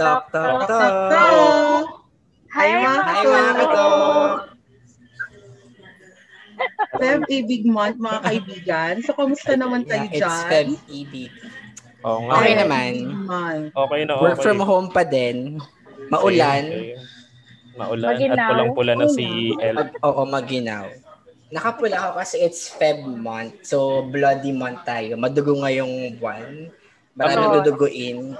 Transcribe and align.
Talk, 0.00 0.32
talk, 0.32 0.64
talk. 0.64 1.84
Hi, 2.56 2.72
mga 2.72 3.00
Hi, 3.04 3.20
mga 3.20 3.52
katok. 3.52 4.32
Feb 6.96 7.20
Ibig 7.28 7.64
Month, 7.68 8.00
mga 8.00 8.20
kaibigan. 8.24 8.94
So, 9.04 9.12
kamusta 9.12 9.60
naman 9.60 9.84
kayo 9.84 10.08
Yeah, 10.08 10.16
it's 10.16 10.24
dyan? 10.24 10.48
Feb 10.48 10.68
Ibig. 10.88 11.32
Oo 12.08 12.18
nga. 12.24 12.32
Okay 12.40 12.52
naman. 12.56 12.92
Month. 13.28 13.68
Okay 13.76 14.00
na, 14.08 14.12
okay. 14.16 14.24
Work 14.24 14.38
from 14.40 14.60
home 14.64 14.88
pa 14.88 15.04
din. 15.04 15.60
Maulan. 16.08 16.64
Okay, 16.64 16.96
okay. 16.96 17.76
Maulan. 17.76 18.08
At 18.08 18.16
Maginaw. 18.16 18.48
pulang-pula 18.48 18.92
na 18.96 19.06
si 19.12 19.52
El. 19.60 19.76
Oo, 20.00 20.22
maginaw. 20.24 20.84
Nakapula 21.52 21.96
ako 22.08 22.24
kasi 22.24 22.40
it's 22.40 22.72
Feb 22.72 23.04
month. 23.04 23.68
So, 23.68 24.08
bloody 24.08 24.56
month 24.56 24.80
tayo. 24.88 25.20
Madugo 25.20 25.60
ngayong 25.60 26.16
buwan. 26.16 26.72
Marami 27.12 27.44
Oo. 27.52 27.54
duduguin. 27.60 28.32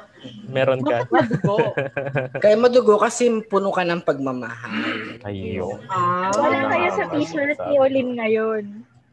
Meron 0.46 0.80
ka. 0.80 1.06
Madugo. 1.06 1.56
Kaya 2.42 2.56
madugo 2.56 2.94
kasi 2.96 3.28
puno 3.44 3.70
ka 3.70 3.82
ng 3.82 4.02
pagmamahal. 4.02 5.20
Ayun. 5.22 5.80
Ah. 5.86 6.28
Wala 6.32 6.68
kayo 6.68 6.88
sa 6.92 7.04
t-shirt 7.08 7.58
ni 7.66 7.76
Olin 7.76 8.16
ngayon. 8.16 8.64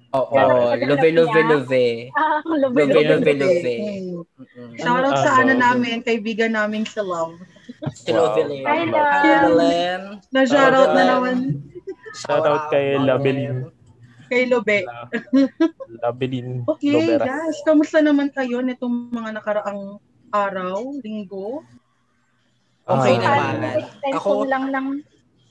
Oo, 0.10 0.32
Ganon- 0.32 0.80
love, 0.88 1.04
love, 1.04 1.32
love. 1.36 1.68
Ah, 2.16 2.40
Love, 2.48 2.74
love, 2.74 2.96
love, 3.06 3.22
love. 3.22 3.28
love. 3.28 3.60
Mm. 3.60 4.24
Shoutout 4.78 5.14
Ah, 5.14 5.22
sa 5.22 5.32
ano 5.38 5.52
love. 5.52 5.62
namin, 5.62 6.00
kaibigan 6.00 6.52
namin 6.52 6.88
sa 6.88 7.04
Love. 7.04 7.38
Si 7.94 8.10
Lovelin. 8.10 8.64
Hi, 8.64 8.82
Hi, 8.82 8.86
love. 8.88 9.52
Lovelin. 9.52 10.02
Na 10.32 10.40
shoutout 10.44 10.92
na 10.92 11.04
naman 11.06 11.36
Shoutout 12.16 12.72
kay 12.72 12.96
Labelin. 12.98 13.68
kay 14.28 14.44
Lobe. 14.44 14.84
Labelin. 16.00 16.64
Okay, 16.68 17.16
guys. 17.18 17.60
Kamusta 17.64 18.00
naman 18.00 18.28
kayo 18.30 18.60
nitong 18.60 19.12
mga 19.12 19.36
nakaraang 19.36 20.00
araw, 20.32 21.00
linggo? 21.00 21.64
Okay 22.84 23.16
Ah. 23.20 23.52
naman. 23.52 23.84
Ako- 24.16 24.48
lang 24.48 24.72
ng... 24.72 24.88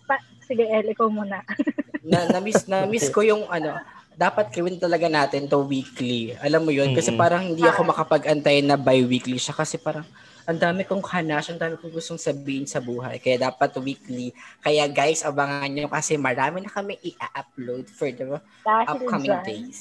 Pa- 0.04 0.24
Sige, 0.40 0.64
El, 0.64 0.88
ikaw 0.88 1.10
muna. 1.10 1.42
na, 2.06 2.30
na-miss, 2.30 2.64
na-miss 2.64 3.10
ko 3.10 3.20
yung 3.20 3.44
ano, 3.50 3.76
dapat 4.14 4.48
gawin 4.48 4.78
talaga 4.78 5.10
natin 5.10 5.44
to 5.44 5.60
weekly. 5.60 6.32
Alam 6.38 6.64
mo 6.64 6.72
yun? 6.72 6.94
Kasi 6.94 7.12
parang 7.12 7.44
hindi 7.44 7.60
ako 7.60 7.82
makapag-antay 7.84 8.62
na 8.62 8.78
bi-weekly 8.78 9.36
siya 9.36 9.52
kasi 9.52 9.76
parang 9.76 10.06
ang 10.46 10.56
dami 10.56 10.86
kong 10.86 11.02
hanas, 11.02 11.50
ang 11.50 11.58
dami 11.58 11.74
kong 11.74 11.90
gustong 11.90 12.16
sabihin 12.16 12.64
sa 12.64 12.78
buhay. 12.78 13.18
Kaya 13.18 13.50
dapat 13.50 13.74
weekly. 13.82 14.30
Kaya 14.62 14.86
guys, 14.86 15.20
abangan 15.20 15.66
nyo 15.66 15.90
kasi 15.90 16.14
marami 16.14 16.62
na 16.62 16.70
kami 16.70 16.96
i-upload 17.02 17.90
for 17.90 18.08
the 18.08 18.38
Dahil 18.62 18.86
upcoming 18.86 19.34
dyan. 19.34 19.44
days. 19.44 19.78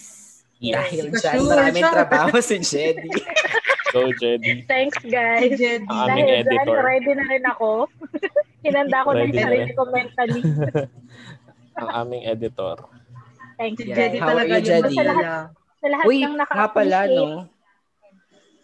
Yes. 0.58 0.76
Dahil 0.76 1.04
dyan, 1.14 1.40
maraming 1.46 1.86
trabaho 1.86 2.36
si 2.42 2.58
Jedy. 2.58 3.14
Go, 3.96 4.12
Jedy. 4.12 4.68
Thanks, 4.68 5.00
guys. 5.02 5.56
Jedy. 5.56 5.88
Ang 5.88 6.00
aming 6.04 6.28
Dahil 6.28 6.44
dyan, 6.44 6.60
editor. 6.60 6.80
ready 6.84 7.12
na 7.16 7.26
rin 7.26 7.44
ako. 7.48 7.70
Hinanda 8.66 8.98
ko 9.00 9.10
na 9.10 9.22
yung 9.24 9.32
sarili 9.34 9.64
rin. 9.64 9.72
ko 9.72 9.82
mentally. 9.88 10.42
Ang 11.80 11.90
aming 11.94 12.24
editor. 12.26 12.76
Thanks, 13.56 13.80
Yeah. 13.80 13.96
Jedy 13.96 14.18
guys. 14.18 14.20
How 14.20 14.28
are 14.28 14.32
talaga 14.36 14.48
you, 14.50 14.56
yung 14.56 14.68
Jedy? 14.68 14.92
masaya. 14.92 15.36
Sa 15.76 15.88
lahat 15.88 16.06
Uy, 16.06 16.18
ng 16.20 16.36
nga 16.36 16.66
pala, 16.68 17.00
no? 17.08 17.26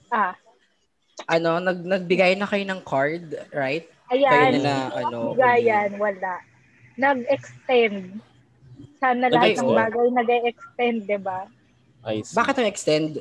Ah, 0.10 0.34
Ano, 1.30 1.52
nag 1.60 1.80
nagbigay 1.80 2.36
na 2.36 2.44
kayo 2.44 2.66
ng 2.66 2.82
card, 2.82 3.26
right? 3.52 3.88
Kayo 4.10 4.26
ayan. 4.26 4.52
na 4.52 4.60
na, 4.60 4.76
ano, 4.98 5.32
Bigayan, 5.32 5.96
wala. 5.96 6.44
Nag-extend. 6.98 8.20
Sana 8.98 9.30
lahat 9.30 9.56
ng 9.56 9.64
Nag-extend? 9.64 9.80
bagay 9.80 10.08
nag-extend, 10.12 10.98
di 11.06 11.20
ba? 11.22 11.48
Bakit 12.04 12.56
ang 12.58 12.68
extend? 12.68 13.12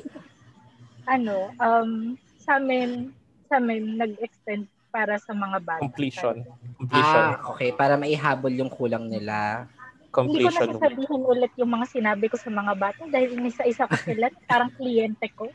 Ano, 1.11 1.51
um, 1.59 2.15
sa 2.39 2.55
amin, 2.55 3.11
sa 3.51 3.59
amin, 3.59 3.99
nag-extend 3.99 4.63
para 4.95 5.19
sa 5.19 5.35
mga 5.35 5.59
bata. 5.59 5.83
Completion. 5.83 6.47
Completion. 6.79 7.25
Ah, 7.35 7.51
okay. 7.51 7.75
Para 7.75 7.99
maihabol 7.99 8.51
yung 8.55 8.71
kulang 8.71 9.11
nila. 9.11 9.67
Hindi 9.67 10.07
ko 10.07 10.15
Completion 10.15 10.67
na 10.71 10.79
sasabihin 10.79 11.21
ulit 11.23 11.51
yung 11.59 11.71
mga 11.71 11.87
sinabi 11.87 12.25
ko 12.27 12.35
sa 12.35 12.51
mga 12.51 12.73
bata 12.75 13.03
dahil 13.07 13.31
isa-isa 13.43 13.87
ko 13.87 13.95
sila, 14.03 14.27
parang 14.47 14.71
kliyente 14.75 15.27
ko. 15.35 15.47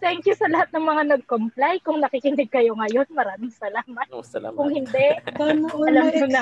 Thank 0.01 0.29
you 0.29 0.38
sa 0.38 0.45
lahat 0.45 0.69
ng 0.73 0.85
mga 0.85 1.03
nag-comply. 1.17 1.81
Kung 1.81 1.97
nakikinig 1.97 2.50
kayo 2.53 2.78
ngayon, 2.78 3.09
maraming 3.09 3.50
salamat. 3.50 4.06
Oh, 4.13 4.22
salamat. 4.22 4.53
Kung 4.53 4.69
hindi, 4.69 5.17
Alam 5.33 5.66
ko 5.66 6.25
na. 6.29 6.41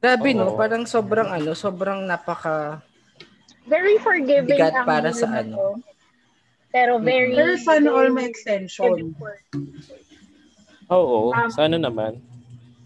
Grabe, 0.00 0.28
no? 0.34 0.58
Parang 0.58 0.82
sobrang 0.86 1.30
ano, 1.30 1.54
sobrang 1.54 2.02
napaka... 2.06 2.82
very 3.70 3.96
forgiving 3.98 4.50
Bigat 4.50 4.74
ang 4.74 4.84
para 4.84 5.14
sa 5.14 5.30
year 5.30 5.30
na 5.30 5.40
ano. 5.46 5.78
Pero 6.70 6.98
very, 6.98 7.30
Pero 7.32 7.54
sana 7.56 7.88
all 7.88 8.10
may 8.10 8.26
extension. 8.26 9.14
Oo, 10.86 11.30
Um, 11.30 11.46
sana 11.48 11.78
naman. 11.78 12.18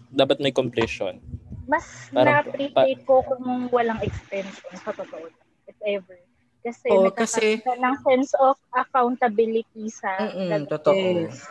Dapat 0.09 0.37
may 0.39 0.53
completion. 0.53 1.17
Mas 1.65 1.85
Parang- 2.09 2.45
na-appreciate 2.45 3.01
ko 3.03 3.25
kung 3.25 3.45
walang 3.69 3.97
extension 3.99 4.69
sa 4.75 4.93
totoo. 4.93 5.25
If 5.65 5.77
ever. 5.83 6.17
Kasi 6.61 6.85
nagkakaroon 6.87 7.13
kasi- 7.13 7.61
ka 7.61 7.73
ng 7.75 7.95
sense 8.01 8.31
of 8.39 8.57
accountability 8.71 9.85
sa 9.89 10.09
gagawin. 10.19 10.65
totoo. 10.65 10.97
Yes. 11.25 11.45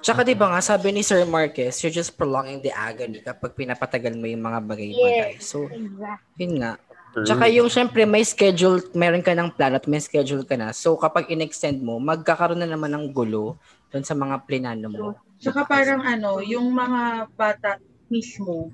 Tsaka 0.00 0.24
di 0.24 0.32
ba 0.32 0.48
nga, 0.48 0.60
sabi 0.64 0.90
ni 0.90 1.02
Sir 1.04 1.22
Marquez, 1.22 1.76
you're 1.84 1.92
just 1.92 2.16
prolonging 2.16 2.58
the 2.58 2.72
agony 2.72 3.20
kapag 3.20 3.52
pinapatagal 3.52 4.16
mo 4.16 4.24
yung 4.24 4.40
mga 4.40 4.58
bagay-bagay. 4.64 5.36
Yes. 5.36 5.44
So, 5.44 5.68
Exactly. 5.68 6.40
yun 6.40 6.52
nga. 6.56 6.72
Tsaka 7.10 7.50
yung 7.50 7.66
syempre 7.66 8.06
may 8.06 8.22
schedule, 8.22 8.78
meron 8.94 9.24
ka 9.24 9.34
ng 9.34 9.50
plan 9.50 9.74
at 9.74 9.84
may 9.90 9.98
schedule 9.98 10.46
ka 10.46 10.54
na. 10.54 10.70
So 10.70 10.94
kapag 10.94 11.26
in-extend 11.26 11.82
mo, 11.82 11.98
magkakaroon 11.98 12.62
na 12.62 12.70
naman 12.70 12.94
ng 12.94 13.10
gulo 13.10 13.58
doon 13.90 14.06
sa 14.06 14.14
mga 14.14 14.46
plinano 14.46 14.86
mo. 14.86 15.06
Tsaka 15.42 15.66
parang 15.66 16.06
ano, 16.06 16.38
yung 16.38 16.70
mga 16.70 17.26
bata 17.34 17.82
mismo 18.06 18.70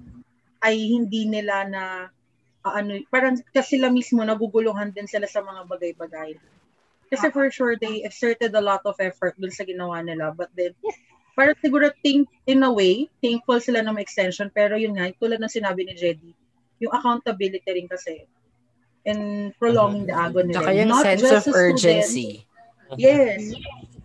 ay 0.60 0.76
hindi 0.76 1.24
nila 1.24 1.64
na 1.64 1.82
ah, 2.60 2.74
ano, 2.76 3.00
parang 3.08 3.40
kasi 3.54 3.80
sila 3.80 3.88
mismo 3.88 4.20
naguguluhan 4.20 4.92
din 4.92 5.08
sila 5.08 5.24
sa 5.24 5.40
mga 5.40 5.64
bagay-bagay. 5.64 6.36
Kasi 7.06 7.30
for 7.32 7.48
sure 7.48 7.78
they 7.78 8.02
exerted 8.02 8.52
a 8.52 8.60
lot 8.60 8.82
of 8.84 8.98
effort 8.98 9.38
dun 9.38 9.54
sa 9.54 9.62
ginawa 9.62 10.02
nila 10.02 10.34
but 10.34 10.50
then 10.58 10.74
parang 11.38 11.56
siguro 11.62 11.88
think 12.02 12.26
in 12.44 12.66
a 12.66 12.72
way, 12.72 13.06
thankful 13.22 13.62
sila 13.62 13.80
na 13.80 13.94
may 13.94 14.04
extension 14.04 14.50
pero 14.52 14.76
yun 14.76 14.98
nga, 14.98 15.08
tulad 15.16 15.40
ng 15.40 15.52
sinabi 15.52 15.86
ni 15.86 15.94
Jedy, 15.94 16.32
yung 16.78 16.92
accountability 16.92 17.64
rin 17.66 17.88
kasi 17.88 18.26
and 19.06 19.54
prolonging 19.56 20.04
the 20.04 20.14
agony. 20.14 20.50
Tsaka 20.52 20.70
yung 20.74 20.90
Not 20.90 21.02
sense 21.02 21.22
just 21.22 21.32
of 21.32 21.42
sa 21.42 21.42
student, 21.46 21.62
urgency. 21.62 22.28
Yes. 22.98 23.54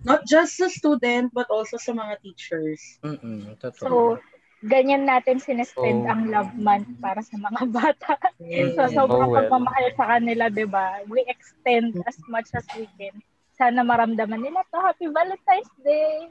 Not 0.01 0.25
just 0.25 0.57
sa 0.57 0.69
student 0.69 1.29
but 1.33 1.49
also 1.49 1.77
sa 1.77 1.91
mga 1.91 2.21
teachers. 2.21 3.01
Mm-mm, 3.01 3.57
So, 3.61 3.69
totoo. 3.73 4.21
ganyan 4.61 5.09
natin 5.09 5.41
sinespend 5.41 6.05
Oh. 6.05 6.11
ang 6.13 6.29
love 6.29 6.53
month 6.53 6.85
para 7.01 7.17
sa 7.19 7.33
mga 7.33 7.61
bata. 7.77 8.13
Yes. 8.37 8.77
So, 8.77 8.89
sobrang 8.93 9.25
Oh, 9.25 9.33
well. 9.33 9.49
pagmamahal 9.49 9.85
sa 9.97 10.05
kanila, 10.17 10.49
di 10.49 10.65
ba? 10.65 11.01
We 11.09 11.25
extend 11.25 11.97
as 12.05 12.17
much 12.29 12.53
as 12.53 12.65
we 12.77 12.85
can. 12.97 13.17
Sana 13.57 13.81
maramdaman 13.81 14.41
nila 14.41 14.61
to. 14.69 14.77
Happy 14.79 15.05
Valentine's 15.05 15.69
Day! 15.81 16.29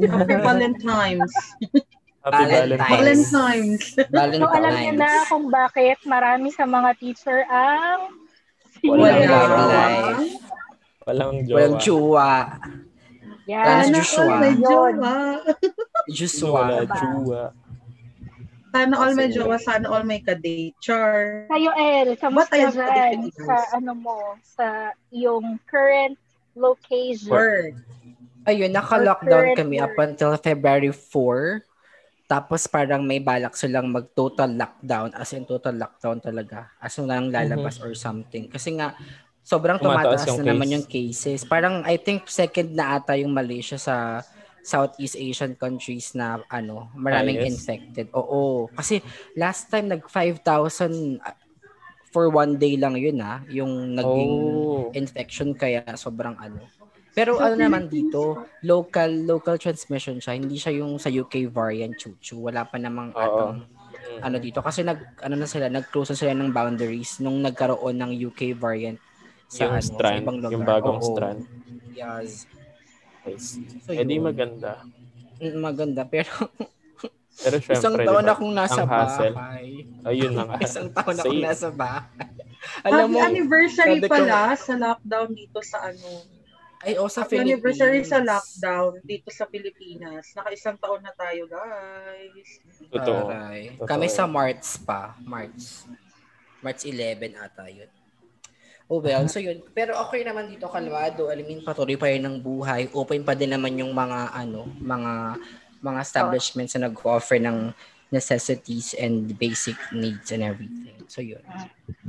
Happy 0.00 0.36
Valentine's. 0.40 1.32
Happy 2.24 2.44
Valentine's. 2.48 2.88
Valentine's. 2.88 3.84
Valentine's. 4.08 4.40
So, 4.40 4.56
alam 4.56 4.74
niyo 4.80 4.92
na 4.96 5.10
kung 5.28 5.46
bakit 5.52 5.98
marami 6.08 6.48
sa 6.48 6.64
mga 6.64 6.90
teacher 6.96 7.44
ang 7.52 8.16
Walang 8.80 9.20
jowa. 9.28 9.64
life. 9.68 10.32
Walang 11.04 11.36
jowa. 11.44 11.56
Walang 11.60 11.76
jowa. 11.84 12.32
Sana 13.44 13.92
Joshua. 13.92 14.24
all 14.24 14.40
may 14.40 14.54
jowa. 14.56 15.16
Joshua. 16.08 16.52
Wala 16.64 16.84
jowa. 16.88 17.42
Sana 18.72 18.94
all 18.98 19.12
may 19.14 19.28
jowa, 19.28 19.56
sana 19.60 19.86
all 19.92 20.02
may 20.02 20.20
kadate. 20.24 20.72
Char. 20.80 21.44
Kayo, 21.52 21.70
El, 21.76 22.16
kamusta 22.16 22.56
dyan 22.56 23.28
sa 23.36 23.56
ano 23.76 23.92
mo, 23.94 24.34
sa 24.42 24.96
iyong 25.12 25.60
current 25.68 26.16
location? 26.56 27.30
Word. 27.30 27.76
Ayun, 28.48 28.72
naka-lockdown 28.72 29.56
kami 29.56 29.76
up 29.80 29.92
year. 29.92 30.04
until 30.08 30.32
February 30.40 30.92
4. 30.92 31.64
Tapos 32.24 32.64
parang 32.66 33.00
may 33.00 33.20
balak 33.20 33.52
silang 33.52 33.88
mag-total 33.88 34.48
lockdown. 34.50 35.12
As 35.12 35.32
in 35.32 35.44
total 35.44 35.76
lockdown 35.76 36.18
talaga. 36.18 36.72
As 36.78 36.96
in 36.96 37.04
lang 37.04 37.28
lalabas 37.28 37.76
or 37.78 37.92
something. 37.92 38.48
Kasi 38.48 38.74
nga, 38.74 38.96
sobrang 39.40 39.76
Tumataas 39.76 40.24
na 40.40 40.50
naman 40.50 40.64
case. 40.64 40.72
yung 40.72 40.86
cases. 40.86 41.40
Parang 41.44 41.84
I 41.84 41.96
think 41.96 42.24
second 42.26 42.72
na 42.72 42.96
ata 42.96 43.12
yung 43.12 43.30
Malaysia 43.30 43.76
sa 43.76 44.24
Southeast 44.64 45.12
Asian 45.14 45.52
countries 45.52 46.16
na 46.16 46.40
ano, 46.48 46.88
maraming 46.96 47.36
Highest. 47.36 47.52
infected. 47.60 48.06
Oo. 48.16 48.72
Kasi 48.72 49.04
last 49.36 49.68
time 49.68 49.92
nag 49.92 50.08
5,000 50.08 50.40
uh, 51.20 51.36
for 52.08 52.32
one 52.32 52.56
day 52.56 52.80
lang 52.80 52.96
yun 52.96 53.20
ah, 53.20 53.44
yung 53.46 53.92
naging 53.92 54.32
Oh. 54.32 54.88
infection 54.94 55.52
kaya 55.52 55.84
sobrang 55.94 56.32
ano. 56.40 56.64
Pero 57.14 57.38
ano 57.38 57.54
naman 57.54 57.86
dito, 57.86 58.34
local 58.60 59.24
local 59.24 59.56
transmission 59.56 60.18
siya, 60.18 60.34
hindi 60.34 60.58
siya 60.58 60.74
yung 60.74 60.98
sa 60.98 61.08
UK 61.08 61.46
variant 61.46 61.94
chuchu. 61.94 62.42
Wala 62.42 62.66
pa 62.66 62.76
namang 62.76 63.14
atong 63.14 63.62
ano 64.16 64.36
dito 64.36 64.58
kasi 64.60 64.82
nag 64.82 65.22
ano 65.22 65.34
na 65.34 65.46
sila, 65.46 65.66
nag-close 65.68 66.10
na 66.10 66.18
sila 66.18 66.32
ng 66.34 66.50
boundaries 66.50 67.18
nung 67.18 67.38
nagkaroon 67.38 67.94
ng 67.94 68.12
UK 68.24 68.52
variant 68.52 68.98
sa 69.46 69.64
Yung 69.64 69.72
ano, 69.72 69.80
sa 69.80 69.88
strand, 69.88 70.18
ibang 70.20 70.38
lugar. 70.38 70.52
yung 70.52 70.64
bagong 70.64 70.98
Oo. 70.98 71.06
strand. 71.06 71.40
Yes. 71.94 72.50
See. 73.24 73.64
So, 73.80 73.94
Eh 73.94 74.02
di 74.02 74.18
maganda. 74.18 74.82
Mm, 75.38 75.56
Maganda. 75.56 76.02
Pero 76.04 76.28
Pero 77.34 77.56
syempre, 77.62 77.74
isang 77.74 77.96
taon 77.96 78.20
diba, 78.20 78.34
akong 78.34 78.52
nasa 78.52 78.80
ang 78.82 78.90
hassle. 78.90 79.32
bahay. 79.32 79.66
Ayun 80.04 80.32
na 80.34 80.42
nga. 80.44 80.56
Isang 80.66 80.88
taon 80.90 81.16
akong 81.16 81.40
nasa 81.40 81.68
bahay. 81.70 82.10
Alam 82.86 83.06
Happy 83.06 83.12
mo, 83.12 83.18
anniversary 83.22 83.96
sabi 83.96 84.04
ko- 84.04 84.12
pala 84.12 84.38
sa 84.54 84.72
lockdown 84.74 85.30
dito 85.32 85.58
sa 85.60 85.78
ano. 85.84 86.33
Ay, 86.84 86.94
oh, 87.00 87.08
sa 87.08 87.24
Happy 87.24 87.40
Philippines. 87.40 87.80
anniversary 87.80 88.00
sa 88.04 88.20
lockdown 88.20 89.00
dito 89.00 89.28
sa 89.32 89.48
Pilipinas. 89.48 90.36
Naka-isang 90.36 90.76
taon 90.76 91.00
na 91.00 91.10
tayo, 91.16 91.48
guys. 91.48 92.60
Totoo. 92.92 93.32
Aray. 93.32 93.74
Totoo 93.74 93.88
Kami 93.88 94.06
sa 94.06 94.28
March 94.28 94.78
pa. 94.84 95.16
March. 95.24 95.88
March 96.60 96.84
11 96.84 97.36
ata 97.36 97.68
yun. 97.68 97.88
Oh 98.84 99.00
well, 99.00 99.24
so 99.32 99.40
yun. 99.40 99.64
Pero 99.72 99.96
okay 99.96 100.20
naman 100.20 100.44
dito 100.52 100.68
kalmado. 100.68 101.32
Alamin 101.32 101.64
patuloy 101.64 101.96
pa 101.96 102.12
rin 102.12 102.20
ng 102.20 102.36
buhay. 102.36 102.92
Open 102.92 103.24
pa 103.24 103.32
din 103.32 103.48
naman 103.48 103.72
yung 103.80 103.96
mga 103.96 104.28
ano, 104.36 104.68
mga 104.76 105.40
mga 105.80 106.00
establishments 106.04 106.76
na 106.76 106.92
nag-offer 106.92 107.40
ng 107.40 107.72
necessities 108.12 108.92
and 109.00 109.32
basic 109.40 109.76
needs 109.88 110.28
and 110.32 110.44
everything. 110.44 111.00
So 111.08 111.24
yun. 111.24 111.40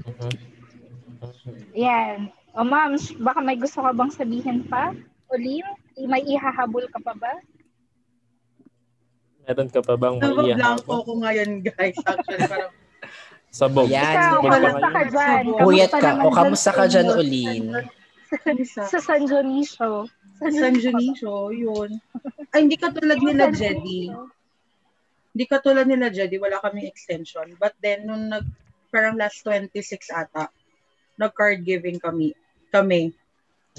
Mhm. 0.04 0.32
Yan. 1.76 2.32
O 2.56 2.64
ma'am, 2.64 2.96
baka 3.20 3.40
may 3.44 3.60
gusto 3.60 3.84
ka 3.84 3.92
bang 3.92 4.12
sabihin 4.16 4.64
pa? 4.72 4.96
Olin, 5.28 5.68
may 6.08 6.24
ihahabol 6.24 6.88
ka 6.88 7.04
pa 7.04 7.12
ba? 7.12 7.34
Meron 9.44 9.70
ka 9.70 9.84
pa 9.84 10.00
bang 10.00 10.16
Nabablanko 10.18 10.42
maiyahabol? 10.42 11.00
ko 11.04 11.14
ngayon, 11.20 11.50
guys. 11.68 12.00
Actually, 12.08 12.48
parang 12.48 12.72
Sabog. 13.56 13.88
Ayan. 13.88 14.04
Ikaw, 14.04 14.36
kamusta 14.44 14.88
ka 14.92 15.04
dyan? 15.08 15.44
Puyat 15.64 15.92
ka. 15.96 16.10
O 16.24 16.32
kamusta 16.32 16.72
ka 16.76 16.86
sa 16.92 16.92
dyan, 16.92 17.08
isa. 18.60 18.84
Sa 18.92 19.00
San 19.00 19.24
Dionisio. 19.24 20.12
San 20.44 20.52
San 20.52 20.76
Dionisio, 20.76 21.56
yun. 21.56 21.96
Ay, 22.52 22.68
hindi 22.68 22.76
katulad 22.76 23.16
nila, 23.16 23.52
Jedi. 23.56 24.12
Hindi 25.32 25.46
katulad 25.48 25.88
nila, 25.88 26.12
Jedi. 26.12 26.36
Wala 26.36 26.60
kaming 26.60 26.88
extension. 26.88 27.56
But 27.56 27.80
then, 27.80 28.12
nung 28.12 28.28
nag, 28.28 28.44
parang 28.92 29.16
last 29.16 29.40
26 29.48 30.12
ata, 30.12 30.52
nag-card 31.16 31.64
giving 31.64 31.96
kami. 31.96 32.36
Kami. 32.76 33.16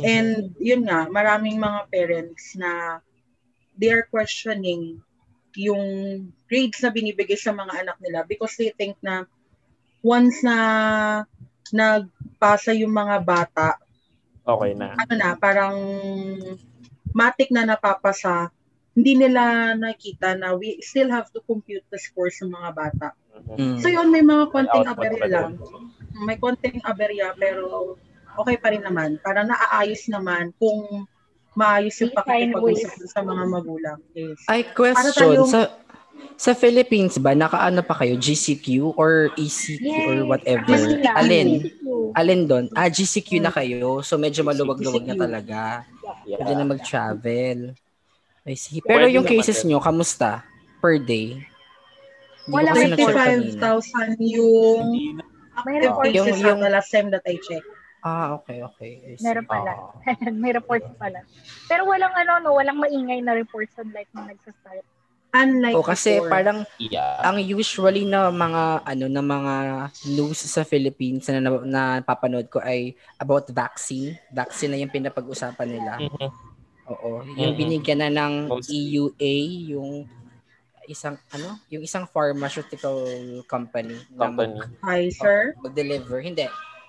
Mhm. 0.01 0.05
And 0.05 0.31
yun 0.57 0.83
nga, 0.89 1.09
maraming 1.13 1.61
mga 1.61 1.81
parents 1.93 2.57
na 2.57 3.01
they 3.77 3.93
are 3.93 4.09
questioning 4.09 5.01
yung 5.57 5.85
grades 6.49 6.81
na 6.85 6.93
binibigay 6.93 7.37
sa 7.37 7.53
mga 7.53 7.85
anak 7.85 7.97
nila 8.01 8.25
because 8.25 8.57
they 8.57 8.73
think 8.77 8.97
na 9.01 9.25
once 10.05 10.45
na 10.45 10.57
nagpasa 11.73 12.77
yung 12.77 12.93
mga 12.93 13.17
bata, 13.25 13.81
Okay 14.47 14.79
na. 14.79 14.95
ano 14.95 15.15
na, 15.19 15.35
parang 15.35 15.75
matik 17.11 17.51
na 17.51 17.67
napapasa, 17.67 18.53
hindi 18.97 19.19
nila 19.19 19.75
nakita 19.77 20.39
na 20.39 20.55
we 20.55 20.79
still 20.81 21.11
have 21.11 21.29
to 21.33 21.43
compute 21.45 21.85
the 21.93 21.99
scores 21.99 22.39
ng 22.41 22.53
mga 22.53 22.71
bata. 22.73 23.09
Mhm. 23.37 23.57
Mm. 23.57 23.79
So 23.81 23.89
yun, 23.93 24.09
may 24.09 24.25
mga 24.25 24.45
konting 24.53 24.89
aberya 24.89 25.27
lang. 25.29 25.53
May 26.17 26.37
konting 26.41 26.81
aberya 26.85 27.33
pero 27.37 27.97
okay 28.37 28.57
pa 28.57 28.69
rin 28.71 28.83
naman. 28.83 29.17
Parang 29.21 29.47
naaayos 29.47 30.05
naman 30.07 30.53
kung 30.57 31.05
maayos 31.53 31.97
yung 31.99 32.13
pakikipag-usap 32.13 32.93
sa 33.09 33.21
mga 33.21 33.43
magulang. 33.47 33.99
Yes. 34.13 34.39
Ay, 34.47 34.63
Para 34.63 34.75
question. 34.75 35.33
tayong- 35.37 35.49
Sa 35.49 35.61
sa 36.37 36.53
Philippines 36.53 37.17
ba, 37.17 37.33
nakaano 37.33 37.81
pa 37.81 37.93
kayo? 37.95 38.17
GCQ 38.17 38.93
or 38.97 39.29
ECQ 39.37 39.85
or 39.85 40.15
Yes. 40.17 40.29
whatever? 40.29 40.69
Manila. 40.69 41.11
Alin? 41.17 41.49
GCQ. 41.61 41.85
Alin 42.13 42.41
doon? 42.45 42.65
Ah, 42.73 42.89
GCQ 42.89 43.31
na 43.39 43.53
kayo. 43.53 44.01
So 44.01 44.17
medyo 44.17 44.41
maluwag-luwag 44.41 45.05
na 45.05 45.17
talaga. 45.17 45.85
Yeah. 46.25 46.41
Pwede 46.41 46.53
na 46.57 46.65
mag-travel. 46.67 47.59
I 48.45 48.55
see. 48.55 48.81
Pero 48.81 49.05
Pwede 49.05 49.17
yung 49.17 49.27
cases 49.27 49.61
nyo, 49.65 49.77
kamusta? 49.77 50.45
Per 50.79 50.97
day? 50.99 51.41
Wala 52.47 52.71
kasi 52.71 52.81
may 52.81 52.91
na-check 52.95 53.11
kanina. 53.11 53.59
35,000 53.59 54.17
yung 54.23 54.85
active 55.53 56.15
Yung- 56.15 56.29
yung, 56.31 56.61
yung- 56.63 56.63
last 56.63 56.91
time 56.93 57.09
that 57.11 57.25
I 57.27 57.37
checked. 57.37 57.67
Ah, 58.07 58.39
okay, 58.39 58.63
okay. 58.63 58.91
Meron 59.19 59.43
pala. 59.45 59.73
Ah. 59.75 60.15
May 60.33 60.55
reports 60.55 60.87
pala. 60.95 61.27
Pero 61.67 61.83
walang 61.85 62.15
ano, 62.15 62.33
no, 62.41 62.55
walang 62.55 62.79
maingay 62.79 63.19
na 63.19 63.35
reports 63.35 63.75
on 63.77 63.91
like 63.91 64.07
nung 64.15 64.31
nagsa-start. 64.31 64.87
Unlike 65.35 65.75
O 65.75 65.83
kasi 65.83 66.17
before. 66.17 66.31
parang 66.31 66.59
Yeah. 66.79 67.19
ang 67.21 67.37
usually 67.37 68.07
na 68.07 68.31
mga 68.31 68.63
ano 68.87 69.05
na 69.11 69.21
mga 69.21 69.55
news 70.09 70.39
sa 70.39 70.63
Philippines 70.63 71.27
na, 71.27 71.43
na 71.43 71.51
napapanood 71.99 72.47
ko 72.47 72.63
ay 72.63 72.95
about 73.19 73.51
vaccine. 73.51 74.15
Vaccine 74.31 74.71
na 74.71 74.81
yung 74.81 74.95
pinapag-usapan 74.95 75.67
nila. 75.69 75.93
Mhm. 75.99 76.29
Oo, 76.87 77.27
yung 77.35 77.53
Mhm. 77.53 77.59
binigyan 77.59 78.01
na 78.01 78.11
ng 78.15 78.35
EUA 78.65 79.35
yung 79.67 80.07
isang 80.87 81.19
ano, 81.35 81.59
yung 81.67 81.83
isang 81.83 82.07
pharmaceutical 82.07 83.03
company, 83.45 83.99
na 84.15 84.31
Company. 84.31 84.63
Pfizer, 84.79 85.59
mag- 85.59 85.75
mag-deliver. 85.75 86.23
Hindi. 86.23 86.47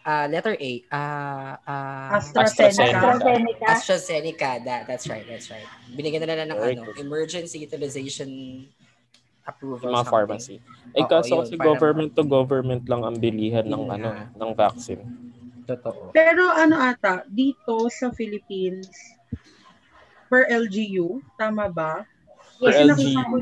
Ah, 0.07 0.23
letter 0.23 0.55
A. 0.55 0.71
Ah, 0.87 1.59
ah, 1.67 2.15
AstraZeneca. 2.15 2.95
AstraZeneca. 2.95 3.65
AstraZeneca. 3.67 4.49
That, 4.63 4.87
that's 4.87 5.03
right, 5.11 5.27
that's 5.27 5.51
right. 5.51 5.67
Binigyan 5.91 6.23
na 6.23 6.31
nila 6.31 6.47
ng 6.47 6.59
Very 6.63 6.79
ano, 6.79 6.87
good. 6.87 7.03
emergency 7.03 7.59
utilization 7.59 8.31
approval. 9.43 9.83
Yung 9.83 9.99
mga 9.99 10.07
something. 10.07 10.15
pharmacy. 10.15 10.55
Eh 10.95 11.03
Oo, 11.03 11.11
kaso 11.11 11.31
yun, 11.35 11.39
kasi 11.43 11.59
government 11.59 12.11
to 12.15 12.23
government 12.23 12.87
lang 12.87 13.03
ang 13.03 13.19
bilihan 13.19 13.67
ng 13.67 13.83
Yun 13.83 13.95
ano, 13.99 14.09
ng 14.31 14.51
vaccine. 14.55 15.03
Totoo. 15.67 16.15
Pero 16.15 16.55
ano 16.55 16.79
ata, 16.79 17.27
dito 17.27 17.91
sa 17.91 18.07
Philippines, 18.15 18.87
per 20.31 20.47
LGU, 20.47 21.19
tama 21.35 21.67
ba? 21.67 22.07
Per 22.63 22.71
Kasi 22.71 23.11
LGU. 23.11 23.35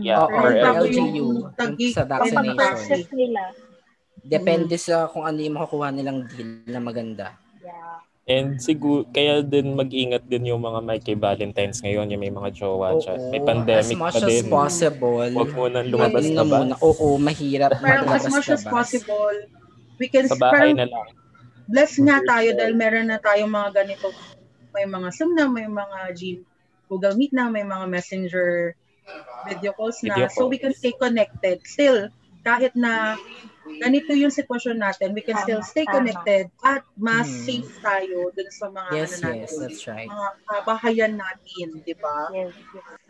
Yeah, 0.00 0.24
per 0.24 0.80
LGU. 0.80 1.52
sa 1.92 2.08
vaccination. 2.08 2.56
purchase 2.56 3.12
nila. 3.12 3.52
Depende 4.26 4.74
sa 4.76 5.06
kung 5.06 5.22
ano 5.22 5.38
yung 5.38 5.56
makukuha 5.56 5.88
nilang 5.94 6.26
deal 6.26 6.66
na 6.66 6.82
maganda. 6.82 7.38
Yeah. 7.62 8.02
And 8.26 8.58
siguro, 8.58 9.06
kaya 9.14 9.38
din 9.38 9.78
mag-ingat 9.78 10.26
din 10.26 10.50
yung 10.50 10.58
mga 10.58 10.82
may 10.82 10.98
kay 10.98 11.14
Valentine's 11.14 11.78
ngayon, 11.78 12.10
yung 12.10 12.22
may 12.26 12.34
mga 12.34 12.50
jowa 12.58 12.98
dyan. 12.98 13.18
May 13.30 13.38
as 13.38 13.46
pandemic 13.46 13.96
much 14.02 14.18
pa 14.18 14.18
as 14.18 14.26
din. 14.26 14.44
possible. 14.50 15.30
Huwag 15.30 15.52
mo 15.54 15.64
nang 15.70 15.86
lumabas 15.86 16.26
na 16.34 16.42
ba? 16.42 16.58
muna. 16.66 16.74
Oo, 16.82 17.22
mahirap 17.22 17.78
Parang 17.78 18.10
as 18.10 18.26
much 18.26 18.50
as 18.50 18.66
possible, 18.66 19.46
we 20.02 20.10
can, 20.10 20.26
Sa 20.26 20.34
bahay 20.34 20.74
na 20.74 20.90
lang. 20.90 21.06
blessed 21.70 22.02
nga 22.02 22.18
tayo 22.26 22.50
dahil 22.58 22.74
meron 22.74 23.14
na 23.14 23.22
tayong 23.22 23.50
mga 23.50 23.70
ganito, 23.86 24.10
may 24.74 24.90
mga 24.90 25.08
Zoom 25.14 25.38
na, 25.38 25.46
may 25.46 25.70
mga 25.70 25.98
G, 26.18 26.42
Google 26.90 27.14
Meet 27.14 27.30
na, 27.30 27.46
may 27.46 27.62
mga 27.62 27.86
Messenger 27.86 28.74
video 29.46 29.70
calls 29.70 30.02
na. 30.02 30.18
Video 30.18 30.26
So 30.34 30.50
we 30.50 30.58
can 30.58 30.74
stay 30.74 30.98
connected. 30.98 31.62
Still, 31.62 32.10
kahit 32.42 32.74
na 32.74 33.14
ganito 33.76 34.12
yung 34.14 34.32
sitwasyon 34.32 34.76
natin, 34.78 35.12
we 35.12 35.22
can 35.22 35.36
still 35.42 35.62
stay 35.62 35.84
connected 35.84 36.48
at 36.62 36.82
mas 36.96 37.26
Hmm. 37.28 37.44
safe 37.44 37.70
tayo 37.82 38.30
dun 38.32 38.50
sa 38.50 38.66
mga 38.70 38.90
Yes, 38.94 39.10
ano 39.10 39.26
yes, 39.34 39.50
natin, 39.52 39.58
that's 39.60 39.84
right. 39.86 40.10
mga 40.10 40.28
kabahayan 40.46 41.12
natin, 41.18 41.66
di 41.82 41.94
ba? 41.98 42.18
Yes. 42.32 42.52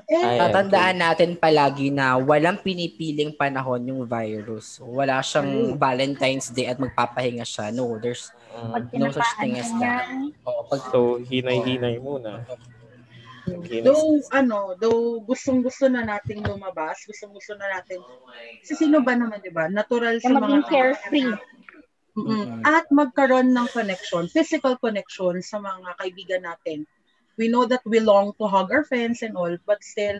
Eh, 0.06 0.22
Ay, 0.22 0.38
Tatandaan 0.38 1.02
natin 1.02 1.34
palagi 1.34 1.90
na 1.90 2.14
walang 2.14 2.62
pinipiling 2.62 3.34
panahon 3.34 3.82
yung 3.90 4.02
virus. 4.06 4.78
Wala 4.78 5.18
siyang 5.18 5.74
Valentine's 5.74 6.46
Day 6.54 6.70
at 6.70 6.78
magpapahinga 6.78 7.42
siya. 7.42 7.74
No, 7.74 7.98
there's 7.98 8.30
Mm. 8.54 8.86
no 8.94 9.10
such 9.10 9.32
thing 9.42 9.58
as 9.58 9.66
that. 9.82 10.06
Oo, 10.46 10.62
pag 10.70 10.80
So, 10.94 11.18
hinay-hinay 11.18 11.98
muna. 11.98 12.46
Hinay- 13.46 13.82
Though, 13.86 14.18
ano, 14.34 14.74
though 14.74 15.22
gustong-gusto 15.22 15.86
na 15.86 16.02
nating 16.02 16.42
lumabas, 16.42 17.06
gustong-gusto 17.06 17.54
na 17.54 17.78
natin, 17.78 18.02
kasi 18.60 18.74
sino 18.74 18.98
ba 18.98 19.14
naman, 19.14 19.38
di 19.38 19.52
ba? 19.54 19.70
Natural 19.70 20.18
sa 20.18 20.34
mga 20.34 20.58
carefree. 20.66 21.30
Mm-mm. 22.16 22.64
At 22.64 22.88
magkaroon 22.90 23.52
ng 23.52 23.68
connection, 23.70 24.26
physical 24.32 24.74
connection 24.80 25.38
sa 25.44 25.60
mga 25.60 25.94
kaibigan 26.00 26.42
natin. 26.48 26.88
We 27.36 27.52
know 27.52 27.68
that 27.68 27.84
we 27.84 28.00
long 28.00 28.32
to 28.40 28.48
hug 28.48 28.72
our 28.72 28.82
friends 28.82 29.20
and 29.20 29.36
all, 29.36 29.52
but 29.68 29.84
still, 29.84 30.18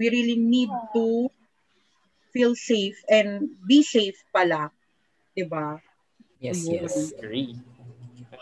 we 0.00 0.08
really 0.08 0.40
need 0.40 0.72
to 0.96 1.28
feel 2.34 2.56
safe 2.56 2.98
and 3.06 3.46
be 3.62 3.84
safe 3.84 4.18
pala. 4.34 4.72
Di 5.36 5.44
ba? 5.46 5.78
yes, 6.40 6.66
yes. 6.66 7.12
Agree. 7.20 7.54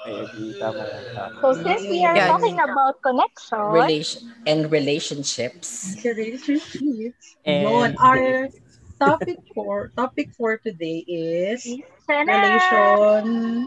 I 0.03 0.11
agree. 0.27 0.53
Tama 0.59 0.83
yan. 0.83 1.05
Tama. 1.15 1.39
So 1.41 1.49
since 1.63 1.83
we 1.87 2.03
are 2.03 2.17
Yeah. 2.17 2.27
talking 2.27 2.59
about 2.59 2.99
connection, 3.03 3.63
Relation 3.71 4.21
and 4.47 4.67
relationships. 4.67 5.95
Relationships. 6.03 7.39
And- 7.47 7.71
Yun, 7.71 7.91
our 8.03 8.51
topic 8.99 9.39
for 9.55 9.91
topic 9.95 10.35
for 10.35 10.59
today 10.59 11.03
is 11.07 11.63
relation 12.07 13.67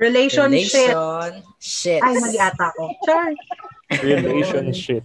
relationship. 0.00 0.96
Relationships. 0.96 2.04
Ay, 2.08 2.14
mali 2.16 2.38
ata 2.40 2.72
ako. 2.72 2.84
Char. 3.04 3.28
Relationship. 4.00 5.04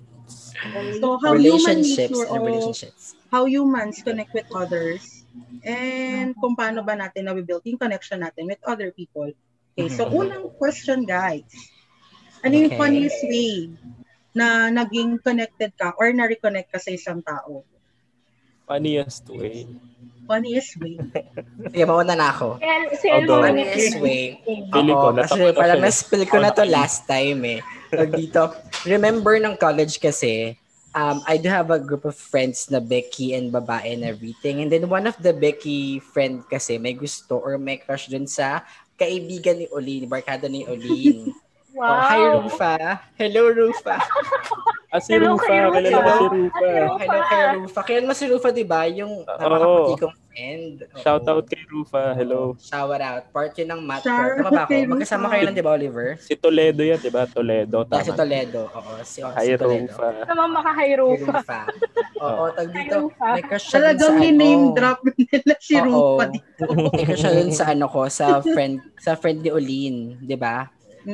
So 1.03 1.19
how 1.19 1.35
human 1.35 1.83
needs 1.83 1.99
relationships 1.99 2.15
to 2.15 2.31
and 2.31 2.41
relationships. 2.47 3.01
how 3.29 3.43
humans 3.45 3.99
connect 4.01 4.31
with 4.31 4.47
others 4.55 5.27
and 5.67 6.31
kung 6.39 6.55
paano 6.55 6.79
ba 6.81 6.95
natin 6.95 7.27
na-build 7.27 7.61
yung 7.67 7.75
connection 7.77 8.23
natin 8.23 8.47
with 8.47 8.59
other 8.63 8.89
people. 8.95 9.29
Okay, 9.75 9.91
so 9.91 10.07
Mhm. 10.07 10.15
unang 10.15 10.45
question 10.55 11.03
guys. 11.03 11.43
Ano 12.39 12.55
yung 12.55 12.71
Okay. 12.71 12.79
funniest 12.79 13.21
way 13.27 13.75
na 14.31 14.71
naging 14.71 15.19
connected 15.19 15.75
ka 15.75 15.91
or 15.99 16.15
na-reconnect 16.15 16.71
ka 16.71 16.79
sa 16.79 16.95
isang 16.95 17.19
tao? 17.19 17.67
Funniest 18.63 19.27
way. 19.27 19.67
Funniest 20.23 20.79
way. 20.79 20.95
Sige, 21.75 21.83
mauna 21.83 22.15
na 22.15 22.31
ako. 22.31 22.55
Si 22.95 23.11
Although- 23.11 23.43
Elmo 23.43 23.51
Funniest 23.51 23.99
way. 23.99 24.23
Feeling 24.71 24.95
ko, 24.95 25.09
Oo, 25.11 25.19
kasi 25.19 25.39
parang 25.51 25.81
na-spill 25.83 26.23
ko 26.23 26.37
na 26.39 26.55
to 26.55 26.63
last 26.63 27.03
time 27.03 27.43
eh. 27.43 27.59
Pag 27.91 28.15
dito, 28.15 28.55
remember 28.87 29.35
ng 29.37 29.59
college 29.59 29.99
kasi, 29.99 30.55
um, 30.95 31.19
I 31.27 31.35
do 31.35 31.51
have 31.51 31.67
a 31.67 31.77
group 31.77 32.07
of 32.07 32.15
friends 32.15 32.71
na 32.71 32.79
Becky 32.79 33.35
and 33.35 33.51
babae 33.51 33.91
and 33.91 34.07
everything. 34.07 34.63
And 34.63 34.71
then 34.71 34.87
one 34.87 35.03
of 35.03 35.19
the 35.19 35.35
Becky 35.35 35.99
friend 35.99 36.47
kasi 36.47 36.79
may 36.79 36.95
gusto 36.95 37.37
or 37.37 37.59
may 37.59 37.75
crush 37.75 38.07
dun 38.07 38.25
sa 38.25 38.63
kaibigan 38.95 39.55
ni 39.55 39.67
Olin, 39.69 40.03
barkada 40.05 40.47
ni 40.47 40.63
Olin. 40.65 41.29
Oh, 41.75 41.83
hi 41.83 42.23
Wow. 42.23 42.47
Rufa. 42.47 43.03
Hello 43.19 43.51
Rufa. 43.51 43.99
Ah, 44.87 45.03
si 45.03 45.11
Hello 45.11 45.35
Rufa. 45.35 45.43
kay 45.43 45.59
Rufa. 45.59 45.75
Si 45.75 45.91
Rufa. 45.91 46.55
Hello. 46.55 46.95
Kay 46.95 47.07
Rufa. 47.59 47.79
Kailan 47.83 48.07
mo 48.07 48.13
si 48.15 48.25
Rufa, 48.31 48.47
di 48.47 48.63
ba? 48.63 48.87
Yung 48.87 49.27
napakaputi 49.27 49.99
kong 49.99 50.15
Oo. 50.35 50.99
Shout 50.99 51.23
out 51.23 51.45
kay 51.45 51.63
Rufa. 51.65 52.11
Hello. 52.11 52.53
Shout 52.57 52.91
out. 52.93 53.23
Part 53.29 53.55
yun 53.55 53.69
ng 53.69 53.81
math. 53.81 54.03
Shout 54.03 54.35
Tama 54.37 54.49
ba 54.49 54.61
ako? 54.63 54.75
Magkasama 54.85 55.21
Rufa. 55.21 55.31
kayo 55.31 55.43
lang, 55.43 55.55
di 55.55 55.63
ba, 55.63 55.71
Oliver? 55.71 56.07
Si 56.17 56.33
Toledo 56.33 56.81
yan, 56.81 56.99
di 56.99 57.07
ba? 57.07 57.23
Toledo. 57.25 57.77
Yeah, 57.83 58.01
si 58.01 58.11
Tama. 58.11 58.19
Toledo. 58.19 58.61
Oo, 58.67 58.91
si, 59.01 59.19
oh, 59.19 59.31
Hi, 59.31 59.45
si 59.45 59.55
Toledo. 59.55 59.87
Rufa. 59.87 60.07
Naman 60.25 60.47
maka-hi 60.51 60.87
Si 60.87 60.95
Rufa. 60.95 61.31
Rufa. 61.31 61.61
Oo, 62.17 62.43
tag 62.51 62.67
dito. 62.69 62.95
Rufa. 63.01 63.27
May 63.31 63.43
crush 63.43 63.63
siya 63.63 63.71
sa 63.71 63.77
Talagang 63.79 64.11
ano. 64.11 64.21
ni-name 64.21 64.63
drop 64.73 64.99
nila 65.15 65.53
si 65.57 65.73
Oo. 65.73 65.85
Rupa 65.85 66.23
dito. 66.27 66.63
May 66.91 67.05
crush 67.05 67.21
siya 67.21 67.31
dun 67.33 67.51
sa 67.51 67.65
ano 67.69 67.85
ko, 67.87 68.01
sa 68.07 68.25
friend, 68.41 68.75
sa 68.97 69.11
friend 69.15 69.39
ni 69.39 69.49
Olin, 69.49 69.95
di 70.19 70.35
ba? 70.35 70.67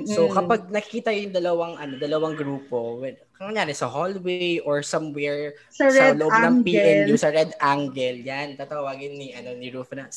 So 0.07 0.31
Mm-mm. 0.31 0.35
kapag 0.35 0.71
nakikita 0.71 1.11
yung 1.11 1.35
dalawang 1.35 1.75
ano, 1.75 1.93
dalawang 1.99 2.35
grupo, 2.39 3.03
when, 3.03 3.19
kanyari 3.35 3.75
sa 3.75 3.91
hallway 3.91 4.61
or 4.63 4.79
somewhere 4.85 5.51
sa 5.67 5.91
sa 5.91 6.15
loob 6.15 6.31
ng 6.31 6.55
PNU 6.63 7.15
angle, 7.15 7.19
sa 7.19 7.29
red 7.33 7.51
angle, 7.59 8.17
yan, 8.23 8.55
tatawagin 8.55 9.13
ni 9.19 9.35
ano 9.35 9.51
ni 9.57 9.67
Rufa 9.67 9.93
na 9.97 10.07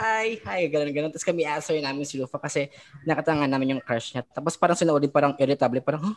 hi, 0.00 0.40
hi, 0.40 0.60
ganun, 0.72 0.88
ganun. 0.96 1.10
Tapos 1.12 1.26
kami 1.28 1.44
answer 1.44 1.76
namin 1.76 2.08
si 2.08 2.16
Rufa 2.16 2.40
kasi 2.40 2.72
nakatanga 3.04 3.44
namin 3.44 3.76
yung 3.76 3.82
crush 3.84 4.16
niya. 4.16 4.24
Tapos 4.24 4.56
parang 4.56 4.78
sinauli, 4.78 5.06
parang 5.12 5.36
irritable, 5.36 5.84
parang, 5.84 6.02
huh? 6.12 6.16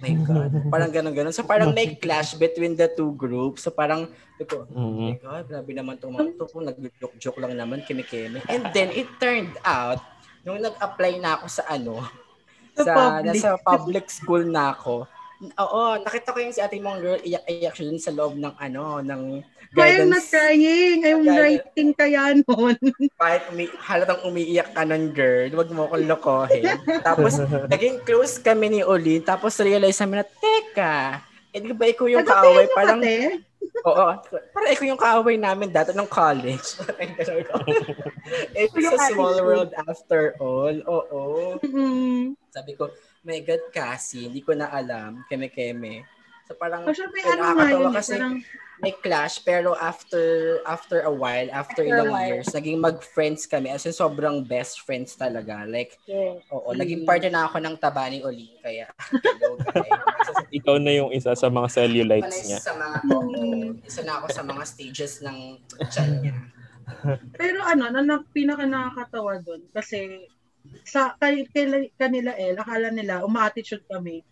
my 0.00 0.14
God. 0.24 0.52
Parang 0.72 0.90
ganun, 0.92 1.12
ganun. 1.12 1.34
So 1.34 1.44
parang 1.44 1.76
may 1.76 1.92
clash 2.00 2.32
between 2.32 2.72
the 2.72 2.88
two 2.88 3.12
groups. 3.16 3.64
So 3.64 3.70
parang, 3.72 4.08
ito, 4.40 4.64
oh 4.64 4.96
my 4.96 5.12
Mhm. 5.12 5.20
God, 5.20 5.44
grabe 5.48 5.72
naman 5.76 6.00
itong 6.00 6.14
mga 6.16 6.28
ito. 6.32 6.44
Nag-joke-joke 6.48 7.40
lang 7.40 7.52
naman, 7.56 7.84
kimi-keme. 7.84 8.40
And 8.48 8.64
then, 8.72 8.88
it 8.96 9.08
turned 9.20 9.52
out, 9.60 10.00
nung 10.42 10.58
nag-apply 10.58 11.12
na 11.16 11.36
ako 11.36 11.46
sa 11.46 11.64
ano, 11.66 12.00
Sa 12.70 12.82
sa, 12.82 12.94
public. 12.94 13.26
nasa 13.26 13.50
public 13.58 14.06
school 14.08 14.42
na 14.44 14.70
ako, 14.70 15.04
oo, 15.42 15.82
nakita 16.00 16.30
ko 16.30 16.38
yung 16.38 16.52
si 16.52 16.60
ate 16.60 16.78
mong 16.78 16.98
girl, 16.98 17.18
iyak-iyak 17.18 17.72
siya 17.72 17.86
dun 17.86 17.98
sa 17.98 18.10
loob 18.10 18.36
ng 18.36 18.54
ano, 18.54 19.00
ng 19.00 19.22
Kaya 19.70 20.02
na 20.02 20.18
guidance. 20.18 20.30
trying. 20.30 20.98
Ayong 21.00 21.24
Kaya- 21.24 21.38
writing 21.40 21.90
kaya 21.92 22.22
nun. 22.36 22.74
Kahit 23.20 23.42
umi, 23.48 23.64
halatang 23.80 24.22
umiiyak 24.24 24.70
ka 24.70 24.82
nun, 24.82 25.10
girl, 25.10 25.50
wag 25.52 25.70
mo 25.70 25.86
akong 25.86 26.06
lokohin. 26.06 26.64
tapos, 27.00 27.38
naging 27.72 28.00
close 28.00 28.38
kami 28.38 28.66
ni 28.68 28.82
Oli, 28.82 29.18
tapos 29.20 29.58
realize 29.58 29.98
namin 29.98 30.22
na, 30.22 30.26
teka, 30.26 31.22
eh 31.50 31.58
di 31.58 31.70
ba 31.70 31.84
ikaw 31.84 32.06
yung 32.06 32.22
kaaway? 32.22 32.64
Nagkapit 32.64 32.74
Parang, 32.74 33.00
Ate? 33.00 33.18
Oo. 33.80 34.06
Parang 34.52 34.70
ikaw 34.70 34.86
yung 34.86 35.00
kaaway 35.00 35.36
namin 35.36 35.72
dati 35.72 35.96
nung 35.96 36.10
college. 36.10 36.76
It's 38.52 38.74
Yung 38.76 38.96
a 38.96 39.08
small 39.08 39.40
world 39.40 39.72
after 39.88 40.36
all. 40.36 40.76
Oo. 40.84 41.22
Mm. 41.64 42.36
Sabi 42.52 42.76
ko, 42.76 42.92
my 43.24 43.40
God, 43.40 43.72
Cassie, 43.72 44.28
hindi 44.28 44.44
ko 44.44 44.52
na 44.52 44.68
alam. 44.68 45.24
Keme-keme. 45.28 46.04
So 46.44 46.56
parang, 46.56 46.84
Actually, 46.84 47.14
may 47.14 47.24
eh, 47.24 47.32
ano 47.32 47.40
nga 47.40 47.52
nakakatawa 47.54 47.70
yun. 47.70 47.88
eh, 47.88 47.96
kasi 47.96 48.12
Parang, 48.12 48.34
may 48.80 48.96
clash, 48.96 49.40
pero 49.40 49.76
after 49.76 50.56
after 50.64 51.04
a 51.04 51.12
while, 51.12 51.46
after, 51.50 51.84
After 51.84 51.84
ilang 51.84 52.10
while. 52.10 52.26
years, 52.26 52.48
naging 52.50 52.80
mag-friends 52.80 53.44
kami. 53.44 53.68
As 53.68 53.84
in, 53.84 53.92
sobrang 53.92 54.40
best 54.42 54.82
friends 54.82 55.12
talaga. 55.14 55.68
Like, 55.68 56.00
Yes. 56.04 56.40
oo, 56.48 56.72
Mm. 56.72 56.78
naging 56.80 57.02
partner 57.04 57.30
na 57.30 57.44
ako 57.44 57.56
ng 57.60 57.76
taba 57.76 58.08
ni 58.08 58.20
Oli. 58.20 58.56
Kaya, 58.58 58.88
hello. 58.88 59.60
Ikaw 60.58 60.76
na 60.80 60.92
yung 60.92 61.12
isa 61.12 61.32
sa 61.32 61.46
mga 61.46 61.68
cellulites 61.70 62.32
Isa 62.34 62.46
niya. 62.46 62.58
sa 62.58 62.72
mga, 62.74 62.96
oo, 63.06 63.28
isa 63.84 64.00
na 64.02 64.12
ako 64.18 64.26
sa 64.32 64.42
mga 64.42 64.62
stages 64.64 65.12
ng 65.20 65.38
chan 65.88 66.10
niya. 66.18 66.36
pero 67.32 67.62
ano, 67.62 67.86
na, 67.88 68.00
na 68.00 68.16
pinaka 68.26 68.64
nakakatawa 68.66 69.38
doon 69.38 69.62
kasi 69.70 70.26
sa 70.84 71.14
kay, 71.16 71.46
kay, 71.48 71.88
kanila 71.94 72.34
eh, 72.34 72.52
akala 72.52 72.88
nila 72.90 73.22
uma-attitude 73.22 73.84
kami. 73.86 74.24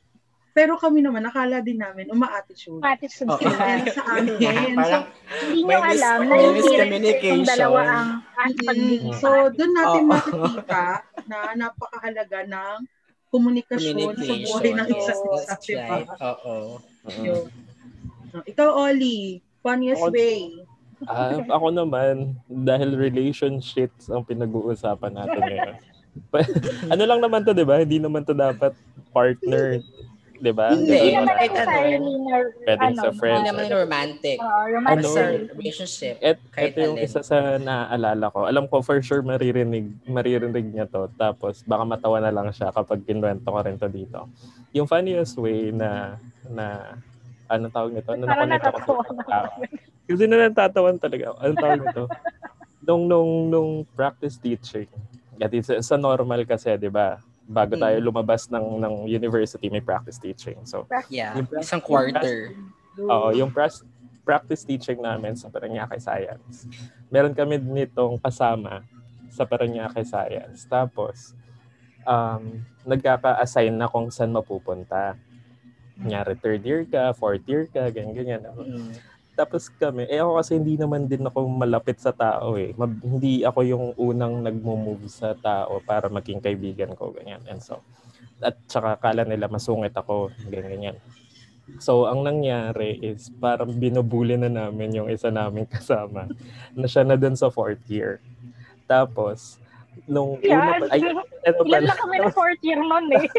Pero 0.59 0.75
kami 0.75 0.99
naman, 1.01 1.23
akala 1.23 1.63
din 1.63 1.79
namin 1.79 2.11
uma-attitude. 2.11 2.83
Attitude 2.83 3.31
Oo. 3.31 3.39
sila. 3.39 3.79
Sa 3.87 4.03
amin. 4.11 4.75
Parang, 4.75 5.05
Hindi 5.39 5.61
nyo 5.63 5.79
alam 5.79 6.19
na 6.21 6.35
yung 6.37 6.55
miscommunication. 6.59 7.47
dalawa 7.47 7.81
ang 7.87 8.11
ang 8.35 8.51
Mm, 8.51 8.67
pagiging 8.67 9.15
so, 9.15 9.29
doon 9.55 9.73
natin 9.73 10.03
Oo. 10.03 10.11
makikita 10.11 10.83
na 11.25 11.37
napakahalaga 11.55 12.39
ng 12.45 12.77
komunikasyon, 13.29 14.15
sa 14.17 14.35
buhay 14.35 14.71
ng 14.75 14.89
isa't 14.91 15.21
isa. 15.31 15.55
diba? 15.63 15.97
Oo. 16.19 16.83
So, 18.29 18.43
Ikaw, 18.43 18.69
Oli, 18.83 19.39
funniest 19.61 20.03
Ako- 20.03 20.11
way. 20.11 20.59
Ah, 21.01 21.39
ako 21.47 21.71
naman, 21.71 22.35
dahil 22.45 22.99
relationships 22.99 24.11
ang 24.11 24.27
pinag-uusapan 24.27 25.13
natin 25.15 25.39
ngayon. 25.41 25.77
Ano 26.91 27.03
lang 27.07 27.23
naman 27.23 27.47
to, 27.47 27.55
di 27.55 27.63
ba? 27.63 27.79
Hindi 27.79 28.03
naman 28.03 28.27
to 28.27 28.35
dapat 28.35 28.75
partner, 29.09 29.79
di 30.39 30.53
ba? 30.55 30.71
Hindi. 30.71 30.95
Hindi 30.95 31.11
naman 31.15 31.35
Kahit 31.35 31.51
ano. 31.51 31.59
necessarily 31.59 32.15
na 32.19 32.35
Pwedeng 32.63 32.93
ano, 32.95 33.03
sa 33.03 33.11
friends. 33.15 33.39
Hindi 33.39 33.49
naman 33.51 33.65
romantic. 33.69 34.37
uh, 34.39 34.67
romantic. 34.71 35.07
Ano? 35.11 35.57
relationship. 35.59 36.15
Et, 36.19 36.39
Kahit 36.51 36.73
ito 36.73 36.79
yung 36.81 36.97
alin. 36.97 37.07
isa 37.07 37.21
sa 37.21 37.39
naaalala 37.59 38.25
ko. 38.31 38.39
Alam 38.47 38.65
ko 38.67 38.81
for 38.81 38.99
sure 39.03 39.21
maririnig, 39.21 39.87
maririnig 40.07 40.67
niya 40.71 40.87
to. 40.87 41.11
Tapos 41.15 41.61
baka 41.63 41.83
matawa 41.83 42.19
na 42.23 42.31
lang 42.31 42.49
siya 42.51 42.71
kapag 42.71 43.03
kinwento 43.03 43.47
ko 43.47 43.59
rin 43.59 43.77
to 43.77 43.91
dito. 43.91 44.31
Yung 44.73 44.87
funniest 44.87 45.35
way 45.37 45.75
na, 45.75 46.17
na 46.47 46.97
ano 47.51 47.67
tawag 47.69 47.93
nito? 47.93 48.15
Ano 48.15 48.25
Parang 48.25 48.49
na 48.49 48.59
tao. 48.63 49.03
Kasi 50.09 50.25
na 50.25 50.49
natatawan 50.49 50.97
talaga. 50.97 51.35
ako. 51.35 51.39
Ano 51.43 51.53
tawag 51.55 51.81
nito? 51.85 52.05
nung, 52.89 53.05
nung, 53.05 53.31
nung 53.53 53.71
practice 53.93 54.41
teaching. 54.41 54.89
At 55.39 55.53
sa, 55.61 55.77
sa 55.85 55.97
normal 56.01 56.49
kasi, 56.49 56.73
di 56.81 56.89
ba? 56.89 57.21
Bago 57.49 57.75
Mm. 57.75 57.81
tayo 57.81 57.97
lumabas 58.05 58.45
ng, 58.47 58.77
ng 58.77 58.95
university, 59.09 59.73
may 59.73 59.81
practice 59.81 60.21
teaching. 60.21 60.61
So, 60.63 60.85
Yeah. 61.09 61.33
Yung- 61.35 61.49
Isang 61.57 61.81
quarter. 61.81 62.53
Oo, 63.01 63.33
yung 63.33 63.49
pras- 63.49 63.83
practice 64.21 64.61
teaching 64.63 65.01
namin 65.01 65.33
sa 65.33 65.49
Paranaque 65.49 65.97
Science. 65.97 66.69
Meron 67.09 67.33
kami 67.33 67.57
nitong 67.57 68.21
kasama 68.21 68.85
sa 69.33 69.49
Paranaque 69.49 70.05
Science. 70.05 70.69
Tapos, 70.69 71.33
um, 72.05 72.61
nagkaka-assign 72.85 73.73
na 73.73 73.89
kung 73.89 74.13
saan 74.13 74.29
mapupunta. 74.29 75.17
Kunyari, 75.97 76.37
third 76.37 76.63
year 76.63 76.85
ka, 76.85 77.11
fourth 77.11 77.43
year 77.49 77.65
ka, 77.65 77.89
ganyan-ganyan. 77.89 78.45
Mm. 78.45 78.93
Tapos 79.39 79.71
kami, 79.71 80.11
eh 80.11 80.19
ako 80.19 80.43
kasi 80.43 80.59
hindi 80.59 80.75
naman 80.75 81.07
din 81.07 81.23
ako 81.23 81.47
malapit 81.47 82.03
sa 82.03 82.11
tao 82.11 82.59
eh. 82.59 82.75
Mab- 82.75 82.99
hindi 83.07 83.47
ako 83.47 83.61
yung 83.63 83.87
unang 83.95 84.43
nagmo-move 84.43 85.07
sa 85.07 85.31
tao 85.39 85.79
para 85.79 86.11
maging 86.11 86.43
kaibigan 86.43 86.91
ko, 86.99 87.15
ganyan. 87.15 87.39
And 87.47 87.63
so, 87.63 87.79
at 88.43 88.59
saka 88.67 88.99
kala 88.99 89.23
nila 89.23 89.47
masungit 89.47 89.95
ako, 89.95 90.35
ganyan, 90.51 90.67
ganyan. 90.75 90.97
So, 91.79 92.11
ang 92.11 92.27
nangyari 92.27 92.99
is 92.99 93.31
parang 93.39 93.79
binubuli 93.79 94.35
na 94.35 94.51
namin 94.51 94.99
yung 94.99 95.07
isa 95.07 95.31
naming 95.31 95.71
kasama 95.79 96.27
na 96.75 96.87
siya 96.91 97.07
na 97.07 97.15
dun 97.15 97.39
sa 97.39 97.47
fourth 97.47 97.87
year. 97.87 98.19
Tapos, 98.91 99.63
nung 100.09 100.43
Yan. 100.43 100.59
una 100.59 100.73
pa, 100.83 100.85
ay, 100.99 101.01
eto 101.47 101.63
Ilan 101.63 101.87
pala, 101.87 101.89
na 101.93 101.95
kami 101.95 102.17
na 102.27 102.31
fourth 102.35 102.63
year 102.67 102.83
nun 102.83 103.07
eh. 103.15 103.31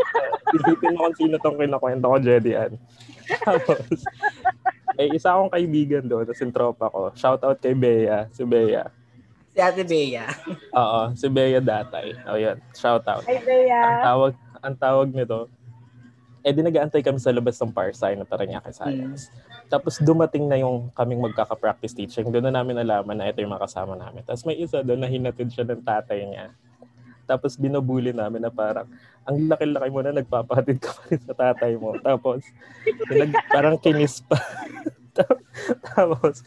isipin 0.56 0.94
mo 1.00 1.08
kung 1.08 1.16
sino 1.16 1.36
tong 1.40 1.56
kinakwento 1.56 2.12
ko, 2.12 2.16
Jedi 2.20 2.52
Ann. 2.52 2.76
Tapos, 3.46 4.04
eh, 4.96 5.12
isa 5.12 5.36
akong 5.36 5.52
kaibigan 5.52 6.04
doon, 6.04 6.24
tapos 6.24 6.40
yung 6.40 6.54
tropa 6.54 6.86
ko. 6.88 7.12
Shout 7.12 7.44
out 7.44 7.60
kay 7.60 7.76
Bea, 7.76 8.28
si 8.32 8.42
Bea. 8.44 8.88
Si 9.52 9.58
Ate 9.60 9.84
Bea. 9.84 10.24
Oo, 10.72 11.00
si 11.16 11.26
Bea 11.28 11.60
Datay. 11.60 12.12
O 12.28 12.36
yun, 12.36 12.56
shout 12.76 13.04
out. 13.08 13.24
Ang 13.24 13.44
Bea. 13.44 13.80
tawag, 14.04 14.32
ang 14.60 14.74
tawag 14.76 15.08
nito, 15.12 15.48
eh 16.46 16.54
di 16.54 16.62
nag-aantay 16.62 17.02
kami 17.02 17.18
sa 17.18 17.34
labas 17.34 17.58
ng 17.58 17.74
Parsay 17.74 18.14
na 18.14 18.22
Paranaque 18.22 18.70
Science. 18.70 19.34
Tapos 19.66 19.98
dumating 19.98 20.46
na 20.46 20.54
yung 20.62 20.94
kaming 20.94 21.18
magkaka-practice 21.18 21.90
teaching. 21.90 22.30
Doon 22.30 22.46
na 22.46 22.62
namin 22.62 22.78
nalaman 22.78 23.18
na 23.18 23.26
ito 23.26 23.42
yung 23.42 23.50
mga 23.50 23.66
kasama 23.66 23.98
namin. 23.98 24.22
Tapos 24.22 24.46
may 24.46 24.54
isa 24.54 24.78
doon 24.78 25.02
na 25.02 25.10
hinatid 25.10 25.50
siya 25.50 25.66
ng 25.66 25.82
tatay 25.82 26.22
niya. 26.22 26.54
Tapos 27.26 27.58
binubuli 27.58 28.14
namin 28.14 28.46
na 28.46 28.50
parang, 28.54 28.86
ang 29.26 29.36
laki-laki 29.50 29.90
mo 29.90 30.00
na 30.00 30.14
nagpapatid 30.14 30.78
ka 30.78 30.94
pa 30.94 31.02
rin 31.10 31.20
sa 31.20 31.34
tatay 31.34 31.74
mo. 31.76 31.98
Tapos, 31.98 32.46
pinag, 33.10 33.34
parang 33.50 33.76
kinis 33.76 34.22
pa. 34.22 34.38
Tapos, 35.96 36.44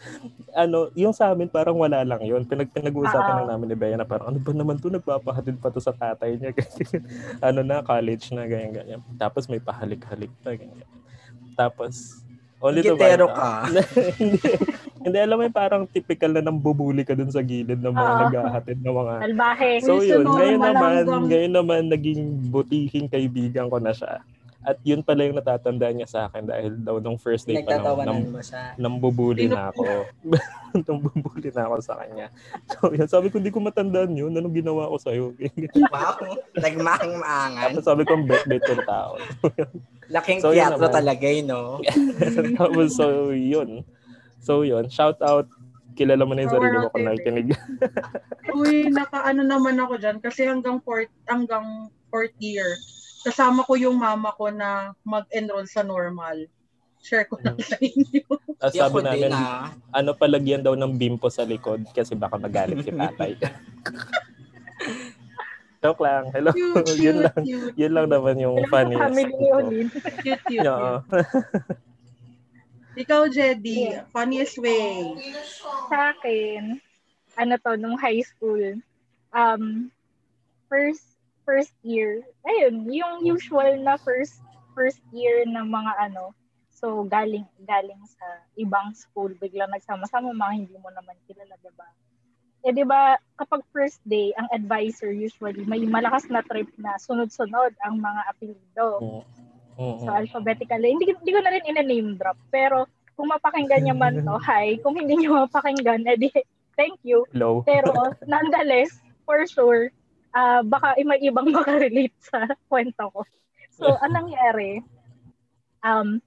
ano, 0.53 0.93
yung 0.93 1.11
sa 1.11 1.33
amin 1.33 1.49
parang 1.49 1.75
wala 1.75 2.05
lang 2.05 2.21
yun. 2.21 2.45
Pinag 2.45 2.69
pinag-uusapan 2.71 3.25
Ah. 3.25 3.37
lang 3.43 3.49
namin 3.57 3.73
ni 3.73 3.77
Bea 3.77 3.97
na 3.97 4.05
parang 4.05 4.29
ano 4.31 4.39
ba 4.39 4.53
naman 4.53 4.77
to 4.77 4.93
nagpapahatid 4.93 5.57
pa 5.57 5.73
to 5.73 5.81
sa 5.81 5.91
tatay 5.91 6.37
niya. 6.37 6.53
Ano 7.47 7.65
na, 7.65 7.81
college 7.81 8.29
na, 8.31 8.45
ganyan, 8.45 8.71
ganyan. 8.71 9.01
Tapos 9.17 9.49
may 9.49 9.59
pahalik-halik 9.59 10.31
pa, 10.45 10.53
ganyan. 10.53 10.87
Tapos, 11.57 12.23
only 12.59 12.81
to 12.83 12.95
Gitero 12.95 13.27
find 13.27 13.35
ka. 13.35 13.43
out- 13.43 13.67
hindi, 14.21 14.49
hindi, 14.99 15.17
alam 15.17 15.35
mo 15.39 15.43
yung 15.47 15.57
parang 15.57 15.83
typical 15.87 16.31
na 16.35 16.43
nang 16.43 16.59
bubuli 16.59 17.07
ka 17.07 17.15
dun 17.15 17.31
sa 17.31 17.39
gilid 17.39 17.79
ng 17.79 17.95
mga 17.95 18.11
Oo. 18.11 18.21
naghahatid 18.27 18.77
ng 18.83 18.95
mga 18.95 19.13
Salbahe. 19.23 19.69
So 19.81 19.93
yun, 19.99 20.23
ngayon 20.27 20.59
naman, 20.59 20.93
ngayon 21.27 21.53
naman 21.55 21.81
naging 21.87 22.21
butihing 22.51 23.07
kaibigan 23.07 23.71
ko 23.71 23.79
na 23.79 23.95
siya. 23.95 24.19
At 24.59 24.75
yun 24.83 24.99
pala 24.99 25.23
yung 25.23 25.39
natatandaan 25.39 25.95
niya 25.95 26.09
sa 26.11 26.19
akin 26.27 26.43
dahil 26.43 26.75
daw 26.83 26.99
nung 26.99 27.15
first 27.15 27.47
day 27.47 27.63
pa 27.63 27.79
lang, 27.79 28.03
nam, 28.03 28.19
nambubuli 28.75 29.47
na 29.47 29.71
ako. 29.71 30.03
nambubuli 30.83 31.47
na 31.55 31.63
ako 31.63 31.75
sa 31.79 31.95
kanya. 31.95 32.27
So 32.75 32.91
yun, 32.91 33.07
sabi 33.07 33.31
ko, 33.31 33.39
hindi 33.39 33.55
ko 33.55 33.63
matandaan 33.63 34.11
yun. 34.19 34.35
Anong 34.35 34.59
ginawa 34.59 34.91
ko 34.91 34.99
sa'yo? 34.99 35.31
Wow. 35.89 36.35
Nagmahang 36.59 37.15
maangan. 37.23 37.71
Tapos 37.71 37.87
sabi 37.87 38.03
ko, 38.03 38.19
bet 38.27 38.43
bet 38.51 38.63
yung 38.67 38.83
tao. 38.83 39.15
Laking 40.09 40.41
So, 40.41 40.51
yun 40.51 40.73
teatro 40.73 40.89
talaga 40.89 41.25
yun, 41.29 41.45
no? 41.53 41.77
Tapos 42.57 42.97
so 42.97 43.29
yun. 43.29 43.85
So 44.41 44.65
yun, 44.65 44.89
shout 44.89 45.21
out. 45.21 45.45
Kilala 45.93 46.25
mo 46.25 46.33
na 46.33 46.47
yung 46.47 46.53
sarili 46.53 46.75
mo 46.81 46.89
kung 46.89 47.05
nakikinig. 47.05 47.53
Uy, 48.57 48.89
nakaano 48.89 49.45
naman 49.45 49.77
ako 49.77 50.01
dyan 50.01 50.17
kasi 50.17 50.49
hanggang 50.49 50.81
fourth, 50.81 51.11
hanggang 51.29 51.91
fourth 52.09 52.33
year, 52.41 52.79
kasama 53.21 53.61
ko 53.67 53.77
yung 53.77 53.99
mama 53.99 54.33
ko 54.33 54.49
na 54.49 54.97
mag-enroll 55.05 55.67
sa 55.69 55.85
normal. 55.85 56.49
Share 56.99 57.27
ko 57.29 57.37
na 57.39 57.55
sa 57.59 57.77
inyo. 57.79 58.25
At 58.59 58.73
ako 58.75 58.99
sabi 58.99 58.99
namin, 59.05 59.31
din, 59.31 59.35
ah. 59.35 59.71
ano 59.93 60.11
palagyan 60.15 60.63
daw 60.63 60.75
ng 60.75 60.99
bimpo 60.99 61.31
sa 61.31 61.47
likod 61.47 61.83
kasi 61.95 62.15
baka 62.15 62.35
magalit 62.35 62.83
si 62.83 62.91
tatay. 62.91 63.35
Joke 65.79 66.03
lang. 66.03 66.27
Hello. 66.35 66.51
Cute, 66.51 66.99
yun 67.07 67.15
cute, 67.15 67.23
lang. 67.23 67.39
cute. 67.47 67.73
Yun 67.79 67.91
lang 67.95 68.07
naman 68.11 68.35
yung 68.35 68.55
Alam 68.59 68.71
funniest. 68.71 68.99
family 68.99 69.31
ni 69.31 69.47
Olin. 69.55 69.87
Cute, 70.23 70.43
cute, 70.43 70.67
Oo. 70.71 70.91
Ikaw, 72.99 73.21
Jedy, 73.31 73.95
Yeah. 73.95 74.03
funniest 74.11 74.59
way. 74.59 75.15
Sa 75.87 76.11
akin, 76.11 76.83
ano 77.39 77.53
to, 77.63 77.79
nung 77.79 77.95
high 77.95 78.19
school, 78.19 78.75
um, 79.31 79.87
first 80.67 81.15
first 81.47 81.71
year, 81.81 82.21
ayun, 82.43 82.83
yung 82.91 83.23
usual 83.23 83.79
na 83.79 83.95
first 83.95 84.43
first 84.75 84.99
year 85.15 85.47
ng 85.47 85.65
mga 85.65 86.11
ano, 86.11 86.35
so 86.69 87.07
galing 87.07 87.47
galing 87.63 87.97
sa 88.05 88.25
ibang 88.59 88.91
school, 88.93 89.31
biglang 89.39 89.71
nagsama-sama 89.71 90.29
mga 90.29 90.53
hindi 90.67 90.75
mo 90.77 90.91
naman 90.91 91.15
kilala, 91.25 91.55
diba? 91.63 91.87
Eh, 92.67 92.75
di 92.75 92.83
ba, 92.83 93.15
kapag 93.39 93.63
first 93.71 94.03
day, 94.03 94.35
ang 94.35 94.51
advisor 94.51 95.15
usually, 95.15 95.63
may 95.63 95.79
malakas 95.87 96.27
na 96.27 96.43
trip 96.43 96.67
na 96.75 96.99
sunod-sunod 96.99 97.71
ang 97.87 98.03
mga 98.03 98.21
apelido. 98.27 98.87
Mm. 98.99 99.23
Mm, 99.79 99.97
So, 100.03 100.11
alphabetically. 100.11 100.91
Hindi, 100.91 101.15
hindi 101.15 101.31
ko 101.31 101.39
na 101.39 101.51
rin 101.55 101.63
ina-name 101.63 102.19
drop. 102.19 102.35
Pero, 102.51 102.83
kung 103.15 103.31
mapakinggan 103.31 103.87
niyo 103.87 103.95
man 103.95 104.19
to, 104.19 104.35
hi. 104.47 104.75
Kung 104.83 104.99
hindi 104.99 105.15
niyo 105.15 105.47
mapakinggan, 105.47 106.03
edi, 106.03 106.27
thank 106.79 106.99
you. 107.07 107.23
Hello. 107.31 107.63
Pero, 107.63 107.95
nonetheless, 108.31 108.91
for 109.23 109.47
sure, 109.47 109.91
ah 110.29 110.61
baka 110.61 110.93
may 111.01 111.17
ibang 111.25 111.49
makarelate 111.49 112.13
sa 112.21 112.45
kwento 112.69 113.09
ko. 113.09 113.21
So, 113.73 113.97
anong 114.03 114.29
nangyari? 114.29 114.83
Um, 115.79 116.19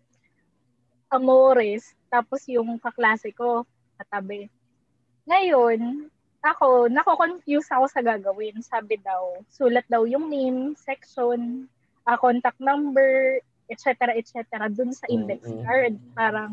Amores, 1.12 1.92
tapos 2.08 2.40
yung 2.48 2.80
kaklase 2.80 3.36
ko, 3.36 3.68
katabi. 4.00 4.48
Ngayon, 5.28 6.08
ako, 6.42 6.90
nako-confuse 6.90 7.70
ako 7.70 7.86
sa 7.86 8.02
gagawin. 8.02 8.58
Sabi 8.60 8.98
daw, 8.98 9.38
sulat 9.48 9.86
daw 9.86 10.02
yung 10.04 10.26
name, 10.26 10.74
section, 10.74 11.70
ah, 12.02 12.18
contact 12.18 12.58
number, 12.58 13.38
etc. 13.70 14.12
etc. 14.18 14.42
dun 14.68 14.90
sa 14.90 15.06
index 15.06 15.46
Mm, 15.46 15.54
mm. 15.54 15.62
card. 15.64 15.94
Parang 16.12 16.52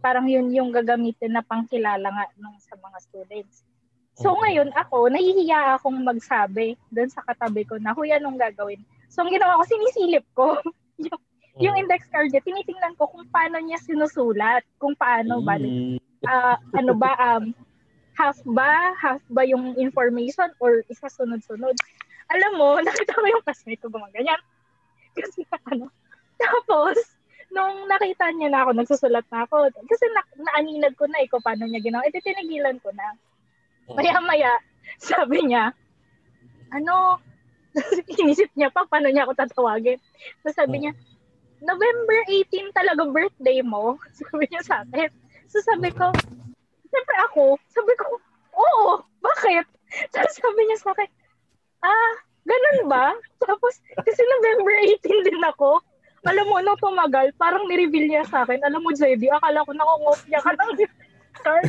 parang 0.00 0.24
yun 0.24 0.48
yung 0.52 0.72
gagamitin 0.72 1.36
na 1.36 1.44
pangkilala 1.44 2.08
nga 2.08 2.24
nung 2.40 2.56
sa 2.60 2.72
mga 2.76 2.98
students. 3.04 3.64
So 4.16 4.32
ngayon 4.36 4.72
ako, 4.72 5.08
nahihiya 5.08 5.76
akong 5.76 6.00
magsabi 6.04 6.76
dun 6.88 7.08
sa 7.08 7.20
katabi 7.24 7.64
ko 7.68 7.76
na, 7.76 7.92
huy, 7.96 8.12
anong 8.12 8.36
gagawin? 8.36 8.80
So 9.08 9.24
ang 9.24 9.32
ginawa 9.32 9.60
ko, 9.60 9.64
sinisilip 9.64 10.24
ko 10.32 10.56
yung, 11.04 11.20
yung 11.60 11.74
Mm. 11.76 11.82
index 11.84 12.08
card 12.08 12.28
niya, 12.28 12.44
tinitingnan 12.44 12.96
ko 12.96 13.08
kung 13.08 13.24
paano 13.28 13.56
niya 13.60 13.80
sinusulat, 13.80 14.64
kung 14.80 14.96
paano, 14.96 15.40
bali, 15.40 15.96
I- 15.96 16.00
ah, 16.24 16.56
ano 16.76 16.92
ba, 16.96 17.12
um, 17.16 17.52
half 18.20 18.36
ba, 18.44 18.92
half 19.00 19.24
ba 19.32 19.48
yung 19.48 19.72
information 19.80 20.52
or 20.60 20.84
isa 20.92 21.08
sunod-sunod. 21.08 21.72
Alam 22.28 22.52
mo, 22.60 22.68
nakita 22.84 23.16
ko 23.16 23.24
yung 23.24 23.44
classmate 23.48 23.80
ko 23.80 23.88
gumaganyan. 23.88 24.36
Kasi 25.16 25.48
ano, 25.72 25.88
tapos, 26.36 27.00
nung 27.48 27.88
nakita 27.88 28.28
niya 28.36 28.52
na 28.52 28.68
ako, 28.68 28.70
nagsusulat 28.76 29.24
na 29.32 29.48
ako. 29.48 29.72
Kasi 29.88 30.04
na, 30.12 30.22
naaninag 30.36 30.94
ko 31.00 31.08
na 31.08 31.24
eh 31.24 31.28
kung 31.32 31.40
paano 31.40 31.64
niya 31.64 31.80
ginawa. 31.80 32.04
Ito 32.04 32.20
tinigilan 32.20 32.76
ko 32.84 32.92
na. 32.92 33.16
Maya-maya, 33.96 34.60
sabi 35.10 35.48
niya, 35.48 35.72
ano, 36.70 37.18
inisip 38.20 38.52
niya 38.54 38.68
pa 38.68 38.84
paano 38.84 39.08
niya 39.08 39.24
ako 39.24 39.32
tatawagin. 39.34 39.98
So 40.44 40.52
sabi 40.52 40.84
niya, 40.84 40.92
November 41.60 42.18
18 42.28 42.76
talaga 42.76 43.02
birthday 43.08 43.64
mo. 43.64 43.96
Sabi 44.20 44.44
niya 44.48 44.62
sa 44.62 44.76
akin. 44.84 45.10
So 45.50 45.58
sabi 45.66 45.90
ko, 45.90 46.14
siyempre 46.90 47.16
ako, 47.30 47.56
sabi 47.70 47.92
ko, 47.96 48.18
oo, 48.54 49.00
bakit? 49.22 49.66
Tapos 50.12 50.34
sabi 50.36 50.60
niya 50.66 50.78
sa 50.82 50.90
akin, 50.92 51.08
ah, 51.86 52.12
ganun 52.44 52.90
ba? 52.90 53.14
Tapos, 53.42 53.78
kasi 54.02 54.20
November 54.20 54.74
18 55.00 55.26
din 55.26 55.42
ako. 55.46 55.80
Alam 56.28 56.52
mo, 56.52 56.60
nung 56.60 56.76
tumagal, 56.76 57.32
parang 57.40 57.64
nireveal 57.64 58.04
niya 58.04 58.28
sa 58.28 58.44
akin, 58.44 58.60
alam 58.60 58.84
mo, 58.84 58.92
JD, 58.92 59.24
akala 59.32 59.64
ko 59.64 59.72
nakungopya 59.72 60.36
ka 60.44 60.52
ng 60.52 60.76
card. 61.40 61.64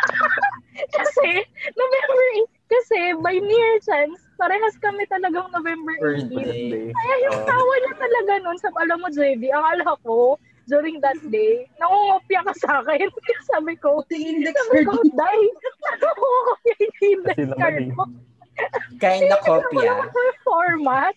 kasi, 0.96 1.44
November 1.76 2.26
8, 2.48 2.72
kasi 2.72 2.98
by 3.20 3.36
mere 3.36 3.76
chance, 3.84 4.16
parehas 4.40 4.72
kami 4.80 5.04
talagang 5.12 5.52
November 5.52 5.92
18. 5.92 6.00
Birthday. 6.00 6.40
Birthday. 6.40 6.84
Kaya 6.88 7.14
yung 7.28 7.38
tawa 7.44 7.74
niya 7.84 7.94
talaga 8.00 8.32
nun, 8.40 8.56
sa, 8.56 8.72
alam 8.80 8.98
mo, 9.04 9.08
JD, 9.12 9.52
akala 9.52 9.92
ko, 10.00 10.40
during 10.66 10.98
that 11.00 11.18
day, 11.30 11.66
nangungopya 11.78 12.42
ka 12.46 12.52
sa 12.58 12.70
akin. 12.82 13.08
Sabi 13.50 13.74
ko, 13.78 14.02
Puti 14.02 14.18
index 14.18 14.54
sabi 14.66 14.82
ko. 14.84 14.98
Day, 15.14 15.40
nangungopya 16.02 16.74
yung 16.76 16.96
index 17.02 17.36
card 17.56 17.82
eh. 17.82 17.94
mo. 17.94 18.04
Kind 18.98 19.30
na 19.30 19.38
kopya. 19.42 19.94
Format. 20.42 21.14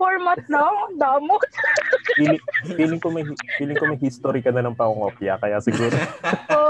Format 0.00 0.40
lang, 0.48 0.72
ang 0.88 0.96
damot. 0.96 1.44
feeling, 2.16 2.40
feeling 2.72 3.00
ko 3.00 3.12
may 3.12 3.24
feeling 3.60 3.76
ko 3.76 3.84
may 3.84 4.00
history 4.00 4.40
ka 4.40 4.48
na 4.48 4.64
ng 4.64 4.72
pangungopya 4.72 5.36
kaya 5.36 5.60
siguro 5.60 5.92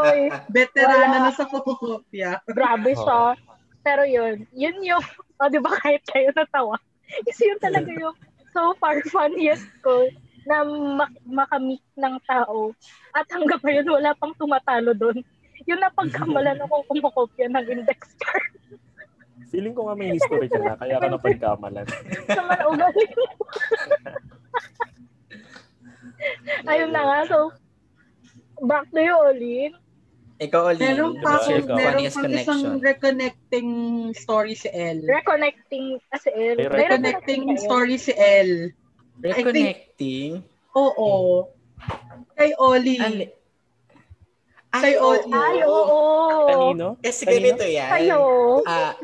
Oy, 0.03 0.35
Veterana 0.51 1.23
na 1.23 1.31
sa 1.31 1.47
photocopia. 1.47 2.43
grabe 2.51 2.91
siya. 2.91 3.39
Pero 3.87 4.03
yun, 4.03 4.45
yun 4.51 4.77
yung, 4.83 5.05
o 5.39 5.47
di 5.47 5.63
ba 5.63 5.73
kahit 5.79 6.03
kayo 6.11 6.35
natawa? 6.35 6.75
Kasi 7.23 7.49
yun 7.49 7.61
talaga 7.63 7.91
yung 7.95 8.19
so 8.51 8.75
far 8.83 8.99
funniest 9.09 9.65
ko 9.81 10.11
na 10.49 10.65
mak- 10.65 11.25
makamit 11.27 11.83
ng 11.97 12.17
tao 12.25 12.73
at 13.13 13.27
hanggang 13.33 13.61
ngayon 13.61 13.89
wala 13.89 14.11
pang 14.17 14.35
tumatalo 14.37 14.93
doon. 14.93 15.21
Yun 15.69 15.81
na 15.81 15.93
pagkamalan 15.93 16.57
akong 16.65 16.87
kumukopya 16.89 17.47
ng 17.53 17.67
index 17.69 18.17
card 18.17 18.61
feeling 19.51 19.75
ko 19.75 19.91
nga 19.91 19.99
may 19.99 20.15
history 20.15 20.47
ka 20.47 20.63
na 20.63 20.79
kaya 20.79 21.03
ka 21.03 21.11
napagkamalan. 21.11 21.87
sa 22.39 22.43
mga 22.47 22.65
ugali 22.71 23.05
mo. 23.19 23.27
Ayun 26.71 26.91
na 26.95 27.03
nga, 27.03 27.19
so 27.27 27.51
back 28.63 28.87
to 28.95 29.01
you, 29.03 29.17
Olin. 29.19 29.73
Ikaw, 30.41 30.73
Olin. 30.73 30.81
Meron 30.81 31.13
Diba? 31.19 31.25
pa 31.27 31.31
akong, 31.37 31.67
meron 31.67 32.05
pang 32.09 32.31
isang 32.31 32.63
reconnecting 32.79 33.69
story 34.15 34.55
si 34.55 34.71
El. 34.71 35.03
Reconnecting 35.05 35.99
El. 35.99 36.55
May 36.57 36.69
Meron 36.71 36.79
Reconnecting 36.79 37.43
na 37.45 37.57
kayo. 37.59 37.65
story 37.67 37.97
si 37.99 38.13
El. 38.15 38.71
Reconnecting. 39.21 40.41
Oo. 40.73 41.11
Kay 42.35 42.51
Oli. 42.57 42.97
Ali- 42.97 43.33
Kay 44.71 44.95
Ay, 44.95 45.03
oo. 45.03 45.11
Oli. 45.11 45.35
Ay, 45.35 45.59
oo. 45.67 45.99
Kanino? 46.47 46.87
Kasi 47.03 47.27
Kanino? 47.27 47.43
ganito 47.43 47.65
yan. 47.67 47.91
Kayo. 47.91 48.19
Ah, 48.63 48.95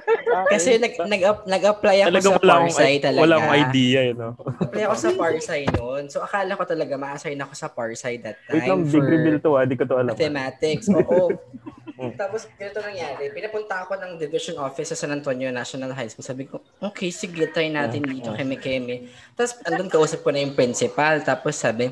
kasi 0.46 0.79
nag, 0.79 0.94
nag, 0.94 1.22
nag-apply 1.42 1.96
ako 2.00 2.09
Talagang 2.09 2.33
sa 2.33 2.38
wala 2.38 2.52
akong, 2.55 2.70
Parsai 2.70 2.94
talaga. 3.02 3.22
wala 3.26 3.35
akong 3.35 3.57
idea, 3.66 4.00
you 4.07 4.14
know? 4.14 4.33
Apply 4.62 4.83
ako 4.87 4.94
sa 4.94 5.11
Parsai 5.18 5.62
noon. 5.66 6.02
So, 6.07 6.22
akala 6.22 6.55
ko 6.55 6.62
talaga 6.62 6.94
ma-assign 6.94 7.42
ako 7.42 7.52
sa 7.59 7.66
Parsai 7.66 8.14
that 8.22 8.38
time. 8.46 8.55
Wait 8.55 8.70
lang, 8.70 8.87
big 8.87 8.94
for 8.94 9.02
reveal 9.02 9.38
to 9.42 9.50
ah. 9.59 9.66
Di 9.66 9.74
ko 9.74 9.83
to 9.83 9.98
alam. 9.98 10.14
Mathematics. 10.14 10.87
Oo. 10.87 11.35
Mm. 11.97 12.13
Tapos, 12.13 12.45
ganito 12.61 12.79
nangyari. 12.85 13.33
Pinapunta 13.33 13.81
ako 13.81 13.97
ng 13.97 14.21
division 14.21 14.61
office 14.61 14.93
sa 14.93 15.01
San 15.01 15.17
Antonio 15.17 15.49
National 15.49 15.97
High 15.97 16.13
School. 16.13 16.29
Sabi 16.29 16.45
ko, 16.45 16.61
okay, 16.79 17.09
sige, 17.09 17.49
try 17.49 17.73
natin 17.73 18.05
dito, 18.05 18.37
keme-keme. 18.37 19.09
Tapos, 19.33 19.57
andun 19.65 19.89
kausap 19.89 20.21
ko 20.21 20.29
na 20.29 20.45
yung 20.45 20.53
principal. 20.53 21.25
Tapos 21.25 21.57
sabi, 21.57 21.89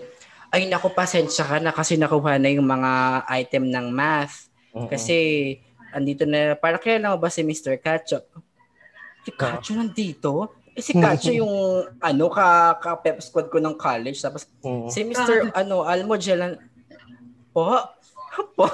ay 0.53 0.69
naku, 0.69 0.93
pasensya 0.93 1.49
ka 1.49 1.57
na 1.59 1.73
kasi 1.73 1.97
nakuha 1.97 2.37
na 2.37 2.53
yung 2.53 2.69
mga 2.69 3.25
item 3.33 3.73
ng 3.73 3.87
math. 3.89 4.53
Mm-mm. 4.77 4.93
Kasi, 4.93 5.17
andito 5.91 6.29
na, 6.29 6.53
para 6.53 6.77
kaya 6.77 7.01
lang 7.01 7.17
ba 7.17 7.33
si 7.33 7.41
Mr. 7.41 7.81
Cacho? 7.81 8.21
Si 9.25 9.33
Cacho 9.33 9.73
nandito? 9.73 10.53
Eh, 10.77 10.85
si 10.85 10.93
Cacho 10.93 11.33
yung, 11.33 11.51
ano, 11.97 12.25
ka, 12.29 12.77
ka 12.77 13.01
pep 13.01 13.25
squad 13.25 13.49
ko 13.49 13.57
ng 13.57 13.73
college. 13.79 14.21
Tapos, 14.21 14.45
Mm. 14.61 14.91
si 14.93 15.01
Mr. 15.01 15.55
ano, 15.57 15.81
Almo 15.89 16.13
Jelan, 16.21 16.61
po, 17.55 17.79
po, 18.57 18.65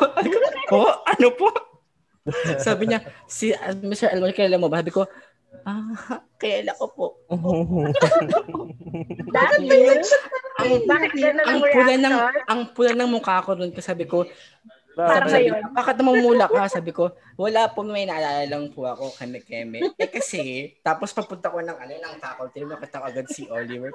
po, 0.69 0.83
ano 1.12 1.29
po? 1.35 1.49
Sabi 2.61 2.93
niya, 2.93 3.01
si 3.27 3.51
uh, 3.51 3.75
Mr. 3.81 4.12
Almo, 4.12 4.29
kilala 4.31 4.61
mo 4.61 4.69
ba? 4.69 4.85
Sabi 4.85 4.93
ko, 4.93 5.09
ah, 5.64 6.21
kilala 6.37 6.77
ko 6.77 6.87
po. 6.93 7.07
Bakit 9.37 9.61
ba 9.64 9.77
yun? 9.77 10.01
Ang, 10.61 10.73
Bakit 10.85 11.12
ganun 11.16 11.47
ang 11.49 11.61
pula 11.64 11.95
ng, 11.97 12.16
ang 12.45 12.61
pula 12.77 12.93
ng 12.93 13.11
mukha 13.11 13.40
ko 13.40 13.57
nun. 13.57 13.73
Sabi 13.81 14.05
ko, 14.05 14.29
Parang 14.99 15.31
sabi, 15.31 15.49
ngayon. 15.49 15.71
bakit 15.73 15.95
namumula 16.03 16.47
ka? 16.51 16.66
Sabi 16.66 16.90
ko, 16.90 17.14
wala 17.38 17.71
po, 17.71 17.87
may 17.87 18.05
naalala 18.05 18.45
lang 18.45 18.75
po 18.75 18.85
ako, 18.85 19.14
keme-keme. 19.16 19.95
Eh 19.97 20.11
kasi, 20.11 20.75
tapos 20.83 21.14
papunta 21.14 21.49
ko 21.49 21.62
ng, 21.62 21.79
ano, 21.79 21.95
ng 21.95 22.14
faculty, 22.19 22.66
nakita 22.66 23.01
ko 23.01 23.07
agad 23.07 23.27
si 23.31 23.47
Oliver. 23.49 23.95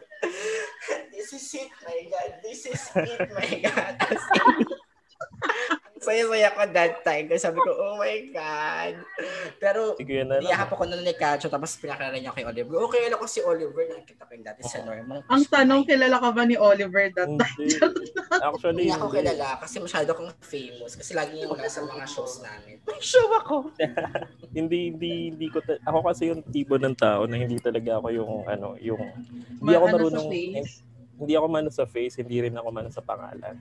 this 1.13 1.35
is 1.35 1.45
it, 1.59 1.69
my 1.83 1.99
God. 2.09 2.31
This 2.41 2.61
is 2.71 2.81
it, 2.95 3.27
my 3.35 3.51
God. 3.59 3.93
As 4.01 4.23
in, 4.23 4.65
saya-saya 6.05 6.53
ko 6.53 6.61
that 6.69 7.01
time. 7.01 7.25
Kasi 7.25 7.41
sabi 7.41 7.59
ko, 7.65 7.71
oh 7.73 7.97
my 7.97 8.29
God. 8.29 8.93
Pero, 9.57 9.97
niyahap 9.97 10.69
ako 10.69 10.85
nun 10.85 11.01
ni 11.01 11.17
Kacho, 11.17 11.49
tapos 11.49 11.79
pinakilala 11.81 12.13
niya 12.13 12.35
kay 12.35 12.45
Oliver. 12.45 12.77
Okay, 12.85 13.09
alam 13.09 13.17
ko 13.17 13.25
si 13.25 13.41
Oliver, 13.41 13.83
nakikita 13.89 14.27
ko 14.27 14.31
yung 14.37 14.45
dati 14.45 14.61
sa 14.67 14.85
normal. 14.85 15.25
Ang 15.25 15.43
tanong, 15.49 15.81
kilala 15.89 16.21
ka 16.21 16.29
ba 16.29 16.43
ni 16.45 16.55
Oliver 16.59 17.09
that 17.15 17.29
time? 17.31 17.69
Actually, 18.45 18.85
Hindi 18.85 18.93
ako 18.93 19.07
kilala 19.09 19.47
kasi 19.57 19.75
masyado 19.81 20.09
akong 20.13 20.31
famous 20.45 20.93
kasi 20.93 21.11
lagi 21.17 21.41
yung 21.41 21.57
nasa 21.57 21.81
mga 21.81 22.05
shows 22.05 22.43
namin. 22.45 22.77
May 22.85 23.01
show 23.01 23.25
ako! 23.41 23.73
hindi 24.55 24.93
hindi 24.93 25.11
hindi 25.35 25.47
ko 25.51 25.59
ta- 25.59 25.81
ako 25.83 25.99
kasi 26.07 26.31
yung 26.31 26.41
tipo 26.47 26.79
ng 26.79 26.95
tao 26.95 27.27
na 27.27 27.35
hindi 27.35 27.59
talaga 27.59 27.99
ako 27.99 28.07
yung 28.13 28.31
ano 28.47 28.79
yung 28.79 29.01
hindi 29.59 29.73
Ma- 29.73 29.77
ako 29.79 29.85
ano 29.85 29.91
sa 29.91 29.99
marunong 29.99 30.27
face? 30.31 30.73
hindi 31.15 31.33
ako 31.35 31.47
mano 31.51 31.69
sa 31.71 31.85
face 31.87 32.15
hindi 32.23 32.37
rin 32.39 32.55
ako 32.55 32.67
mano 32.71 32.87
sa 32.87 33.03
pangalan 33.03 33.55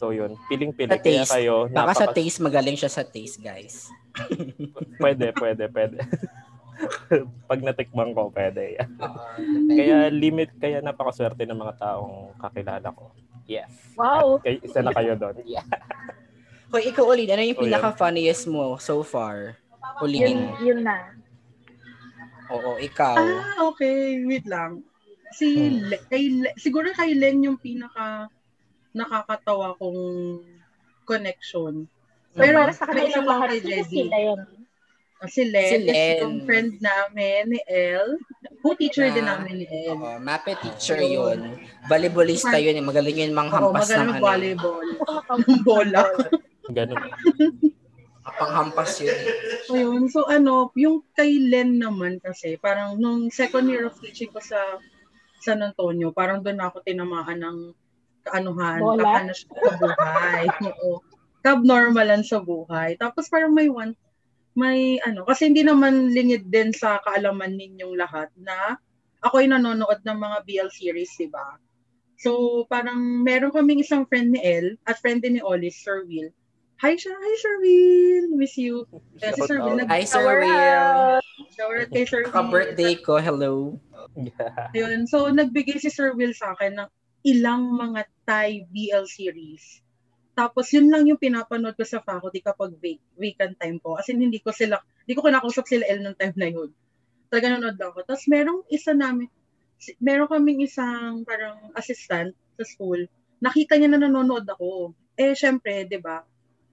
so 0.00 0.08
yun 0.10 0.32
piling 0.48 0.72
pili 0.72 0.88
Sa 0.88 0.96
kaya 0.96 1.20
taste. 1.20 1.32
kayo 1.36 1.68
Baka 1.68 1.92
sa 1.92 2.04
napaka- 2.06 2.16
taste, 2.16 2.40
magaling 2.40 2.72
siya 2.74 2.88
sa 2.88 3.04
taste, 3.04 3.36
guys. 3.38 3.92
pwede 4.96 5.30
pwede 5.32 5.68
pwede 5.68 6.00
pag 7.48 7.60
natikman 7.60 8.10
ko 8.10 8.32
pwede 8.32 8.80
Oo. 8.80 9.20
kaya 9.76 10.08
limit 10.08 10.48
kaya 10.56 10.80
napakaswerte 10.80 11.44
ng 11.44 11.54
mga 11.54 11.76
taong 11.76 12.32
kakilala 12.34 12.88
ko 12.88 13.12
yes 13.44 13.68
Wow. 13.94 14.40
kay 14.40 14.56
isa 14.58 14.80
na 14.80 14.90
kayo 14.90 15.12
doon 15.14 15.36
yeah. 15.44 15.68
Hoy, 16.70 16.86
ikaw 16.86 17.02
ulit, 17.04 17.26
ano 17.26 17.42
yung 17.42 17.52
Oh, 17.52 17.60
yan. 17.60 17.74
pinaka-funniest 17.74 18.46
mo 18.46 18.78
so 18.78 19.02
far? 19.02 19.58
Yun, 19.98 20.06
Ulitin. 20.06 20.38
yun 20.62 20.80
na. 20.80 21.18
Oo, 22.46 22.78
ikaw. 22.78 23.18
Ah, 23.18 23.66
okay. 23.66 24.22
Wait 24.22 24.46
lang. 24.46 24.78
Si 25.30 25.50
Hmm. 25.50 25.82
Le- 25.84 26.02
kay 26.06 26.30
Le- 26.30 26.54
siguro 26.54 26.86
kay 26.92 27.14
Len 27.14 27.42
yung 27.42 27.58
pinaka 27.58 28.30
nakakatawa 28.92 29.76
kong 29.76 30.00
connection. 31.04 31.86
Pero 32.30 32.62
para 32.62 32.72
sa 32.72 32.86
kanila 32.86 33.18
lahat, 33.20 33.58
Jedi. 33.58 33.82
sila 33.84 34.16
yun? 34.16 34.40
Ah, 35.18 35.28
Si 35.28 35.44
Len, 35.44 35.68
Si 35.68 35.78
Len. 35.84 36.16
yung 36.18 36.36
friend 36.42 36.72
namin 36.80 37.42
ni 37.48 37.60
El. 37.66 38.16
Co-teacher 38.60 39.10
din 39.10 39.20
Ah, 39.22 39.36
namin 39.36 39.60
ni 39.60 39.66
El. 39.68 39.92
Oo, 39.92 40.16
mape 40.16 40.56
teacher 40.56 40.96
yun. 40.98 41.60
Volleyballista 41.84 42.56
yun. 42.56 42.72
eh. 42.72 42.80
Magaling 42.80 43.18
yun 43.20 43.32
mang 43.32 43.48
Oo, 43.48 43.68
hampas 43.68 43.90
ng 43.90 44.08
magaling 44.08 44.16
ano. 44.16 44.22
volleyball. 44.22 44.86
Ng 45.44 45.60
bola. 45.60 46.02
ganun 46.68 46.98
Panghampas 48.30 48.96
yun. 48.98 49.12
eh. 49.12 49.28
So, 49.66 49.72
yun. 49.74 50.08
So, 50.08 50.24
ano, 50.24 50.72
yung 50.74 51.04
kay 51.12 51.36
Len 51.42 51.76
naman 51.76 52.16
kasi, 52.18 52.56
parang 52.56 52.96
nung 52.96 53.28
second 53.28 53.66
year 53.66 53.84
of 53.84 53.98
teaching 53.98 54.30
ko 54.30 54.40
sa 54.40 54.56
San 55.36 55.60
Antonio, 55.60 56.08
parang 56.10 56.40
doon 56.40 56.56
ako 56.58 56.80
tinamaan 56.80 57.36
ng 57.36 57.58
kaanuhan, 58.26 58.80
Bola? 58.80 59.02
kakana 59.04 59.32
siya 59.34 59.48
sa 59.54 59.72
buhay. 59.76 60.44
Oo. 60.68 60.90
Subnormalan 61.40 62.22
sa 62.22 62.38
buhay. 62.40 63.00
Tapos 63.00 63.32
parang 63.32 63.56
may 63.56 63.72
one, 63.72 63.96
may 64.52 65.00
ano, 65.06 65.24
kasi 65.24 65.48
hindi 65.48 65.64
naman 65.64 66.12
lingid 66.12 66.52
din 66.52 66.74
sa 66.74 67.00
kaalaman 67.00 67.56
ninyong 67.56 67.96
lahat 67.96 68.28
na 68.36 68.76
ako 69.24 69.40
ay 69.40 69.48
nanonood 69.48 70.00
ng 70.04 70.18
mga 70.20 70.38
BL 70.48 70.70
series, 70.72 71.12
di 71.16 71.28
ba? 71.28 71.56
So, 72.20 72.64
parang 72.68 73.24
meron 73.24 73.52
kaming 73.52 73.80
isang 73.80 74.04
friend 74.04 74.36
ni 74.36 74.40
El 74.44 74.76
at 74.84 75.00
friend 75.00 75.24
din 75.24 75.40
ni 75.40 75.42
Oli, 75.44 75.72
Sir 75.72 76.04
Will. 76.04 76.28
Hi 76.80 76.96
siya, 76.96 77.12
hi 77.12 77.34
Sir 77.36 77.54
Will, 77.60 78.26
miss 78.36 78.56
you. 78.56 78.88
Kaya 79.20 79.36
si 79.36 79.40
Sir 79.44 79.60
Will, 79.60 79.76
out. 79.76 79.84
nag- 79.84 79.92
Hi, 79.92 80.04
Sir 80.04 80.24
Will. 80.24 81.20
shower 81.52 81.84
kay 81.88 82.04
Sir 82.08 82.24
Will. 82.24 82.32
Ka-birthday 82.32 82.96
ko, 83.00 83.20
hello. 83.20 83.76
Ayun. 84.72 85.04
So, 85.04 85.28
nagbigay 85.28 85.76
si 85.80 85.92
Sir 85.92 86.16
Will 86.16 86.32
sa 86.32 86.56
akin 86.56 86.80
ng 86.80 86.88
ilang 87.26 87.76
mga 87.76 88.08
Thai 88.24 88.64
BL 88.68 89.04
series. 89.04 89.84
Tapos, 90.32 90.72
yun 90.72 90.88
lang 90.88 91.04
yung 91.04 91.20
pinapanood 91.20 91.76
ko 91.76 91.84
sa 91.84 92.00
faculty 92.00 92.40
kapag 92.40 92.72
week, 92.80 93.02
weekend 93.18 93.58
time 93.60 93.76
ko. 93.82 94.00
As 94.00 94.08
in, 94.08 94.22
hindi 94.22 94.40
ko 94.40 94.54
sila, 94.54 94.80
hindi 95.04 95.12
ko 95.12 95.26
kinakausap 95.26 95.68
sila 95.68 95.84
L 95.84 96.00
ng 96.00 96.16
time 96.16 96.36
na 96.38 96.48
yun. 96.48 96.70
Talaga 97.28 97.46
nanonood 97.52 97.76
lang 97.76 97.90
ako. 97.92 98.00
Tapos, 98.08 98.24
merong 98.30 98.60
isa 98.72 98.96
namin, 98.96 99.28
meron 100.00 100.28
kaming 100.28 100.64
isang 100.64 101.24
parang 101.24 101.72
assistant 101.76 102.32
sa 102.56 102.64
school. 102.64 103.04
Nakita 103.40 103.76
niya 103.76 103.92
na 103.92 104.00
nanonood 104.00 104.48
ako. 104.48 104.96
Eh, 105.20 105.36
syempre, 105.36 105.84
di 105.84 106.00
ba, 106.00 106.24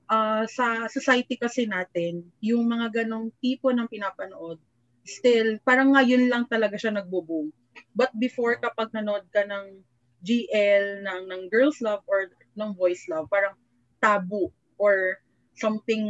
ah, 0.08 0.48
sa 0.48 0.88
society 0.88 1.36
kasi 1.36 1.68
natin, 1.68 2.24
yung 2.40 2.64
mga 2.68 3.04
ganong 3.04 3.36
tipo 3.44 3.72
ng 3.72 3.88
pinapanood, 3.92 4.60
still, 5.08 5.60
parang 5.64 5.96
ngayon 5.96 6.28
lang 6.28 6.44
talaga 6.48 6.76
siya 6.76 6.96
nagbo-boom. 6.96 7.52
But 7.96 8.12
before, 8.16 8.60
kapag 8.60 8.92
nanood 8.92 9.28
ka 9.32 9.44
ng 9.44 9.84
GL, 10.26 11.06
ng, 11.06 11.22
ng 11.30 11.42
Girls 11.50 11.78
Love 11.82 12.02
or 12.10 12.30
ng 12.58 12.72
Boys 12.74 13.06
Love, 13.06 13.30
parang 13.30 13.54
taboo 14.02 14.50
or 14.78 15.18
something 15.58 16.04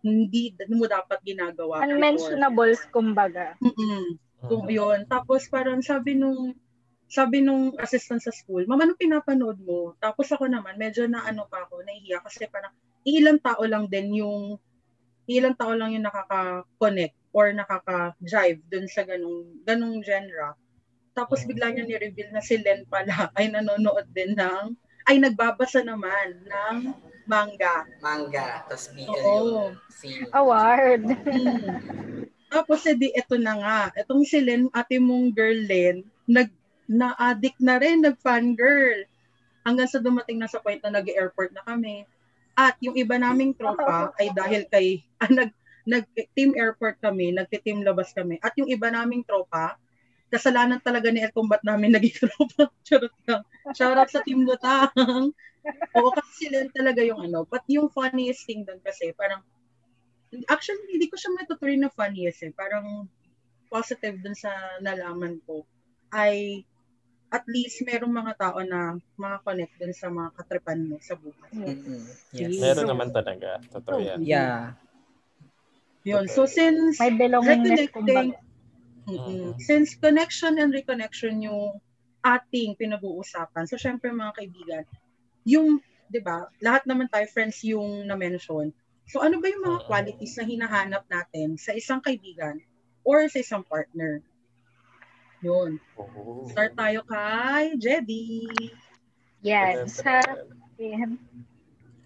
hindi 0.00 0.56
mo 0.72 0.88
dapat 0.88 1.20
ginagawa. 1.24 1.84
Unmentionables, 1.84 2.80
kumbaga. 2.88 3.56
Mm-mm. 3.60 4.16
Kung 4.40 4.64
yun. 4.64 5.04
Tapos 5.04 5.44
parang 5.52 5.84
sabi 5.84 6.16
nung 6.16 6.56
sabi 7.10 7.42
nung 7.42 7.74
assistant 7.76 8.22
sa 8.22 8.30
school, 8.30 8.64
mama, 8.70 8.86
ano 8.86 8.94
pinapanood 8.94 9.58
mo? 9.60 9.98
Tapos 9.98 10.30
ako 10.30 10.46
naman, 10.46 10.78
medyo 10.78 11.04
na 11.10 11.26
ano 11.26 11.44
pa 11.50 11.66
ako, 11.66 11.82
nahihiya 11.82 12.22
kasi 12.22 12.46
parang 12.46 12.72
ilang 13.02 13.42
tao 13.42 13.66
lang 13.66 13.90
din 13.90 14.22
yung 14.22 14.56
ilang 15.26 15.58
tao 15.58 15.74
lang 15.74 15.90
yung 15.90 16.06
nakaka-connect 16.06 17.14
or 17.34 17.50
nakaka-drive 17.50 18.62
dun 18.70 18.86
sa 18.86 19.02
ganung 19.02 19.62
ganung 19.66 19.98
genre. 20.06 20.54
Tapos 21.20 21.44
bigla 21.44 21.68
niya 21.68 21.84
ni-reveal 21.84 22.32
na 22.32 22.40
si 22.40 22.56
Len 22.56 22.88
pala 22.88 23.28
ay 23.36 23.52
nanonood 23.52 24.08
din 24.16 24.32
ng 24.32 24.72
ay 25.04 25.20
nagbabasa 25.20 25.84
naman 25.84 26.40
ng 26.48 26.96
manga. 27.28 27.84
Manga, 28.00 28.64
tas 28.64 28.88
BL 28.88 29.04
Oo. 29.04 29.20
yung 29.20 29.76
scene. 29.92 30.24
Award. 30.32 31.04
Hmm. 31.28 32.24
Tapos 32.52 32.82
edi 32.88 33.12
eto 33.14 33.36
na 33.36 33.54
nga, 33.60 33.80
etong 33.94 34.24
si 34.24 34.40
Len, 34.40 34.66
ate 34.74 34.98
mong 34.98 35.30
girl 35.36 35.60
Len, 35.68 36.02
nag 36.26 36.50
na-addict 36.90 37.62
na 37.62 37.78
rin, 37.78 38.02
nag-fangirl. 38.02 39.06
Hanggang 39.62 39.86
sa 39.86 40.02
dumating 40.02 40.42
na 40.42 40.50
sa 40.50 40.58
point 40.58 40.82
na 40.82 40.98
nag-airport 40.98 41.54
na 41.54 41.62
kami. 41.62 42.02
At 42.58 42.74
yung 42.82 42.98
iba 42.98 43.14
naming 43.14 43.54
tropa 43.54 44.10
ay 44.18 44.34
dahil 44.34 44.66
kay, 44.66 44.98
ah, 45.22 45.30
nag, 45.30 45.54
nag-team 45.86 46.58
airport 46.58 46.98
kami, 46.98 47.30
nagti-team 47.30 47.86
labas 47.86 48.10
kami. 48.10 48.42
At 48.42 48.58
yung 48.58 48.66
iba 48.66 48.90
naming 48.90 49.22
tropa, 49.22 49.78
kasalanan 50.30 50.78
talaga 50.80 51.10
ni 51.10 51.20
El 51.20 51.34
kung 51.34 51.50
ba't 51.50 51.60
namin 51.66 51.92
naging 51.92 52.16
tropa. 52.22 52.70
Charot 52.86 53.14
lang. 53.26 53.42
Shoutout 53.74 54.10
sa 54.10 54.22
Team 54.22 54.46
Lutang. 54.46 54.90
Oo, 55.98 56.10
kasi 56.14 56.46
sila 56.46 56.64
talaga 56.72 57.02
yung 57.02 57.20
ano. 57.20 57.44
But 57.44 57.66
yung 57.66 57.90
funniest 57.90 58.46
thing 58.46 58.62
doon 58.62 58.80
kasi, 58.80 59.12
parang, 59.18 59.42
actually, 60.46 60.86
hindi 60.88 61.10
ko 61.10 61.18
siya 61.18 61.34
matutuloy 61.34 61.76
na 61.76 61.90
funniest 61.90 62.46
eh. 62.46 62.54
Parang 62.54 63.10
positive 63.70 64.18
dun 64.22 64.34
sa 64.34 64.50
nalaman 64.82 65.38
ko 65.46 65.62
ay 66.10 66.66
at 67.30 67.46
least 67.46 67.86
merong 67.86 68.10
mga 68.10 68.34
tao 68.34 68.58
na 68.66 68.98
makakonect 69.14 69.78
dun 69.78 69.94
sa 69.94 70.10
mga 70.10 70.34
katripan 70.34 70.90
mo 70.90 70.98
sa 70.98 71.14
buhay. 71.14 71.50
Mm-mm. 71.54 72.02
Yes. 72.34 72.58
meron 72.58 72.90
naman 72.90 73.14
talaga 73.14 73.62
totoo 73.70 74.02
yan 74.02 74.18
Yeah. 74.26 74.74
Yun. 76.02 76.26
So 76.26 76.50
since 76.50 76.98
May 76.98 77.14
belongingness, 77.14 77.86
reconnecting, 77.86 78.34
kumbaga. 78.34 78.49
Mm-mm. 79.08 79.56
since 79.60 79.96
connection 79.96 80.60
and 80.60 80.74
reconnection 80.74 81.40
yung 81.40 81.80
ating 82.20 82.76
pinag-uusapan. 82.76 83.64
So 83.64 83.80
syempre 83.80 84.12
mga 84.12 84.36
kaibigan, 84.36 84.84
yung 85.48 85.80
'di 86.10 86.20
ba, 86.20 86.50
lahat 86.60 86.84
naman 86.84 87.08
tayo 87.08 87.24
friends 87.30 87.62
yung 87.64 88.04
na-mention. 88.04 88.74
So 89.08 89.22
ano 89.24 89.40
ba 89.40 89.46
yung 89.48 89.64
mga 89.64 89.80
qualities 89.88 90.36
na 90.38 90.44
hinahanap 90.46 91.02
natin 91.08 91.56
sa 91.56 91.74
isang 91.74 92.02
kaibigan 92.02 92.60
or 93.02 93.26
sa 93.26 93.40
isang 93.40 93.64
partner? 93.64 94.22
Yun. 95.40 95.80
Oo. 95.96 96.46
Start 96.52 96.76
tayo 96.76 97.00
kay 97.08 97.74
Jedy. 97.80 98.46
Yan. 99.40 99.88
Sa. 99.88 100.20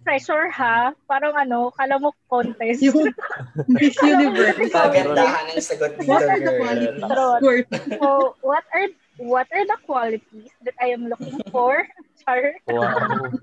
Pressure 0.05 0.47
ha. 0.53 0.93
Parang 1.09 1.33
ano, 1.33 1.73
kala 1.73 1.97
mo 1.97 2.13
contest. 2.29 2.79
Yung 2.85 3.09
Miss 3.73 3.97
Universe. 3.99 4.69
Pagandahan 4.69 5.49
ang 5.49 5.59
sagot 5.59 5.97
dito, 5.97 6.05
What 6.07 6.23
are 6.29 6.37
the 6.37 6.53
girl. 6.53 6.61
qualities? 6.61 7.03
Worth. 7.41 7.69
so, 7.97 8.09
what 8.45 8.63
are 8.71 8.87
what 9.17 9.47
are 9.49 9.65
the 9.65 9.79
qualities 9.89 10.53
that 10.61 10.77
I 10.77 10.93
am 10.93 11.09
looking 11.09 11.41
for? 11.49 11.81
Char. 12.21 12.53
Wow. 12.69 13.33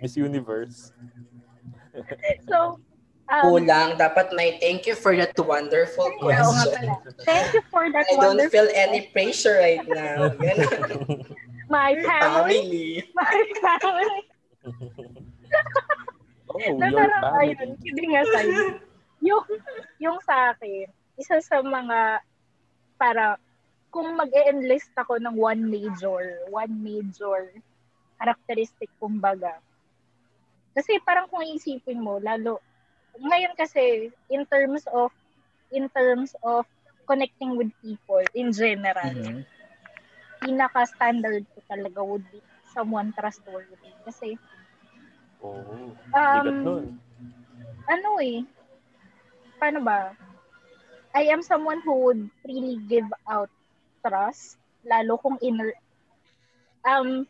Miss 0.00 0.16
Universe. 0.16 0.96
So, 2.48 2.80
um, 3.28 3.42
Kulang. 3.44 4.00
Dapat 4.00 4.32
may 4.32 4.56
thank 4.56 4.88
you 4.88 4.96
for 4.96 5.12
that 5.12 5.36
wonderful 5.36 6.08
question. 6.18 6.72
pala. 6.88 6.96
Thank 7.28 7.52
you 7.52 7.62
for 7.68 7.84
that 7.92 8.08
I 8.08 8.16
don't 8.16 8.40
wonderful 8.40 8.64
feel 8.64 8.68
any 8.72 9.12
pressure 9.12 9.60
right 9.60 9.84
now. 9.84 10.32
Ganun. 10.40 11.28
my 11.68 11.92
family. 12.00 13.04
Family. 13.04 13.04
My 13.12 13.36
family. 13.60 14.20
Oh, 16.48 16.78
na 16.80 16.88
your 16.88 17.04
parang, 17.04 17.24
family. 17.28 17.52
ayun, 17.54 17.70
kidding 17.84 18.14
aside. 18.16 18.56
Yung, 19.20 19.44
yung 20.00 20.18
sa 20.24 20.54
akin, 20.54 20.88
isa 21.20 21.38
sa 21.44 21.60
mga, 21.60 22.22
para, 22.96 23.36
kung 23.92 24.16
mag 24.16 24.28
enlist 24.32 24.92
ako 24.96 25.16
ng 25.20 25.36
one 25.36 25.64
major, 25.68 26.44
one 26.48 26.72
major 26.80 27.52
characteristic, 28.20 28.88
kumbaga. 29.00 29.60
Kasi 30.76 31.00
parang 31.04 31.28
kung 31.28 31.44
isipin 31.44 32.00
mo, 32.00 32.20
lalo, 32.20 32.60
ngayon 33.18 33.54
kasi, 33.56 34.12
in 34.30 34.44
terms 34.48 34.84
of, 34.92 35.10
in 35.72 35.88
terms 35.92 36.32
of 36.44 36.64
connecting 37.08 37.56
with 37.56 37.72
people 37.80 38.20
in 38.36 38.52
general, 38.52 39.12
Mhm. 39.12 39.44
pinaka-standard 40.38 41.44
ko 41.56 41.58
talaga 41.66 42.00
would 42.04 42.24
be 42.30 42.38
someone 42.70 43.10
trustworthy. 43.16 43.90
Kasi, 44.06 44.36
Oh, 45.38 45.94
um, 46.14 46.46
nun. 46.64 46.84
ano 47.86 48.08
eh, 48.18 48.42
paano 49.62 49.78
ba? 49.82 50.14
I 51.14 51.30
am 51.30 51.42
someone 51.42 51.80
who 51.82 51.94
would 52.04 52.22
really 52.46 52.78
give 52.90 53.08
out 53.30 53.50
trust, 54.02 54.58
lalo 54.82 55.18
kung 55.18 55.38
inner, 55.40 55.72
um, 56.86 57.26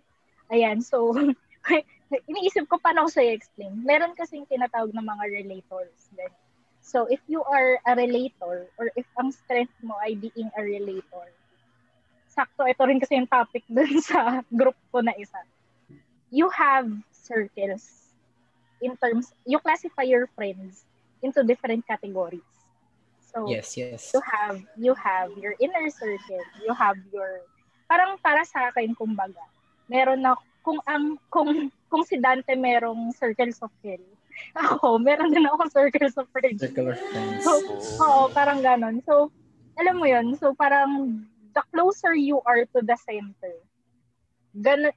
ayan, 0.53 0.81
so, 0.81 1.13
iniisip 2.31 2.69
ko 2.69 2.81
paano 2.81 3.07
ko 3.07 3.21
siya 3.21 3.37
explain. 3.37 3.85
Meron 3.85 4.17
kasing 4.17 4.49
tinatawag 4.49 4.93
ng 4.97 5.05
mga 5.05 5.25
relators. 5.29 6.09
So, 6.81 7.05
if 7.13 7.21
you 7.29 7.45
are 7.45 7.77
a 7.85 7.93
relator, 7.93 8.73
or 8.81 8.89
if 8.97 9.05
ang 9.21 9.29
strength 9.29 9.77
mo 9.85 10.01
ay 10.01 10.17
being 10.17 10.49
a 10.57 10.63
relator, 10.65 11.29
sakto, 12.33 12.65
ito 12.65 12.83
rin 12.87 13.03
kasi 13.03 13.21
yung 13.21 13.29
topic 13.29 13.67
dun 13.73 14.01
sa 14.01 14.41
group 14.49 14.77
ko 14.89 15.05
na 15.05 15.13
isa. 15.21 15.37
You 16.33 16.49
have 16.53 16.89
circles 17.29 18.09
in 18.81 18.97
terms, 18.97 19.37
you 19.45 19.61
classify 19.61 20.09
your 20.09 20.27
friends 20.33 20.89
into 21.21 21.45
different 21.45 21.85
categories. 21.87 22.47
So, 23.29 23.45
Yes, 23.45 23.77
yes. 23.77 24.11
you 24.17 24.23
have 24.25 24.57
you 24.81 24.93
have 24.97 25.37
your 25.37 25.53
inner 25.61 25.93
circle, 25.93 26.43
you 26.65 26.73
have 26.73 26.97
your 27.13 27.45
parang 27.85 28.17
para 28.25 28.41
sa 28.49 28.73
akin 28.73 28.97
kumbaga. 28.97 29.45
Meron 29.93 30.25
na 30.25 30.33
kung 30.65 30.81
ang 30.89 31.21
kung 31.29 31.69
kung 31.93 32.05
si 32.09 32.17
Dante 32.17 32.57
merong 32.57 33.13
circles 33.13 33.61
of 33.61 33.73
hell. 33.85 34.01
Ako, 34.57 35.03
meron 35.03 35.35
din 35.35 35.51
ako 35.51 35.67
circles 35.67 36.15
of 36.15 36.31
friends. 36.31 36.63
Circle 36.63 36.95
of 36.95 36.99
friends. 37.11 37.43
So, 37.43 37.59
oo, 38.01 38.31
parang 38.31 38.63
ganon. 38.63 39.03
So, 39.03 39.35
alam 39.75 39.99
mo 39.99 40.07
yun, 40.07 40.39
so 40.39 40.55
parang 40.55 41.23
the 41.59 41.63
closer 41.75 42.15
you 42.15 42.39
are 42.47 42.63
to 42.71 42.79
the 42.83 42.95
center, 43.03 43.55
gan 44.55 44.95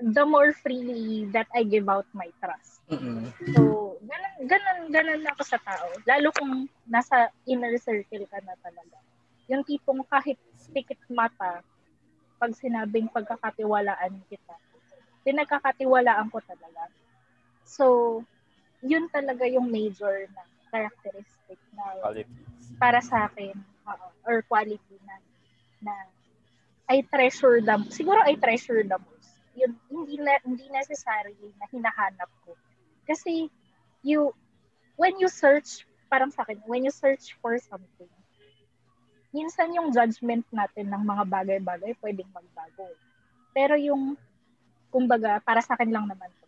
the 0.00 0.24
more 0.26 0.52
freely 0.52 1.26
that 1.30 1.46
I 1.54 1.62
give 1.62 1.88
out 1.88 2.06
my 2.12 2.28
trust. 2.42 2.82
Mm-mm. 2.90 3.30
So, 3.54 3.94
ganun, 4.02 4.34
ganun, 4.50 4.78
ganun 4.90 5.22
ako 5.30 5.42
sa 5.46 5.58
tao. 5.62 5.86
Lalo 6.04 6.34
kung 6.34 6.66
nasa 6.90 7.30
inner 7.46 7.78
circle 7.78 8.26
ka 8.26 8.38
na 8.42 8.58
talaga. 8.60 8.98
Yung 9.48 9.62
tipong 9.62 10.02
kahit 10.08 10.40
tikit 10.74 10.98
mata, 11.12 11.62
pag 12.40 12.52
sinabing 12.58 13.06
pagkakatiwalaan 13.08 14.18
kita, 14.26 14.54
pinagkakatiwalaan 15.22 16.28
ko 16.28 16.42
talaga. 16.44 16.90
So, 17.64 18.20
yun 18.84 19.08
talaga 19.08 19.48
yung 19.48 19.72
major 19.72 20.28
na 20.34 20.42
characteristic 20.68 21.58
na 21.72 22.02
Qualities. 22.02 22.66
para 22.76 23.00
sa 23.00 23.30
akin 23.30 23.54
oo, 23.86 24.06
or 24.26 24.42
quality 24.44 24.96
na 25.06 25.16
na 25.80 25.94
I 26.84 27.00
treasure 27.08 27.64
the 27.64 27.80
siguro 27.88 28.20
I 28.20 28.36
treasure 28.36 28.84
the 28.84 28.98
most. 29.00 29.13
Yun 29.54 29.72
hindi 29.90 30.16
na, 30.18 30.38
hindi 30.42 30.66
necessarily 30.70 31.50
na 31.58 31.66
hinahanap 31.70 32.30
ko. 32.42 32.54
Kasi 33.06 33.48
you 34.04 34.34
when 34.98 35.16
you 35.18 35.30
search 35.30 35.86
parang 36.12 36.30
sa 36.30 36.46
akin 36.46 36.60
when 36.70 36.86
you 36.86 36.92
search 36.94 37.34
for 37.42 37.58
something 37.58 38.10
minsan 39.34 39.74
yung 39.74 39.90
judgment 39.90 40.46
natin 40.54 40.94
ng 40.94 41.02
mga 41.02 41.26
bagay-bagay 41.26 41.98
pwedeng 41.98 42.30
magbago. 42.30 42.86
Pero 43.50 43.74
yung 43.74 44.14
kumbaga 44.94 45.42
para 45.42 45.58
sa 45.58 45.74
akin 45.74 45.90
lang 45.90 46.06
naman 46.06 46.30
to. 46.30 46.46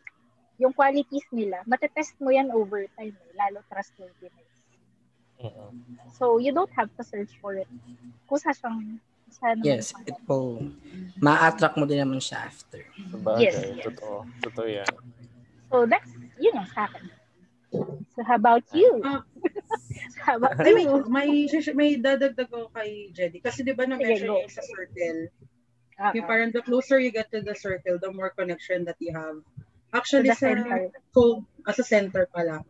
Yung 0.63 0.71
qualities 0.71 1.27
nila, 1.35 1.67
matetest 1.67 2.15
mo 2.23 2.31
yan 2.31 2.49
over 2.55 2.87
time, 2.95 3.13
eh, 3.13 3.33
lalo 3.35 3.61
trustworthiness. 3.67 4.55
Mm-mm. 5.43 5.75
So, 6.17 6.39
you 6.39 6.55
don't 6.55 6.71
have 6.73 6.89
to 6.97 7.05
search 7.05 7.29
for 7.43 7.59
it. 7.59 7.69
Kusa 8.31 8.57
siyang, 8.57 9.03
naman 9.43 9.65
Yes, 9.65 9.93
it 10.07 10.17
will 10.27 10.71
ma-attract 11.21 11.77
mo 11.77 11.85
din 11.85 12.01
naman 12.03 12.21
siya 12.23 12.47
after. 12.47 12.83
Sabagay, 13.13 13.51
Yes, 13.51 13.57
yes. 13.61 13.85
totoo. 13.85 14.17
Totoo 14.43 14.67
yan. 14.69 14.93
So, 15.71 15.85
that's, 15.87 16.11
yun 16.41 16.57
yung 16.57 16.71
sa 16.71 16.87
akin. 16.87 17.05
So, 18.17 18.21
how 18.25 18.39
about 18.39 18.65
you? 18.73 19.03
So, 19.03 19.21
how 20.25 20.37
about 20.41 20.63
may, 20.63 20.87
you? 20.87 21.05
may, 21.11 21.29
may 21.75 21.91
dadagdag 21.99 22.49
ko 22.49 22.71
kay 22.73 23.13
Jedi. 23.13 23.43
Kasi 23.43 23.67
di 23.67 23.75
ba 23.75 23.85
na-mention 23.85 24.31
yung 24.31 24.49
sa 24.49 24.65
circle, 24.65 25.29
Ah, 25.97 26.13
yung 26.13 26.29
parang 26.29 26.53
the 26.53 26.61
closer 26.61 27.01
you 27.01 27.09
get 27.09 27.33
to 27.33 27.41
the 27.41 27.57
circle, 27.57 27.97
the 27.97 28.13
more 28.13 28.29
connection 28.29 28.85
that 28.85 29.01
you 29.01 29.17
have. 29.17 29.41
Actually, 29.97 30.29
sa, 30.37 30.53
center. 30.53 30.93
so, 31.17 31.41
as 31.65 31.81
a 31.81 31.87
center 31.89 32.29
pala. 32.29 32.61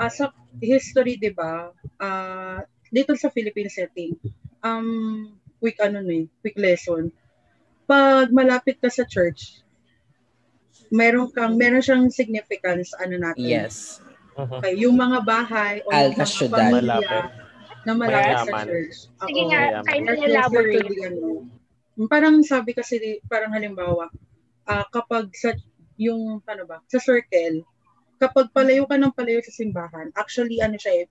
Uh, 0.00 0.08
sa 0.08 0.32
history, 0.64 1.20
di 1.20 1.28
ba, 1.28 1.76
ah, 2.00 2.64
dito 2.88 3.12
sa 3.20 3.28
Philippine 3.28 3.68
setting, 3.68 4.16
um, 4.64 5.28
quick 5.60 5.76
ano 5.78 6.00
na 6.00 6.24
eh, 6.24 6.26
quick 6.40 6.56
lesson. 6.56 7.12
Pag 7.84 8.32
malapit 8.32 8.80
ka 8.80 8.88
sa 8.88 9.04
church, 9.04 9.60
meron 10.90 11.28
kang, 11.30 11.54
meron 11.54 11.84
siyang 11.84 12.08
significance, 12.10 12.96
ano 12.98 13.20
natin. 13.20 13.68
Yes. 13.68 14.00
Mhm. 14.34 14.58
Okay, 14.58 14.74
yung 14.80 14.96
mga 14.96 15.18
bahay 15.22 15.84
o 15.84 15.92
yung 15.92 16.16
Alta 16.16 16.24
mga 16.24 16.32
syudad. 16.32 16.56
pamilya 16.72 16.80
Malapit. 16.80 17.24
na 17.80 17.92
malapit 17.96 18.34
sa 18.36 18.44
Mayaman. 18.44 18.66
church. 18.66 18.96
Sige 19.08 19.42
nga, 19.48 19.60
to 19.84 20.24
elaborate. 20.24 21.00
ano. 21.04 21.28
Parang 22.08 22.36
sabi 22.40 22.70
kasi, 22.72 23.20
parang 23.28 23.52
halimbawa, 23.52 24.08
ah, 24.64 24.86
kapag 24.88 25.28
sa, 25.36 25.52
yung, 26.00 26.40
ano 26.44 26.62
ba, 26.64 26.80
sa 26.88 26.96
circle, 26.96 27.60
kapag 28.16 28.48
palayo 28.56 28.88
ka 28.88 28.96
ng 28.96 29.12
palayo 29.12 29.40
sa 29.44 29.52
simbahan, 29.52 30.08
actually, 30.16 30.60
ano 30.64 30.80
siya 30.80 31.04
eh, 31.04 31.06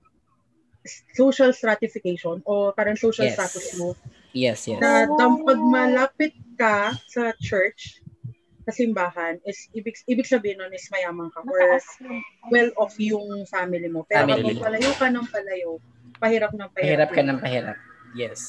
social 1.14 1.52
stratification 1.54 2.42
o 2.48 2.72
parang 2.74 2.96
social 2.98 3.28
Yes. 3.30 3.36
status 3.38 3.78
mo. 3.78 3.94
Yes, 4.32 4.68
yes. 4.70 4.78
Na 4.80 5.10
Oh. 5.10 5.18
tam- 5.18 5.42
pag 5.42 5.58
malapit 5.60 6.34
ka 6.56 6.94
sa 7.10 7.34
church, 7.42 8.02
sa 8.64 8.72
simbahan, 8.72 9.42
is 9.50 9.66
ibig, 9.74 9.98
ibig 10.06 10.30
sabihin 10.30 10.62
nun 10.62 10.70
is 10.70 10.86
mayaman 10.94 11.34
ka 11.34 11.42
or 11.42 11.58
Mataas 11.58 11.86
yung, 11.98 12.22
well 12.54 12.70
off 12.78 12.94
yung 13.02 13.26
family 13.50 13.90
mo. 13.90 14.06
Pero 14.06 14.30
Family. 14.30 14.54
kapag 14.54 14.62
palayo 14.62 14.92
ka 14.94 15.08
ng 15.10 15.28
palayo, 15.34 15.70
pahirap 16.22 16.52
ng 16.54 16.70
pahirap. 16.70 17.10
Pahirap 17.10 17.10
ka 17.10 17.22
ng 17.26 17.40
pahirap. 17.42 17.78
Yes. 18.14 18.46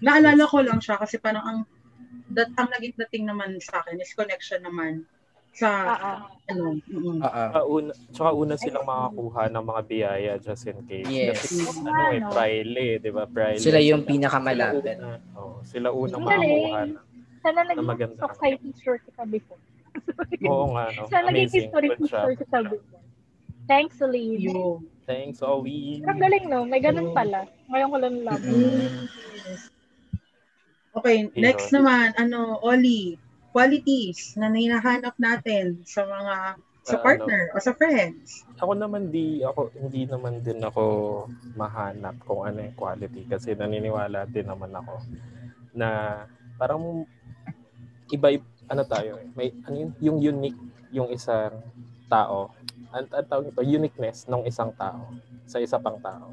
Naalala 0.00 0.48
ko 0.48 0.64
lang 0.64 0.80
siya 0.80 0.96
kasi 0.96 1.20
parang 1.20 1.44
ang 1.44 1.58
that 2.32 2.48
ang 2.56 2.68
naging 2.72 2.96
dating 2.96 3.24
naman 3.28 3.56
sa 3.60 3.80
akin 3.82 4.00
is 4.00 4.12
connection 4.12 4.60
naman 4.64 5.04
sa 5.54 5.68
ah, 5.68 5.98
ah. 5.98 6.18
ano. 6.50 6.64
Tsaka 7.18 7.60
una, 7.66 7.90
tsaka 8.14 8.30
una 8.32 8.54
silang 8.56 8.86
makakuha 8.86 9.42
ng 9.50 9.64
mga 9.64 9.82
biyaya 9.88 10.32
just 10.38 10.66
in 10.68 10.78
case. 10.86 11.08
Yes. 11.08 11.38
Kasi 11.42 11.66
ano 11.66 12.02
eh, 12.14 12.20
no? 12.22 12.30
Praile, 12.30 12.86
di 13.02 13.10
ba? 13.10 13.24
Praile. 13.26 13.60
Sila 13.60 13.78
yung 13.82 14.02
Sila 14.04 14.10
pinakamalapit. 14.12 14.96
una, 14.98 15.18
oh, 15.34 15.58
sila 15.66 15.88
una 15.90 16.14
Ang 16.14 16.24
makakuha. 16.24 16.46
galing. 16.46 16.92
Sana 17.38 17.60
naging 17.64 17.86
maganda. 17.86 18.18
society 18.22 18.58
teacher 18.70 18.96
kita 19.02 19.22
before. 19.34 19.62
Oo 20.46 20.66
nga, 20.78 20.84
no? 20.94 21.02
Sana 21.10 21.26
naging 21.30 21.52
history 21.54 21.88
teacher 21.96 22.32
kita 22.38 22.58
before. 22.66 23.02
Thanks, 23.68 24.00
Lee. 24.00 24.48
Yo. 24.48 24.80
Thanks, 25.04 25.40
Ollie. 25.40 26.04
Ang 26.04 26.20
galing, 26.20 26.48
no? 26.48 26.64
May 26.68 26.84
ganun 26.84 27.16
pala. 27.16 27.48
Ngayon 27.68 27.88
ko 27.88 27.98
lang 28.00 28.16
lang. 28.24 28.40
Mm. 28.44 29.08
Okay, 30.96 31.16
next 31.36 31.72
naman, 31.72 32.12
ano, 32.16 32.60
Oli, 32.60 33.16
qualities 33.52 34.36
na 34.36 34.52
hinahanap 34.52 35.14
natin 35.16 35.80
sa 35.84 36.04
mga 36.04 36.36
sa 36.88 36.96
Sa 36.96 37.04
partner 37.04 37.52
o 37.52 37.60
sa 37.60 37.76
friends. 37.76 38.48
Ako 38.64 38.72
naman 38.72 39.12
di 39.12 39.44
ako 39.44 39.68
hindi 39.76 40.08
naman 40.08 40.40
din 40.40 40.64
ako 40.64 40.82
mahanap 41.52 42.16
kung 42.24 42.48
ano 42.48 42.64
yung 42.64 42.76
quality 42.76 43.28
kasi 43.28 43.52
naniniwala 43.52 44.24
din 44.24 44.48
naman 44.48 44.72
ako 44.72 45.04
na 45.76 46.22
parang 46.56 47.04
iba 48.08 48.28
ano 48.72 48.82
tayo 48.88 49.20
eh. 49.20 49.28
May 49.36 49.52
ano 49.68 49.76
yun, 49.76 49.90
yung 50.00 50.18
unique 50.20 50.60
yung 50.88 51.12
isang 51.12 51.60
tao, 52.08 52.56
ang, 52.88 53.04
ang 53.12 53.26
tawag 53.28 53.52
ito, 53.52 53.60
uniqueness 53.60 54.24
ng 54.24 54.48
isang 54.48 54.72
tao 54.72 55.12
sa 55.44 55.60
isa 55.60 55.76
pang 55.76 56.00
tao. 56.00 56.32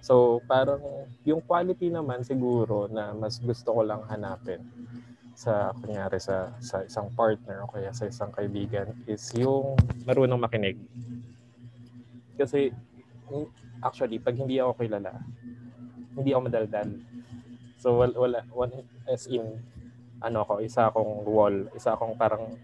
So, 0.00 0.40
parang 0.48 0.80
yung 1.28 1.44
quality 1.44 1.92
naman 1.92 2.24
siguro 2.24 2.88
na 2.88 3.12
mas 3.12 3.36
gusto 3.36 3.68
ko 3.76 3.84
lang 3.84 4.00
hanapin 4.08 4.64
sa 5.40 5.72
kunyari 5.72 6.20
sa 6.20 6.52
sa 6.60 6.84
isang 6.84 7.08
partner 7.16 7.64
o 7.64 7.72
kaya 7.72 7.88
sa 7.96 8.04
isang 8.04 8.28
kaibigan 8.28 8.92
is 9.08 9.24
yung 9.32 9.72
marunong 10.04 10.36
makinig. 10.36 10.76
Kasi 12.36 12.76
actually 13.80 14.20
pag 14.20 14.36
hindi 14.36 14.60
ako 14.60 14.76
kilala, 14.76 15.16
hindi 16.12 16.36
ako 16.36 16.40
madaldal. 16.44 16.88
So 17.80 18.04
wala, 18.04 18.12
wala 18.20 18.38
one 18.52 18.84
as 19.08 19.24
in 19.32 19.64
ano 20.20 20.44
ko, 20.44 20.60
isa 20.60 20.92
akong 20.92 21.24
wall, 21.24 21.72
isa 21.72 21.96
akong 21.96 22.12
parang 22.20 22.60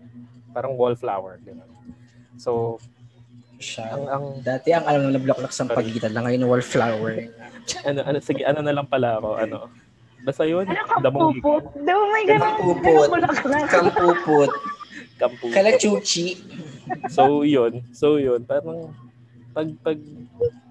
parang 0.53 0.77
wallflower, 0.77 1.41
di 1.41 1.57
ba? 1.57 1.65
So 2.37 2.77
Siya. 3.57 3.89
ang 3.89 4.05
ang 4.05 4.25
Dati 4.45 4.77
ang 4.77 4.85
alam 4.85 5.17
na 5.17 5.17
block 5.17 5.49
sa 5.49 5.65
pagitan 5.65 6.13
na 6.13 6.29
ngayon 6.29 6.45
wallflower. 6.45 7.25
ano 7.89 8.01
ano 8.05 8.19
sige, 8.21 8.45
ano 8.45 8.61
na 8.61 8.77
lang 8.77 8.85
pala 8.85 9.17
ako, 9.17 9.31
ano. 9.41 9.86
Basta 10.27 10.43
yun, 10.43 10.67
Ano 10.67 10.83
ka 10.91 10.99
damong 10.99 11.39
pupot? 11.39 11.65
Daw 11.87 12.01
may 12.11 12.25
ganun. 12.27 12.51
Kampupot. 12.59 13.09
Kampupot. 13.71 14.51
kampu. 15.17 15.49
Kalachuchi. 15.53 16.37
So 17.09 17.43
yun, 17.43 17.83
so 17.91 18.21
yun, 18.21 18.45
parang 18.45 18.93
pag 19.57 19.69
pag 19.81 19.99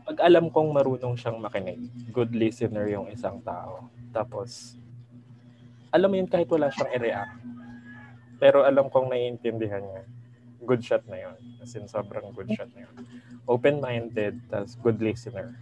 pag 0.06 0.18
alam 0.22 0.54
kong 0.54 0.70
marunong 0.70 1.18
siyang 1.18 1.42
makinig, 1.42 1.82
good 2.14 2.32
listener 2.32 2.86
yung 2.88 3.10
isang 3.10 3.42
tao. 3.42 3.90
Tapos 4.14 4.78
alam 5.90 6.12
mo 6.12 6.16
yun 6.20 6.30
kahit 6.30 6.48
wala 6.52 6.70
siyang 6.70 6.92
i-react. 6.94 7.36
Pero 8.38 8.68
alam 8.68 8.92
kong 8.92 9.10
naiintindihan 9.10 9.82
niya. 9.82 10.04
Good 10.66 10.82
shot 10.84 11.04
na 11.08 11.18
yun. 11.30 11.38
As 11.64 11.72
in, 11.78 11.88
sobrang 11.88 12.36
good 12.36 12.52
shot 12.52 12.70
na 12.76 12.84
yun. 12.86 12.96
Open-minded, 13.48 14.44
tas 14.52 14.76
good 14.82 15.00
listener. 15.00 15.56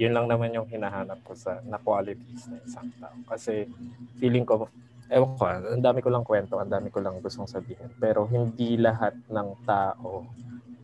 Yun 0.00 0.16
lang 0.16 0.26
naman 0.32 0.56
yung 0.56 0.64
hinahanap 0.64 1.20
ko 1.28 1.36
sa 1.36 1.60
na 1.68 1.76
qualities 1.76 2.48
ng 2.48 2.60
isang 2.64 2.88
tao. 2.96 3.12
Kasi 3.28 3.68
feeling 4.16 4.48
ko, 4.48 4.72
ewan 5.12 5.36
ko, 5.36 5.44
ang 5.44 5.84
dami 5.84 6.00
ko 6.00 6.08
lang 6.08 6.24
kwento, 6.24 6.56
ang 6.56 6.72
dami 6.72 6.88
ko 6.88 7.04
lang 7.04 7.20
gustong 7.20 7.44
sabihin. 7.44 7.92
Pero 8.00 8.24
hindi 8.24 8.80
lahat 8.80 9.12
ng 9.28 9.48
tao 9.68 10.24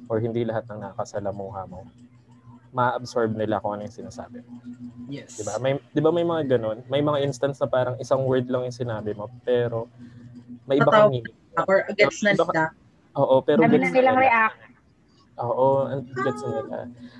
or 0.07 0.16
hindi 0.20 0.44
lahat 0.44 0.68
ng 0.68 0.92
nakasalamuha 0.92 1.64
mo 1.64 1.88
ma-absorb 2.76 3.33
nila 3.33 3.57
kung 3.64 3.81
ano 3.81 3.88
yung 3.88 3.96
sinasabi 4.05 4.44
mo. 4.44 4.61
Yes. 5.09 5.40
'Di 5.40 5.48
ba? 5.48 5.57
May 5.57 5.81
'di 5.81 6.00
ba 6.05 6.11
may 6.12 6.26
mga 6.29 6.42
ganun? 6.59 6.85
May 6.92 7.00
mga 7.00 7.24
instance 7.24 7.57
na 7.57 7.68
parang 7.70 7.96
isang 7.96 8.20
word 8.29 8.44
lang 8.52 8.68
yung 8.68 8.76
sinabi 8.76 9.16
mo 9.16 9.33
pero 9.48 9.88
may 10.68 10.76
iba 10.76 10.92
kang 10.92 11.09
meaning. 11.09 11.33
Or 11.57 11.88
gets 11.96 12.20
na 12.20 12.37
nila. 12.37 12.68
Oo, 13.16 13.40
pero 13.40 13.64
gets 13.64 13.81
na 13.81 13.96
nilang 13.96 14.18
nila. 14.20 14.26
react. 14.29 14.59
Oo, 15.37 15.85
ang 15.85 16.03
gets 16.09 16.42
na 16.42 16.51
nila. 16.64 16.79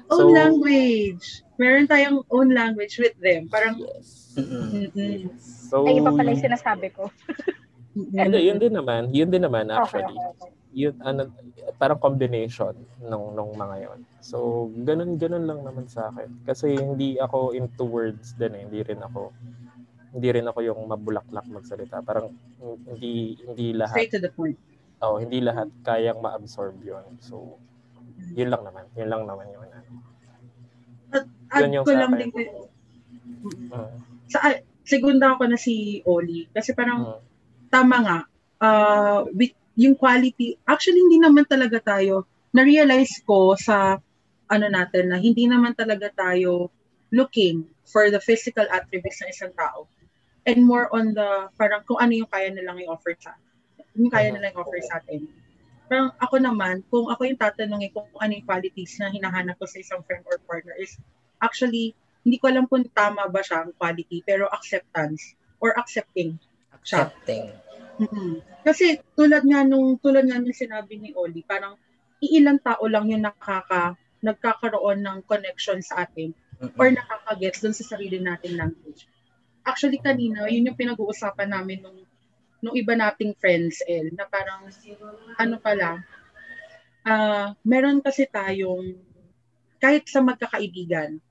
Own 0.09 0.33
language. 0.33 1.45
Meron 1.61 1.85
tayong 1.85 2.25
own 2.33 2.49
language 2.53 2.97
with 2.97 3.17
them. 3.21 3.49
Parang, 3.53 3.77
yes. 3.77 4.37
Mm-mm. 4.37 4.89
mm-mm. 4.93 5.21
So, 5.41 5.85
Ay, 5.85 6.01
iba 6.01 6.13
pala 6.13 6.33
yung 6.33 6.45
sinasabi 6.45 6.89
ko. 6.93 7.09
Hindi, 7.97 8.39
yun 8.45 8.61
din 8.61 8.77
naman. 8.77 9.09
Yun 9.13 9.29
din 9.33 9.45
naman 9.45 9.73
Okay, 9.73 9.81
actually. 10.01 10.17
okay, 10.17 10.33
okay. 10.37 10.51
Yun, 10.77 10.95
ano, 11.01 11.33
parang 11.81 11.97
combination 11.97 12.77
nung, 13.01 13.33
nung 13.33 13.57
mga 13.57 13.77
yon. 13.89 14.01
So, 14.21 14.69
ganun, 14.85 15.17
ganun 15.17 15.49
lang 15.49 15.65
naman 15.65 15.89
sa 15.89 16.13
akin. 16.13 16.29
Kasi 16.45 16.77
hindi 16.77 17.17
ako 17.17 17.57
into 17.57 17.89
words 17.89 18.37
din 18.37 18.53
eh. 18.53 18.63
Hindi 18.69 18.81
rin 18.85 19.01
ako 19.01 19.33
hindi 20.17 20.33
rin 20.33 20.49
ako 20.49 20.59
yung 20.65 20.81
mabulaklak 20.89 21.45
magsalita. 21.45 22.01
Parang 22.01 22.33
hindi 22.89 23.37
hindi 23.45 23.77
lahat 23.77 24.01
Straight 24.01 24.15
to 24.17 24.21
the 24.25 24.33
point. 24.33 24.57
oh, 25.05 25.21
hindi 25.21 25.45
lahat 25.45 25.69
kayang 25.85 26.25
ma-absorb 26.25 26.81
'yon. 26.81 27.05
So, 27.21 27.61
yun 28.37 28.49
lang 28.53 28.63
naman. 28.65 28.85
Yun 28.97 29.09
lang 29.09 29.23
naman 29.25 29.47
yung 29.53 29.63
ano. 29.65 29.77
Add 31.53 31.63
Yun 31.63 31.77
yung 31.81 31.85
ko 31.87 31.93
lang 31.95 32.13
din. 32.19 32.31
Uh, 33.71 33.91
Sa, 34.27 34.39
ah, 34.43 34.59
segunda 34.83 35.39
ko 35.39 35.47
na 35.47 35.59
si 35.59 36.03
Oli. 36.05 36.51
Kasi 36.51 36.75
parang, 36.75 37.01
uh, 37.17 37.21
tama 37.71 37.97
nga, 38.03 38.19
uh, 38.61 39.21
with 39.33 39.55
yung 39.77 39.95
quality, 39.95 40.57
actually 40.65 40.99
hindi 41.05 41.21
naman 41.21 41.45
talaga 41.45 41.79
tayo, 41.81 42.25
na-realize 42.57 43.21
ko 43.29 43.53
sa 43.55 44.01
ano 44.47 44.67
natin 44.71 45.13
na 45.13 45.21
hindi 45.21 45.45
naman 45.45 45.77
talaga 45.77 46.09
tayo 46.15 46.73
looking 47.13 47.67
for 47.85 48.09
the 48.09 48.19
physical 48.19 48.65
attributes 48.73 49.21
ng 49.21 49.31
isang 49.31 49.53
tao. 49.55 49.87
And 50.47 50.63
more 50.63 50.89
on 50.95 51.13
the, 51.13 51.51
parang 51.59 51.83
kung 51.85 51.99
ano 51.99 52.15
yung 52.15 52.31
kaya 52.31 52.55
nilang 52.55 52.79
i-offer 52.83 53.19
sa 53.19 53.35
yung 53.97 54.13
kaya 54.13 54.31
nilang 54.31 54.55
i-offer 54.55 54.81
sa 54.85 55.03
atin. 55.03 55.27
Parang 55.87 56.11
ako 56.19 56.37
naman, 56.43 56.83
kung 56.91 57.07
ako 57.07 57.23
yung 57.31 57.39
tatanungin 57.39 57.95
kung 57.95 58.11
ano 58.19 58.33
yung 58.35 58.47
qualities 58.47 58.99
na 58.99 59.11
hinahanap 59.11 59.55
ko 59.59 59.67
sa 59.71 59.79
isang 59.79 60.03
friend 60.03 60.27
or 60.27 60.39
partner 60.43 60.75
is 60.83 60.99
actually, 61.39 61.95
hindi 62.27 62.43
ko 62.43 62.51
alam 62.51 62.67
kung 62.67 62.83
tama 62.91 63.31
ba 63.31 63.39
siya 63.43 63.63
ang 63.63 63.73
quality, 63.79 64.23
pero 64.27 64.51
acceptance 64.51 65.39
or 65.63 65.75
accepting 65.79 66.39
siya. 66.87 67.11
Accepting. 67.11 67.51
mm 68.03 68.35
Kasi 68.67 68.99
tulad 69.15 69.47
nga 69.47 69.63
nung 69.63 69.99
tulad 70.03 70.27
nga 70.27 70.39
nung 70.43 70.55
sinabi 70.55 70.99
ni 70.99 71.11
Oli, 71.15 71.47
parang 71.47 71.79
iilang 72.23 72.59
tao 72.63 72.83
lang 72.87 73.07
yung 73.11 73.23
nakaka 73.23 73.95
nagkakaroon 74.23 75.07
ng 75.07 75.19
connection 75.29 75.79
sa 75.85 76.03
atin 76.03 76.35
Mm-mm. 76.59 76.75
or 76.75 76.89
nakakagets 76.91 77.63
dun 77.63 77.77
sa 77.77 77.85
sarili 77.85 78.19
nating 78.19 78.59
language. 78.59 79.07
Actually 79.67 80.01
kanina, 80.03 80.47
yun 80.51 80.67
yung 80.67 80.79
pinag-uusapan 80.79 81.53
namin 81.53 81.83
nung 81.83 81.99
nung 82.67 82.75
iba 82.75 82.99
nating 82.99 83.39
friends 83.39 83.79
El 83.87 84.11
na 84.19 84.27
parang 84.27 84.67
ano 85.39 85.57
pala 85.63 86.03
ah 87.07 87.55
meron 87.63 88.03
kasi 88.03 88.27
tayong 88.27 88.99
kahit 89.79 90.03
sa 90.11 90.19
magkakaibigan 90.19 91.23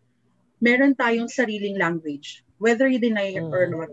meron 0.64 0.96
tayong 0.96 1.28
sariling 1.28 1.76
language 1.76 2.40
whether 2.56 2.88
you 2.88 3.04
deny 3.04 3.36
it 3.36 3.44
or 3.44 3.68
Mm. 3.68 3.76
not 3.76 3.92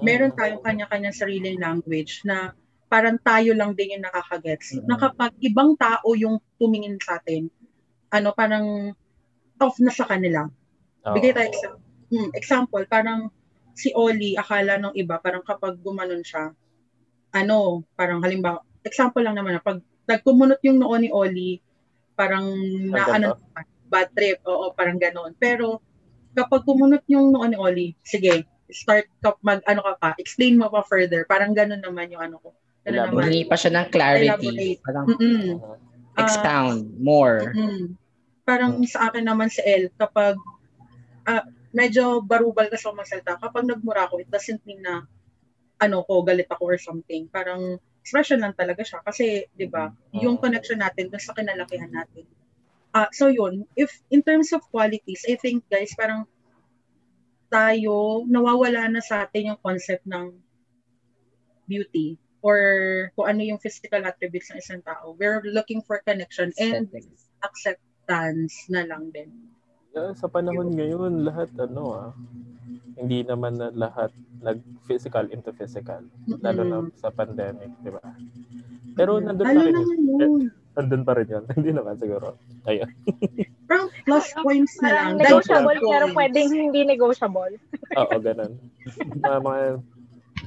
meron 0.00 0.32
tayong 0.34 0.64
kanya-kanyang 0.64 1.14
sariling 1.14 1.60
language 1.60 2.24
na 2.26 2.56
parang 2.90 3.20
tayo 3.22 3.54
lang 3.54 3.76
din 3.78 3.94
yung 3.94 4.04
nakakagets. 4.04 4.74
Na 4.82 4.98
kapag 4.98 5.30
ibang 5.38 5.78
tao 5.78 6.10
yung 6.18 6.42
tumingin 6.58 6.98
sa 6.98 7.22
atin, 7.22 7.46
ano, 8.10 8.34
parang 8.34 8.90
off 9.62 9.78
na 9.78 9.94
sa 9.94 10.08
kanila. 10.10 10.50
Bigay 11.06 11.30
tayo 11.30 11.46
exa- 11.46 11.78
hmm, 12.10 12.30
example, 12.34 12.82
parang 12.90 13.30
si 13.78 13.94
Oli, 13.94 14.34
akala 14.34 14.82
ng 14.82 14.98
iba, 14.98 15.22
parang 15.22 15.46
kapag 15.46 15.78
gumanon 15.78 16.26
siya, 16.26 16.50
ano, 17.30 17.86
parang 17.94 18.22
halimbawa, 18.22 18.62
example 18.82 19.22
lang 19.22 19.38
naman, 19.38 19.58
na 19.58 19.62
pag 19.62 19.78
nagkumunot 20.10 20.58
yung 20.66 20.82
noo 20.82 20.94
ni 20.98 21.10
Oli, 21.12 21.62
parang 22.18 22.50
na, 22.90 23.06
ano, 23.10 23.38
bad 23.90 24.10
trip, 24.14 24.42
oo, 24.46 24.70
parang 24.74 24.98
ganon. 24.98 25.34
Pero, 25.38 25.82
kapag 26.34 26.66
kumunot 26.66 27.02
yung 27.06 27.34
noo 27.34 27.46
ni 27.46 27.56
Oli, 27.58 27.86
sige, 28.02 28.46
start 28.70 29.06
ka, 29.22 29.34
mag, 29.42 29.62
ano 29.66 29.82
ka 29.82 29.92
pa, 29.98 30.10
explain 30.18 30.58
mo 30.58 30.70
pa 30.70 30.82
further, 30.86 31.26
parang 31.26 31.54
ganon 31.54 31.82
naman 31.82 32.10
yung 32.10 32.22
ano 32.22 32.36
ko. 32.42 32.50
Naman. 32.86 33.28
Hingi 33.28 33.46
pa 33.46 33.56
siya 33.60 33.72
ng 33.76 33.88
clarity. 33.92 34.26
Elaborate. 34.26 34.80
Parang. 34.82 35.04
Uh-huh. 35.06 35.78
Ah, 36.18 36.26
expound 36.26 36.90
more. 36.98 37.54
Mm. 37.54 37.94
Parang 38.42 38.82
sa 38.82 39.06
akin 39.06 39.30
naman 39.30 39.46
si 39.46 39.62
El, 39.62 39.94
kapag 39.94 40.34
ah, 41.28 41.46
medyo 41.70 42.18
barubal 42.24 42.66
ka 42.66 42.74
sa 42.74 42.90
magsalita, 42.90 43.38
kapag 43.38 43.68
nagmura 43.68 44.10
ako, 44.10 44.18
it 44.18 44.26
doesn't 44.26 44.58
mean 44.66 44.82
na 44.82 45.06
ano 45.80 46.04
ko, 46.04 46.22
galit 46.22 46.46
ako 46.52 46.76
or 46.76 46.78
something. 46.78 47.26
Parang 47.32 47.80
expression 48.04 48.44
lang 48.44 48.52
talaga 48.56 48.84
siya. 48.84 49.00
Kasi, 49.04 49.48
di 49.56 49.66
ba, 49.66 49.92
yung 50.16 50.36
Oo. 50.36 50.42
connection 50.44 50.80
natin 50.80 51.08
dun 51.08 51.20
sa 51.20 51.32
kinalakihan 51.32 51.90
natin. 51.90 52.28
Ah, 52.90 53.08
so 53.14 53.30
yun, 53.30 53.64
if 53.78 53.90
in 54.10 54.20
terms 54.20 54.50
of 54.50 54.66
qualities, 54.74 55.22
I 55.30 55.38
think 55.38 55.62
guys, 55.70 55.94
parang 55.94 56.26
tayo, 57.46 58.26
nawawala 58.26 58.90
na 58.90 59.02
sa 59.02 59.26
atin 59.26 59.54
yung 59.54 59.60
concept 59.62 60.06
ng 60.10 60.34
beauty 61.70 62.18
or 62.42 62.58
kung 63.14 63.30
ano 63.30 63.40
yung 63.46 63.62
physical 63.62 64.02
attributes 64.02 64.50
ng 64.50 64.58
isang 64.58 64.82
tao. 64.82 65.14
We're 65.14 65.44
looking 65.46 65.86
for 65.86 66.02
connection 66.02 66.50
and 66.58 66.90
acceptance 67.46 68.66
na 68.66 68.88
lang 68.90 69.14
din. 69.14 69.30
Yeah, 69.90 70.14
sa 70.14 70.30
panahon 70.30 70.70
ngayon, 70.74 71.26
lahat 71.26 71.50
ano 71.58 71.82
ah, 71.94 72.10
hindi 72.94 73.26
naman 73.26 73.58
na 73.58 73.74
lahat 73.74 74.14
nag-physical 74.40 75.26
into 75.34 75.50
physical. 75.56 76.04
Lalo 76.40 76.62
na 76.62 76.78
sa 76.96 77.10
pandemic, 77.10 77.72
di 77.82 77.90
ba? 77.90 78.04
Pero 78.94 79.18
nandun 79.18 79.46
pa 79.46 79.62
rin 79.64 79.74
yun. 79.74 79.88
yun. 80.04 80.32
Nandun 80.76 81.02
pa 81.02 81.12
rin 81.16 81.28
yun. 81.28 81.44
hindi 81.56 81.70
naman 81.74 81.96
siguro. 81.98 82.36
Ayun. 82.68 82.90
Parang 83.66 83.88
plus 84.04 84.26
points 84.44 84.74
na 84.82 84.90
lang. 84.94 85.08
Negotiable 85.18 85.78
pero 85.80 86.06
pwedeng 86.14 86.48
hindi 86.52 86.80
negotiable. 86.84 87.54
Oo, 88.00 88.14
ganun. 88.20 88.58
mga, 89.24 89.38
mga 89.42 89.62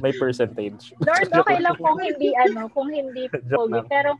may 0.01 0.13
percentage. 0.15 0.93
Lord, 1.03 1.29
okay 1.29 1.57
lang 1.65 1.77
kung 1.77 1.99
hindi 2.01 2.33
ano, 2.35 2.69
kung 2.73 2.89
hindi 2.89 3.29
pogi. 3.53 3.81
Pero 3.89 4.17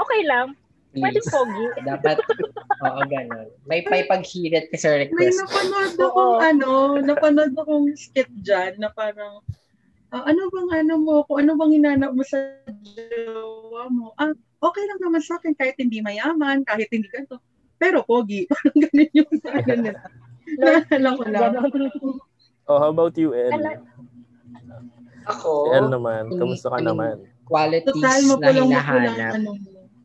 okay 0.00 0.22
lang. 0.28 0.52
Pwede 0.94 1.20
pogi. 1.26 1.64
Dapat, 1.90 2.16
oo, 2.82 3.00
ganun. 3.10 3.48
May, 3.66 3.82
may 3.90 4.06
paghirit 4.06 4.70
ka 4.70 4.76
sa 4.78 4.94
May 4.94 5.06
request. 5.06 5.42
napanood 5.42 5.92
Oo. 5.98 6.06
akong 6.06 6.36
ano, 6.42 6.70
napanood 7.02 7.52
akong 7.58 7.86
skit 7.98 8.30
dyan 8.42 8.78
na 8.78 8.90
parang, 8.94 9.42
ah, 10.14 10.24
ano 10.26 10.46
bang 10.50 10.70
ano 10.86 10.94
mo, 11.02 11.14
kung 11.26 11.42
ano 11.42 11.58
bang 11.58 11.72
hinanap 11.82 12.14
mo 12.14 12.22
sa 12.22 12.38
jowa 12.82 13.90
mo. 13.90 14.14
Ah, 14.18 14.30
okay 14.62 14.84
lang 14.86 15.00
naman 15.02 15.22
sa 15.22 15.36
akin 15.38 15.54
kahit 15.58 15.74
hindi 15.82 15.98
mayaman, 15.98 16.62
kahit 16.62 16.86
hindi 16.94 17.10
ganito. 17.10 17.42
Pero 17.78 18.06
pogi, 18.06 18.46
parang 18.50 18.78
ganun 18.78 19.10
yung 19.10 19.30
ano 19.50 19.72
nila. 19.74 20.00
Naalala 20.60 21.08
ko 21.18 21.22
lang. 21.26 21.52
Oh, 22.64 22.78
how 22.80 22.88
about 22.92 23.16
you, 23.18 23.34
El? 23.34 23.50
Ako, 25.24 25.72
El 25.72 25.88
naman, 25.88 26.28
kamusta 26.36 26.68
ka 26.68 26.78
naman? 26.80 27.24
qualities 27.44 27.92
Total, 28.00 28.40
na 28.40 28.50
hinahanap. 28.56 29.32
ano. 29.36 29.50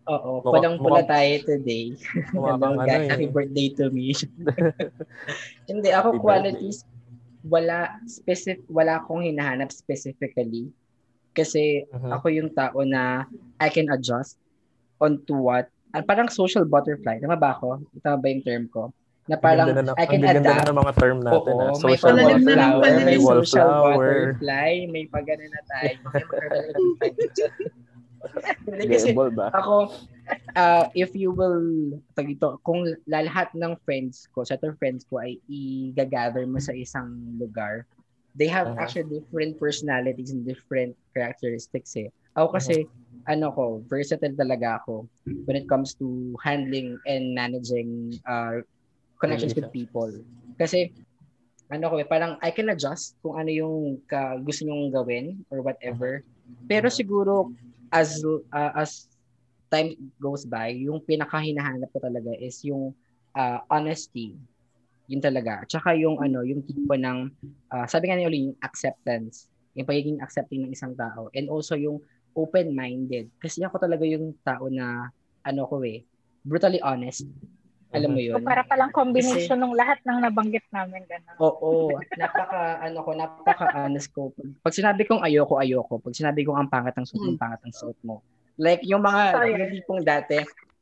Oo, 0.05 0.39
Mukha- 0.39 0.53
pulang-pula 0.53 1.01
mukha- 1.01 1.11
tayo 1.11 1.33
today. 1.43 1.85
Mukha 2.31 2.53
Hello, 2.53 2.57
kang 2.57 2.75
ano 2.75 2.85
guys. 2.85 3.01
eh. 3.01 3.09
Happy 3.09 3.27
birthday 3.27 3.67
to 3.69 3.85
me. 3.89 4.15
Hindi, 5.69 5.89
ako 5.89 6.07
Happy 6.09 6.19
qualities, 6.19 6.77
wala 7.41 7.77
specific, 8.05 8.63
wala 8.67 8.97
akong 8.97 9.21
hinahanap 9.21 9.69
specifically. 9.69 10.71
Kasi 11.31 11.85
Mhm. 11.85 12.09
ako 12.11 12.25
yung 12.29 12.49
tao 12.51 12.81
na 12.81 13.25
I 13.57 13.67
can 13.67 13.87
adjust 13.87 14.39
onto 14.97 15.35
what, 15.41 15.65
ah, 15.89 16.01
parang 16.01 16.27
social 16.27 16.63
butterfly. 16.63 17.17
Tama 17.17 17.35
ba 17.35 17.53
ako? 17.53 17.79
Tama 17.99 18.17
ba 18.17 18.27
yung 18.27 18.41
term 18.41 18.65
ko? 18.67 18.89
Na 19.23 19.37
parang 19.37 19.69
na, 19.69 19.93
I 19.93 20.03
can 20.03 20.19
ang 20.19 20.41
ganda 20.41 20.41
adapt. 20.49 20.59
na 20.59 20.73
ng 20.73 20.79
mga 20.79 20.93
term 20.97 21.17
natin. 21.21 21.53
Oo, 21.53 21.61
ah. 21.61 21.69
may 21.69 21.77
Social 21.77 22.11
ng 22.11 22.25
wallflower, 22.25 22.93
may 22.99 23.17
social 23.19 23.69
wallflower. 23.69 24.09
butterfly, 24.33 24.69
may 24.89 25.03
pagano 25.05 25.45
na 25.45 25.61
tayo. 25.69 25.95
Hindi 28.67 28.85
kasi 28.91 29.11
ba? 29.15 29.49
ako, 29.51 29.95
uh, 30.55 30.85
if 30.93 31.15
you 31.15 31.31
will, 31.31 31.97
tag 32.13 32.29
ito, 32.29 32.59
kung 32.61 32.85
lahat 33.07 33.49
ng 33.55 33.73
friends 33.83 34.27
ko, 34.35 34.43
set 34.43 34.61
of 34.63 34.77
friends 34.77 35.07
ko 35.07 35.23
ay 35.23 35.39
i-gather 35.49 36.45
mo 36.45 36.59
sa 36.61 36.75
isang 36.75 37.35
lugar, 37.39 37.87
they 38.37 38.47
have 38.47 38.69
Uh-huh. 38.69 38.81
actually 38.83 39.09
different 39.09 39.57
personalities 39.57 40.31
and 40.31 40.45
different 40.45 40.93
characteristics 41.15 41.95
eh. 41.97 42.11
Ako 42.37 42.55
kasi, 42.55 42.85
ano 43.25 43.51
ko, 43.51 43.81
versatile 43.89 44.37
talaga 44.37 44.81
ako 44.83 45.09
when 45.45 45.57
it 45.57 45.67
comes 45.69 45.93
to 45.97 46.33
handling 46.41 46.97
and 47.09 47.33
managing 47.33 48.13
uh, 48.29 48.61
connections 49.17 49.53
with 49.57 49.67
people. 49.73 50.09
Kasi, 50.61 50.93
ano 51.69 51.85
ko 51.89 52.01
eh, 52.01 52.07
parang 52.07 52.37
I 52.41 52.49
can 52.49 52.69
adjust 52.73 53.13
kung 53.21 53.37
ano 53.37 53.49
yung 53.53 54.01
ka, 54.09 54.37
gusto 54.41 54.65
nyong 54.65 54.89
gawin 54.89 55.45
or 55.53 55.61
whatever. 55.61 56.25
Pero 56.65 56.89
siguro, 56.89 57.53
as 57.91 58.21
uh, 58.25 58.73
as 58.77 59.09
time 59.69 59.93
goes 60.17 60.45
by, 60.45 60.73
yung 60.73 61.01
pinakahinahanap 61.05 61.89
ko 61.93 62.01
talaga 62.01 62.33
is 62.41 62.61
yung 62.65 62.93
uh, 63.37 63.59
honesty. 63.69 64.33
Yun 65.09 65.21
talaga. 65.21 65.65
Tsaka 65.65 65.97
yung 65.97 66.21
ano, 66.21 66.45
yung 66.45 66.61
tipo 66.65 66.93
ng, 66.93 67.29
uh, 67.73 67.85
sabi 67.89 68.09
nga 68.09 68.17
ni 68.17 68.25
Oli, 68.29 68.39
yung 68.49 68.57
acceptance. 68.61 69.49
Yung 69.77 69.85
pagiging 69.85 70.21
accepting 70.21 70.65
ng 70.65 70.73
isang 70.73 70.93
tao. 70.93 71.29
And 71.33 71.49
also 71.49 71.73
yung 71.77 72.01
open-minded. 72.37 73.29
Kasi 73.41 73.65
ako 73.65 73.81
talaga 73.81 74.05
yung 74.05 74.37
tao 74.45 74.69
na, 74.69 75.09
ano 75.45 75.61
ko 75.65 75.81
eh, 75.81 76.05
brutally 76.45 76.81
honest. 76.81 77.25
Alam 77.89 78.09
mo 78.13 78.21
yun? 78.21 78.37
So, 78.37 78.45
para 78.45 78.61
palang 78.69 78.93
combination 78.93 79.57
ng 79.57 79.73
lahat 79.73 79.97
ng 80.05 80.17
nabanggit 80.21 80.65
namin. 80.69 81.01
Ganun. 81.09 81.35
Oo, 81.41 81.97
napaka 82.21 82.77
ano 82.85 83.01
ko, 83.01 83.11
napaka 83.17 83.65
honest 83.73 84.13
ko. 84.13 84.29
Pag, 84.61 84.77
sinabi 84.77 85.09
kong 85.09 85.25
ayoko, 85.25 85.57
ayoko. 85.57 85.97
Pag 85.97 86.13
sinabi 86.13 86.45
kong 86.45 86.57
ang 86.57 86.69
pangat 86.69 86.93
ng 87.01 87.05
suot, 87.09 87.21
Hmm. 87.25 87.29
ang 87.33 87.41
pangat 87.41 87.59
ng 87.65 87.73
suot 87.73 87.97
mo. 88.05 88.21
Like 88.59 88.83
yung 88.85 89.01
mga 89.01 89.23
Sorry. 89.33 89.55
yung 89.55 89.71
tipong 89.73 90.01
dati 90.03 90.37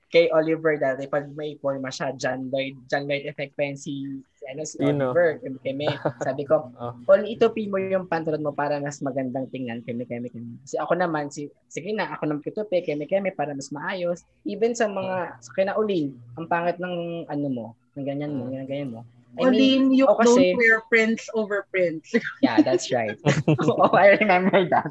kay 0.08 0.32
Oliver 0.32 0.80
dati 0.80 1.04
pag 1.08 1.28
may 1.36 1.60
forma 1.60 1.92
siya, 1.92 2.16
John 2.16 2.48
Lloyd, 2.48 2.80
John 2.88 3.12
Lloyd 3.12 3.28
effect 3.28 3.60
pa 3.60 3.68
yan 3.68 3.76
si, 3.76 4.24
si, 4.40 4.44
ano, 4.48 4.64
si? 4.64 4.80
Oliver, 4.80 5.44
kami, 5.44 5.60
kami. 5.60 5.88
Sabi 6.28 6.44
ko, 6.48 6.72
Oh. 6.78 6.94
Oli, 7.10 7.36
itupi 7.36 7.68
mo 7.68 7.82
yung 7.82 8.08
pantalon 8.08 8.44
mo 8.44 8.54
para 8.56 8.80
mas 8.80 9.02
magandang 9.04 9.50
tingnan, 9.52 9.84
kami, 9.84 10.08
kami, 10.08 10.32
kami. 10.32 10.56
Kasi 10.64 10.80
ako 10.80 10.94
naman, 10.96 11.28
si, 11.28 11.52
sige 11.68 11.92
na, 11.92 12.16
ako 12.16 12.24
naman 12.30 12.44
kitupi, 12.46 12.86
kami, 12.86 13.04
kami, 13.10 13.34
para 13.36 13.52
mas 13.52 13.68
maayos. 13.74 14.24
Even 14.48 14.72
sa 14.78 14.88
mga, 14.88 15.42
sa 15.44 15.52
kinaulin, 15.58 16.16
ang 16.40 16.48
pangat 16.48 16.80
ng, 16.80 17.28
ano 17.28 17.48
mo, 17.52 17.66
ng 17.98 18.06
ganyan 18.06 18.32
mo, 18.32 18.48
ganyan, 18.48 18.68
ganyan 18.70 18.92
mo. 18.96 19.02
I 19.40 19.50
mean, 19.50 19.94
you 19.94 20.06
ako 20.10 20.18
kasi- 20.24 20.54
don't 20.54 20.58
wear 20.58 20.78
prints 20.90 21.24
over 21.38 21.68
prints. 21.70 22.10
Yeah, 22.46 22.62
that's 22.62 22.90
right. 22.92 23.18
oh, 23.62 23.94
I 23.94 24.18
remember 24.18 24.66
that. 24.70 24.90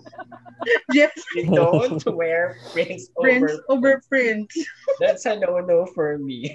Jeff, 0.94 1.12
You 1.34 1.50
don't 1.50 2.02
wear 2.18 2.56
prints 2.72 3.10
over. 3.16 3.26
prints 3.26 3.54
over 3.68 3.92
prints. 4.08 4.54
That's 5.02 5.26
a 5.26 5.38
no-no 5.38 5.86
for 5.94 6.18
me. 6.18 6.54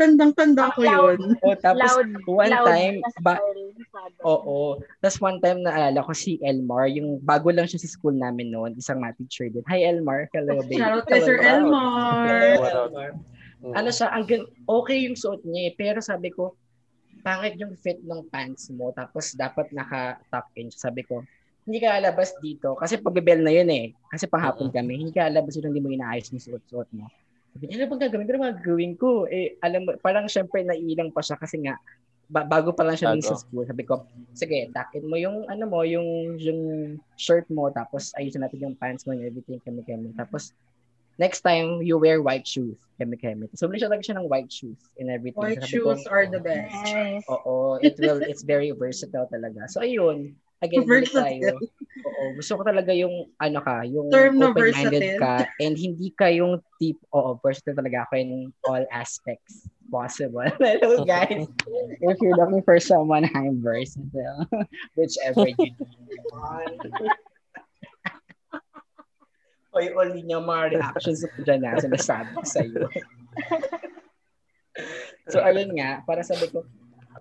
Tandang-tanda 0.00 0.72
ko 0.72 0.80
Loud. 0.80 1.20
yun. 1.20 1.36
oh, 1.44 1.56
tapos 1.60 1.92
loud. 1.92 2.08
one 2.24 2.48
loud 2.48 2.66
time, 2.72 2.96
na 3.04 3.10
ba, 3.20 3.34
style, 3.36 3.64
masyado. 3.76 4.16
oo. 4.24 4.58
Tapos 5.04 5.18
one 5.20 5.36
time 5.44 5.60
naalala 5.60 6.00
ko 6.08 6.12
si 6.16 6.40
Elmar, 6.40 6.88
yung 6.88 7.20
bago 7.20 7.52
lang 7.52 7.68
siya 7.68 7.84
sa 7.84 7.92
school 7.92 8.16
namin 8.16 8.48
noon, 8.48 8.72
isang 8.80 8.96
math 8.96 9.20
teacher 9.20 9.52
din. 9.52 9.60
Hi 9.68 9.84
Elmar, 9.84 10.24
hello 10.32 10.64
baby. 10.64 10.80
Shout 10.80 11.04
out 11.04 11.04
kay 11.04 11.20
Sir. 11.20 11.36
Elmar. 11.44 12.56
Hello. 12.56 12.88
Elmar. 12.88 13.08
Mm. 13.60 13.74
Ano 13.76 13.88
siya, 13.92 14.08
ang 14.08 14.24
okay 14.64 14.98
yung 15.04 15.16
suot 15.16 15.44
niya 15.44 15.68
eh, 15.68 15.72
pero 15.76 16.00
sabi 16.00 16.32
ko, 16.32 16.56
pangit 17.20 17.60
yung 17.60 17.76
fit 17.76 18.00
ng 18.00 18.32
pants 18.32 18.72
mo, 18.72 18.88
tapos 18.96 19.36
dapat 19.36 19.68
naka-tuck 19.76 20.48
in. 20.56 20.72
Sabi 20.72 21.04
ko, 21.04 21.20
hindi 21.68 21.78
ka 21.78 22.00
alabas 22.00 22.32
dito, 22.40 22.72
kasi 22.80 22.96
pagbibel 22.96 23.44
na 23.44 23.52
yun 23.52 23.68
eh, 23.68 23.92
kasi 24.08 24.24
panghapon 24.24 24.72
kami, 24.72 25.04
hindi 25.04 25.12
ka 25.12 25.28
alabas 25.28 25.60
dito, 25.60 25.68
hindi 25.68 25.84
mo 25.84 25.92
inaayos 25.92 26.32
yung 26.32 26.40
suot-suot 26.40 26.88
mo. 26.96 27.06
Sabi 27.52 27.68
niya, 27.68 27.84
ano 27.84 27.92
bang 27.92 28.02
gagawin 28.08 28.24
ko? 28.24 28.32
Ano 28.32 28.40
bang 28.40 28.56
gagawin 28.56 28.92
ko? 28.96 29.10
Eh, 29.28 29.60
alam 29.60 29.80
mo, 29.84 29.90
parang 30.00 30.26
syempre 30.30 30.64
naiilang 30.64 31.12
pa 31.12 31.20
siya 31.20 31.36
kasi 31.36 31.60
nga, 31.60 31.76
ba- 32.30 32.46
bago 32.46 32.70
pa 32.70 32.86
lang 32.86 32.96
siya 32.96 33.12
Bago. 33.12 33.26
sa 33.26 33.36
school. 33.36 33.66
Sabi 33.66 33.82
ko, 33.84 34.06
sige, 34.32 34.70
tuck 34.70 34.88
in 34.96 35.04
mo 35.10 35.18
yung, 35.18 35.44
ano 35.50 35.64
mo, 35.66 35.82
yung, 35.82 36.38
yung 36.38 36.60
shirt 37.18 37.44
mo, 37.50 37.68
tapos 37.74 38.14
ayusin 38.16 38.40
natin 38.46 38.70
yung 38.70 38.78
pants 38.78 39.04
mo 39.04 39.12
and 39.12 39.26
everything, 39.26 39.58
kami-kami. 39.66 40.14
Tapos, 40.14 40.54
next 41.20 41.44
time, 41.44 41.84
you 41.84 42.00
wear 42.00 42.24
white 42.24 42.48
shoes, 42.48 42.80
kami-kami. 42.96 43.52
So, 43.52 43.68
bumili 43.68 43.84
siya 43.84 43.92
talaga 43.92 44.08
siya 44.08 44.16
ng 44.24 44.28
white 44.32 44.48
shoes 44.48 44.80
and 44.96 45.12
everything. 45.12 45.36
White 45.36 45.60
Sabi 45.60 45.84
ko, 45.84 45.92
shoes 45.92 46.08
are 46.08 46.24
the 46.24 46.40
best. 46.40 46.72
Nice. 46.72 47.28
Oo, 47.28 47.76
it 47.84 48.00
will, 48.00 48.24
it's 48.24 48.40
very 48.40 48.72
versatile 48.72 49.28
talaga. 49.28 49.68
So, 49.68 49.84
ayun, 49.84 50.32
again, 50.64 50.88
balik 50.88 51.12
tayo. 51.12 51.60
Versatile. 51.60 52.08
Oo, 52.08 52.22
gusto 52.40 52.52
ko 52.56 52.62
talaga 52.64 52.96
yung, 52.96 53.28
ano 53.36 53.60
ka, 53.60 53.84
yung 53.84 54.08
Term 54.08 54.40
open-minded 54.40 55.20
versatile. 55.20 55.20
ka, 55.20 55.34
and 55.60 55.76
hindi 55.76 56.08
ka 56.16 56.32
yung 56.32 56.64
tip, 56.80 56.96
oo, 57.12 57.36
versatile 57.44 57.76
talaga 57.76 58.08
ako 58.08 58.12
in 58.16 58.48
all 58.64 58.80
aspects 58.88 59.68
possible. 59.92 60.48
Hello, 60.62 61.04
guys. 61.04 61.44
If 62.00 62.16
you're 62.24 62.38
looking 62.38 62.64
for 62.64 62.80
someone, 62.80 63.28
I'm 63.36 63.60
versatile. 63.60 64.48
Whichever 64.96 65.52
you 65.52 65.76
want. 66.32 66.80
Oy, 69.70 69.86
only 69.94 70.26
niya 70.26 70.42
mga 70.42 70.74
reactions 70.74 71.22
ko 71.22 71.38
dyan 71.46 71.62
na 71.62 71.78
sinasabi 71.78 72.30
ko 72.34 72.42
sa 72.42 72.62
iyo. 72.66 72.90
so, 75.30 75.38
ayun 75.38 75.70
nga, 75.78 76.02
para 76.02 76.26
sabi 76.26 76.50
ko, 76.50 76.66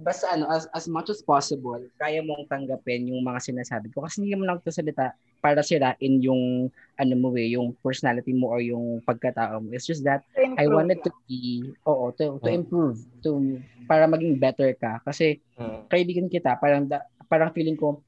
basta 0.02 0.34
ano, 0.34 0.50
as, 0.50 0.66
as 0.74 0.90
much 0.90 1.14
as 1.14 1.22
possible, 1.22 1.78
kaya 2.02 2.26
mong 2.26 2.50
tanggapin 2.50 3.10
yung 3.14 3.22
mga 3.22 3.54
sinasabi 3.54 3.94
ko. 3.94 4.02
Kasi 4.02 4.26
hindi 4.26 4.34
mo 4.34 4.50
lang 4.50 4.58
ito 4.58 4.74
salita 4.74 5.14
para 5.40 5.62
sirain 5.62 6.14
yung, 6.26 6.74
ano 6.98 7.14
mo 7.16 7.30
eh, 7.38 7.54
yung 7.54 7.78
personality 7.86 8.34
mo 8.34 8.50
or 8.50 8.66
yung 8.66 8.98
pagkatao 9.06 9.62
mo. 9.62 9.70
It's 9.70 9.86
just 9.86 10.02
that, 10.10 10.26
I 10.58 10.66
wanted 10.66 11.06
to 11.06 11.12
be, 11.30 11.70
oo, 11.86 12.10
to, 12.18 12.42
to 12.42 12.50
Hmm. 12.50 12.60
improve, 12.66 12.98
to, 13.22 13.62
para 13.86 14.10
maging 14.10 14.42
better 14.42 14.74
ka. 14.74 15.06
Kasi, 15.06 15.38
Mm. 15.60 15.86
kaibigan 15.86 16.28
kita, 16.32 16.58
parang, 16.58 16.90
parang 17.30 17.54
feeling 17.54 17.78
ko, 17.78 18.02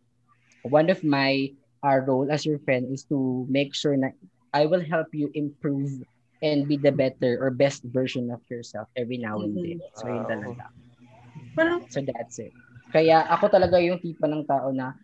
one 0.66 0.90
of 0.90 1.02
my 1.06 1.54
uh, 1.84 2.00
role 2.06 2.30
as 2.32 2.46
your 2.46 2.60
friend 2.64 2.88
is 2.90 3.04
to 3.10 3.46
make 3.50 3.74
sure 3.74 3.98
na 3.98 4.14
I 4.54 4.66
will 4.66 4.84
help 4.84 5.12
you 5.14 5.32
improve 5.34 5.90
and 6.42 6.66
be 6.66 6.76
the 6.76 6.92
better 6.92 7.38
or 7.38 7.54
best 7.54 7.86
version 7.86 8.34
of 8.34 8.42
yourself 8.50 8.90
every 8.98 9.22
now 9.22 9.38
and 9.40 9.54
then. 9.56 9.80
So, 9.94 10.10
yun 10.10 10.26
talaga. 10.26 10.74
Parang, 11.54 11.86
So, 11.88 12.02
that's 12.02 12.42
it. 12.42 12.52
Kaya 12.92 13.24
ako 13.30 13.48
talaga 13.48 13.78
yung 13.80 14.02
tipo 14.02 14.26
ng 14.28 14.44
tao 14.44 14.74
na 14.74 14.98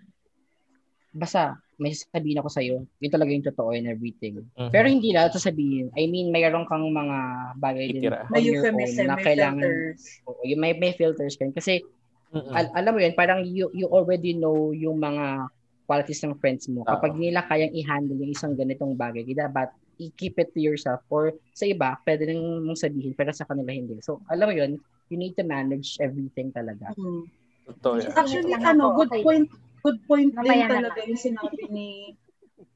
basta 1.13 1.55
may 1.77 1.93
sasabihin 1.93 2.41
ako 2.41 2.49
sa'yo, 2.49 2.75
yun 2.97 3.11
talaga 3.13 3.29
yung 3.29 3.45
totoo 3.45 3.69
and 3.69 3.85
everything. 3.85 4.41
Mhm. 4.57 4.73
Pero 4.73 4.85
hindi 4.89 5.13
lahat 5.13 5.37
sasabihin. 5.37 5.93
I 5.93 6.09
mean, 6.09 6.33
mayroon 6.33 6.65
kang 6.65 6.89
mga 6.89 7.17
bagay 7.61 7.85
din 7.93 8.01
Titira. 8.09 8.25
on 8.25 8.33
may 8.33 8.41
your 8.49 8.65
own 8.65 8.89
na 8.97 9.13
may 9.13 9.25
kailangan, 9.29 9.61
filters. 9.61 10.01
oo, 10.25 10.41
yung 10.41 10.61
may, 10.61 10.73
may 10.73 10.93
filters 10.97 11.37
ka. 11.37 11.45
rin. 11.45 11.53
Kasi 11.53 11.85
Mm-mm. 12.33 12.49
al- 12.51 12.73
alam 12.73 12.91
mo 12.97 12.99
yun, 12.99 13.13
parang 13.13 13.45
you, 13.45 13.69
you 13.77 13.85
already 13.87 14.33
know 14.33 14.73
yung 14.73 14.97
mga 14.97 15.53
qualities 15.87 16.21
ng 16.21 16.35
friends 16.37 16.67
mo. 16.67 16.83
Kapag 16.83 17.15
nila 17.15 17.47
kayang 17.47 17.71
i-handle 17.71 18.19
yung 18.19 18.35
isang 18.35 18.53
ganitong 18.53 18.93
bagay, 18.93 19.23
dapat 19.31 19.71
i-keep 19.97 20.37
it 20.37 20.51
to 20.53 20.61
yourself 20.61 21.01
or 21.09 21.33
sa 21.55 21.65
iba, 21.65 21.97
pwede 22.05 22.29
nang 22.29 22.61
mong 22.67 22.77
sabihin 22.77 23.15
pero 23.17 23.33
sa 23.33 23.47
kanila 23.47 23.71
hindi. 23.73 23.97
So, 24.03 24.21
alam 24.29 24.51
mo 24.51 24.53
yun, 24.53 24.77
you 25.09 25.17
need 25.17 25.33
to 25.39 25.47
manage 25.47 25.97
everything 26.03 26.53
talaga. 26.53 26.93
Hmm. 26.93 27.25
Totoo 27.65 28.03
yan. 28.03 28.13
Actually, 28.13 28.53
ano, 28.59 28.93
good 28.99 29.09
okay. 29.09 29.23
point, 29.23 29.47
good 29.81 29.99
point 30.05 30.31
din 30.35 30.43
Mamaya 30.43 30.67
na 30.67 30.75
talaga 30.83 30.99
yung 31.07 31.19
sinabi 31.19 31.63
ni 31.71 32.13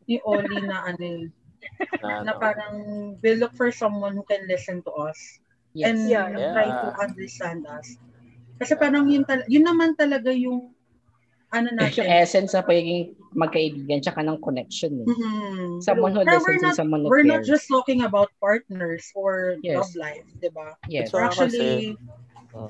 ni 0.08 0.18
Oli 0.26 0.58
na 0.66 0.88
ano 0.88 1.04
eh, 1.04 1.24
Na, 2.02 2.26
na 2.26 2.34
parang 2.42 2.74
we 3.22 3.38
look 3.38 3.54
for 3.54 3.70
someone 3.70 4.18
who 4.18 4.26
can 4.26 4.50
listen 4.50 4.82
to 4.82 4.92
us 4.98 5.38
Yes. 5.72 5.88
and 5.94 6.00
Yeah. 6.10 6.28
try 6.52 6.68
to 6.68 6.88
understand 7.00 7.64
us. 7.64 7.96
Kasi 8.60 8.76
parang 8.76 9.08
yun, 9.08 9.24
tal- 9.24 9.48
yun 9.48 9.64
naman 9.64 9.96
talaga 9.96 10.30
yung 10.36 10.76
ano 11.52 11.68
natin. 11.78 12.04
Yung 12.04 12.12
essence 12.12 12.52
sa 12.52 12.62
pagiging 12.62 13.12
magkaibigan 13.32 14.00
tsaka 14.00 14.24
ng 14.24 14.40
connection. 14.40 15.04
Eh. 15.04 15.08
Mm-hmm. 15.08 15.80
Someone 15.80 16.12
who 16.12 16.24
listens 16.24 16.64
and 16.64 16.76
someone 16.76 17.04
who 17.04 17.10
We're 17.10 17.24
cares. 17.24 17.32
not 17.32 17.44
just 17.46 17.68
talking 17.68 18.02
about 18.02 18.32
partners 18.40 19.12
or 19.14 19.56
Yes. 19.60 19.78
love 19.78 19.94
life, 19.96 20.28
di 20.38 20.50
ba? 20.50 20.76
Yes. 20.88 21.12
Tsaka 21.12 21.24
Actually, 21.28 21.96
Oh. 22.52 22.68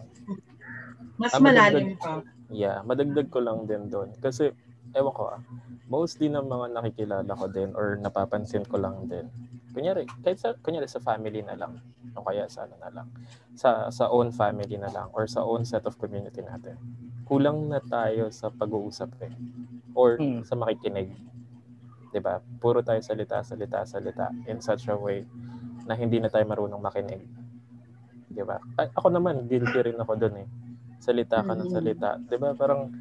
mas 1.17 1.33
Ah, 1.33 1.41
malalim 1.41 1.97
madagdag- 1.97 1.97
pa. 1.97 2.13
Yeah, 2.51 2.77
madagdag 2.83 3.27
ko 3.29 3.39
lang 3.39 3.65
din 3.65 3.87
doon. 3.87 4.11
Kasi, 4.17 4.51
ewan 4.95 5.13
ko 5.15 5.23
ah, 5.31 5.41
mostly 5.87 6.27
ng 6.31 6.47
mga 6.47 6.65
nakikilala 6.71 7.31
ko 7.35 7.45
din 7.51 7.71
or 7.75 7.99
napapansin 7.99 8.63
ko 8.63 8.79
lang 8.79 9.07
din. 9.07 9.27
Kunyari, 9.71 10.03
kahit 10.23 10.39
sa, 10.39 10.51
kunyari 10.59 10.87
sa 10.87 10.99
family 10.99 11.43
na 11.43 11.55
lang, 11.55 11.79
o 12.15 12.23
kaya 12.23 12.47
sa 12.51 12.67
ano 12.67 12.75
na 12.79 12.91
lang, 12.91 13.07
sa, 13.55 13.87
sa 13.87 14.11
own 14.11 14.31
family 14.35 14.75
na 14.75 14.91
lang, 14.91 15.07
or 15.15 15.27
sa 15.27 15.43
own 15.47 15.63
set 15.63 15.87
of 15.87 15.95
community 15.95 16.43
natin. 16.43 16.75
Kulang 17.23 17.71
na 17.71 17.79
tayo 17.79 18.27
sa 18.35 18.51
pag-uusap 18.51 19.15
eh. 19.23 19.31
Or 19.95 20.19
Hmm. 20.19 20.43
sa 20.43 20.55
makikinig. 20.59 21.11
ba? 22.19 22.43
Puro 22.59 22.83
tayo 22.83 22.99
salita, 22.99 23.39
salita, 23.39 23.87
salita 23.87 24.35
in 24.47 24.59
such 24.59 24.91
a 24.91 24.95
way 24.99 25.23
na 25.87 25.95
hindi 25.95 26.19
na 26.19 26.27
tayo 26.27 26.43
marunong 26.43 26.83
makinig. 26.83 27.23
ba? 28.43 28.59
A- 28.75 28.91
Ako 28.95 29.07
naman, 29.07 29.47
guilty 29.47 29.91
rin 29.91 29.95
ako 29.99 30.19
doon 30.19 30.43
eh. 30.43 30.47
Salita 30.99 31.39
ka 31.39 31.55
ng 31.55 31.71
Mm. 31.71 31.75
salita. 31.75 32.09
ba? 32.19 32.51
Parang 32.55 32.91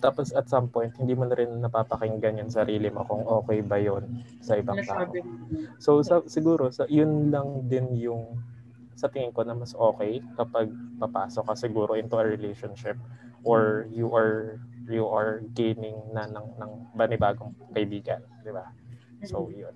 tapos 0.00 0.32
at 0.32 0.48
some 0.48 0.70
point, 0.72 0.92
hindi 0.96 1.12
mo 1.12 1.28
na 1.28 1.36
rin 1.36 1.60
napapakinggan 1.60 2.40
yung 2.40 2.52
sarili 2.52 2.88
mo 2.88 3.04
kung 3.04 3.22
okay 3.26 3.60
ba 3.60 3.76
yon 3.76 4.24
sa 4.40 4.56
ibang 4.56 4.80
tao. 4.84 5.12
So 5.82 6.00
sa, 6.00 6.24
siguro 6.24 6.72
sa 6.72 6.88
yun 6.88 7.28
lang 7.28 7.68
din 7.68 7.92
yung 7.96 8.40
sa 8.96 9.08
tingin 9.08 9.32
ko 9.32 9.44
na 9.44 9.56
mas 9.56 9.72
okay 9.72 10.20
kapag 10.36 10.68
papasok 11.00 11.44
ka 11.48 11.54
siguro 11.56 11.96
into 11.96 12.20
a 12.20 12.24
relationship 12.24 13.00
or 13.44 13.88
you 13.88 14.12
are 14.12 14.60
you 14.90 15.08
are 15.08 15.40
gaining 15.56 15.96
na 16.12 16.28
ng 16.28 16.48
ng 16.60 16.72
banibagong 16.92 17.56
kaibigan, 17.72 18.20
di 18.44 18.52
ba? 18.52 18.68
So 19.24 19.48
yun. 19.52 19.72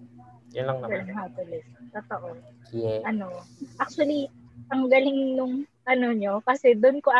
Yun 0.54 0.64
lang 0.70 0.78
Learn 0.86 1.10
naman. 1.10 1.16
how 1.18 1.28
to 1.34 1.42
listen. 1.50 1.82
Totoo. 1.90 2.28
Yeah. 2.70 3.02
Ano, 3.06 3.42
actually, 3.82 4.30
ang 4.70 4.86
galing 4.86 5.34
nung 5.34 5.66
ano 5.84 6.06
nyo, 6.14 6.40
kasi 6.46 6.78
doon 6.78 7.02
ko, 7.02 7.10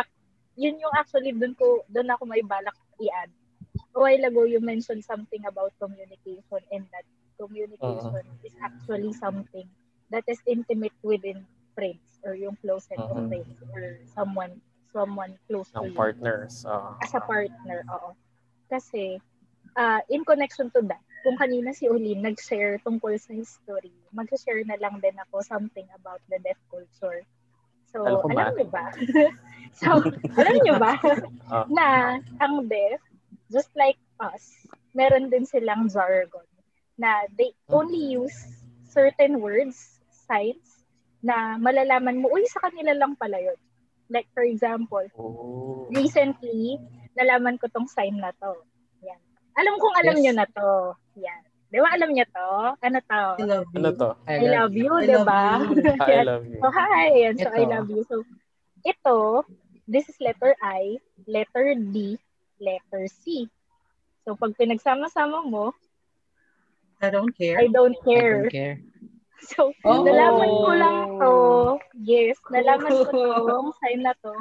yun 0.56 0.78
yung 0.78 0.94
actually 0.94 1.32
doon 1.34 1.54
ko, 1.54 1.82
doon 1.88 2.10
ako 2.10 2.26
may 2.26 2.42
balak 2.42 2.74
i-add. 3.00 3.30
A 3.94 3.98
while 3.98 4.24
ago, 4.24 4.42
you 4.44 4.58
mentioned 4.58 5.02
something 5.02 5.42
about 5.46 5.70
communication 5.78 6.62
and 6.70 6.86
that 6.90 7.06
communication 7.38 8.22
is 8.42 8.54
actually 8.62 9.12
something 9.14 9.66
that 10.10 10.22
is 10.26 10.38
intimate 10.46 10.94
within 11.02 11.42
friends 11.74 12.22
or 12.22 12.34
yung 12.38 12.54
close 12.62 12.86
set 12.86 12.98
of 12.98 13.10
Mhm. 13.10 13.28
friends 13.30 13.50
or 13.74 13.82
someone 14.14 14.54
someone 14.94 15.34
close 15.50 15.66
to 15.74 15.82
Ng 15.82 15.90
you 15.90 15.98
partners. 15.98 16.62
ah. 16.70 16.94
as 17.02 17.10
a 17.18 17.22
partner, 17.26 17.82
oo. 17.90 18.14
Kasi, 18.70 19.18
ah, 19.74 19.98
in 20.06 20.22
connection 20.22 20.70
to 20.70 20.86
that, 20.86 21.02
kung 21.26 21.34
kanina 21.34 21.74
si 21.74 21.90
Ulin 21.90 22.22
nag-share 22.22 22.78
tungkol 22.86 23.18
sa 23.18 23.34
history, 23.34 23.90
mag-share 24.14 24.62
na 24.62 24.78
lang 24.78 25.02
din 25.02 25.18
ako 25.18 25.42
something 25.42 25.86
about 25.98 26.22
the 26.30 26.38
deaf 26.46 26.58
culture. 26.70 27.26
So, 27.90 28.06
Alam 28.06 28.22
ko 28.22 28.28
ba? 28.30 28.34
alam 28.38 28.54
niyo 28.54 28.66
ba? 28.70 28.84
so, 29.74 30.00
alam 30.38 30.56
niyo 30.62 30.74
ba 30.78 30.94
Ah. 31.50 31.66
na 31.76 31.86
ang 32.40 32.66
deaf, 32.66 33.00
just 33.50 33.70
like 33.74 33.98
us, 34.18 34.42
meron 34.94 35.28
din 35.28 35.44
silang 35.44 35.90
jargon 35.90 36.46
na 36.94 37.26
they 37.34 37.50
only 37.68 38.14
use 38.14 38.34
certain 38.86 39.42
words, 39.42 39.98
signs, 40.30 40.86
na 41.18 41.58
malalaman 41.58 42.22
mo, 42.22 42.30
uy, 42.30 42.46
sa 42.46 42.62
kanila 42.62 42.94
lang 42.94 43.18
pala 43.18 43.40
yun. 43.40 43.58
Like, 44.06 44.28
for 44.30 44.44
example, 44.44 45.02
Oh. 45.16 45.88
recently, 45.90 46.78
nalaman 47.16 47.56
ko 47.58 47.66
tong 47.72 47.88
sign 47.88 48.20
na 48.20 48.30
to. 48.38 48.54
Yan. 49.02 49.18
Alam 49.56 49.80
kong 49.80 49.96
alam 49.98 50.16
Yes. 50.16 50.22
nyo 50.22 50.32
na 50.36 50.46
to. 50.46 50.70
Yan. 51.18 51.42
Di 51.72 51.78
ba 51.82 51.88
alam 51.90 52.10
nyo 52.12 52.26
to? 52.28 52.48
Ano 52.78 52.98
to? 53.02 53.22
I 53.40 53.44
love 53.48 53.66
you. 53.72 53.78
Ano 53.80 53.90
to? 53.98 54.08
I 54.28 54.36
love 54.38 54.74
you, 54.76 54.92
I 54.94 55.02
di 55.02 55.14
love 55.16 55.26
ba? 55.26 55.42
you. 55.58 55.82
I 56.04 56.08
Yan. 56.12 56.24
love 56.28 56.44
you. 56.46 56.58
So, 56.62 56.68
hi. 56.70 57.06
Yan. 57.26 57.34
So, 57.40 57.48
I 57.50 57.62
Ito. 57.64 57.72
love 57.74 57.88
you. 57.90 58.02
So, 58.06 58.16
ito, 58.84 59.16
this 59.86 60.08
is 60.08 60.16
letter 60.20 60.54
I, 60.62 60.98
letter 61.26 61.74
D, 61.74 62.18
letter 62.60 63.06
C. 63.08 63.48
So, 64.24 64.34
pag 64.36 64.56
pinagsama-sama 64.56 65.44
mo, 65.44 65.72
I 67.02 67.10
don't 67.10 67.36
care. 67.36 67.58
I 67.60 67.68
don't 67.68 67.96
I 68.00 68.04
care. 68.04 68.32
don't 68.42 68.50
care. 68.52 68.76
So, 69.44 69.76
Oh. 69.84 70.00
nalaman 70.00 70.50
ko 70.62 70.70
lang 70.72 70.98
to. 71.20 71.32
Yes, 72.00 72.38
nalaman 72.48 73.04
ko 73.04 73.44
tong 73.44 73.70
sign 73.82 74.00
na 74.06 74.16
to. 74.24 74.32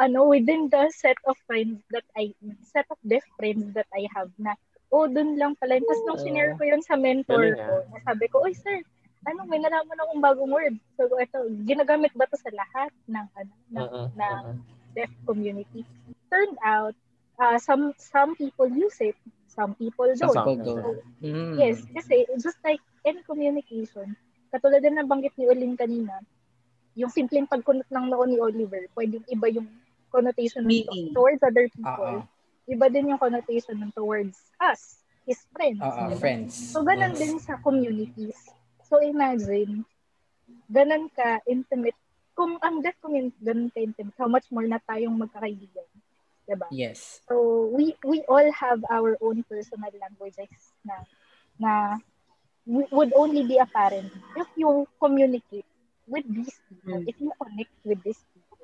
Ano, 0.00 0.32
within 0.32 0.72
the 0.72 0.88
set 0.96 1.18
of 1.28 1.36
friends 1.44 1.84
that 1.92 2.06
I, 2.16 2.32
set 2.64 2.88
of 2.88 2.96
deaf 3.04 3.22
friends 3.36 3.68
that 3.76 3.86
I 3.92 4.08
have 4.16 4.32
na, 4.40 4.56
oh, 4.88 5.04
dun 5.04 5.36
lang 5.36 5.54
pala. 5.60 5.76
Tapos 5.76 6.00
nung 6.08 6.16
Oo. 6.16 6.24
sinare 6.24 6.56
ko 6.56 6.64
yun 6.64 6.80
sa 6.80 6.96
mentor 6.96 7.52
ko, 7.58 7.72
sabi 8.06 8.24
ko, 8.32 8.42
oy 8.48 8.54
sir, 8.56 8.80
ano, 9.24 9.40
may 9.44 9.58
nalaman 9.58 9.98
akong 9.98 10.22
bagong 10.22 10.52
word. 10.52 10.74
So, 10.94 11.08
ito, 11.16 11.38
ginagamit 11.64 12.12
ba 12.12 12.28
to 12.28 12.36
sa 12.36 12.52
lahat 12.52 12.92
ng, 13.06 13.26
ano, 13.34 13.52
ng, 13.70 13.82
Mm-mm, 13.84 14.06
ng 14.14 14.38
mm-mm. 14.44 14.58
deaf 14.92 15.12
community? 15.24 15.82
Turned 16.28 16.56
out, 16.60 16.92
uh, 17.36 17.56
some 17.56 17.94
some 17.96 18.36
people 18.36 18.68
use 18.68 19.00
it, 19.00 19.16
some 19.48 19.74
people 19.74 20.06
don't. 20.14 20.32
some- 20.32 20.46
People 20.46 20.76
don't. 20.82 21.00
Mm. 21.22 21.56
Yes, 21.56 21.82
kasi 21.88 22.28
just 22.36 22.58
like 22.62 22.82
any 23.02 23.22
communication, 23.22 24.12
katulad 24.50 24.82
din 24.82 24.94
nabanggit 24.94 25.34
ni 25.34 25.48
Olin 25.48 25.74
kanina, 25.74 26.20
yung 26.94 27.10
simpleng 27.10 27.48
pagkunot 27.48 27.86
ng 27.88 28.06
noo 28.06 28.24
ni 28.24 28.38
Oliver, 28.38 28.86
pwedeng 28.94 29.24
iba 29.26 29.46
yung 29.50 29.66
connotation 30.14 30.62
ng 30.62 30.70
Meaning. 30.70 31.10
towards 31.10 31.42
other 31.42 31.66
people. 31.74 32.22
Iba 32.64 32.86
din 32.88 33.10
yung 33.10 33.18
connotation 33.18 33.76
ng 33.76 33.90
towards 33.92 34.38
us, 34.62 35.02
his 35.26 35.42
friends. 35.52 35.82
Oo, 35.82 36.06
diba? 36.08 36.16
friends. 36.16 36.54
So, 36.54 36.80
ganun 36.80 37.12
Yes. 37.12 37.20
din 37.20 37.34
sa 37.36 37.58
communities. 37.60 38.38
So, 38.94 39.02
imagine, 39.02 39.82
ganun 40.70 41.10
ka 41.10 41.42
intimate. 41.50 41.98
Kung 42.38 42.62
ang 42.62 42.78
deaf 42.78 42.94
community, 43.02 43.34
ganun 43.42 43.74
ka 43.74 43.82
intimate, 43.82 44.14
how 44.14 44.30
much 44.30 44.46
more 44.54 44.62
na 44.62 44.78
tayong 44.86 45.18
magkakaibigan. 45.18 45.82
Diba? 46.46 46.70
Yes. 46.70 47.18
So 47.26 47.66
we 47.74 47.98
we 48.06 48.22
all 48.30 48.46
have 48.54 48.86
our 48.86 49.18
own 49.18 49.42
personal 49.50 49.90
languages 49.98 50.46
na 50.86 51.02
na 51.58 51.72
would 52.68 53.10
only 53.18 53.42
be 53.42 53.58
apparent 53.58 54.14
if 54.38 54.46
you 54.54 54.86
communicate 55.02 55.66
with 56.06 56.22
these 56.30 56.54
people, 56.70 57.02
Mm. 57.02 57.10
if 57.10 57.16
you 57.18 57.34
connect 57.34 57.74
with 57.82 57.98
these 58.06 58.22
people. 58.30 58.62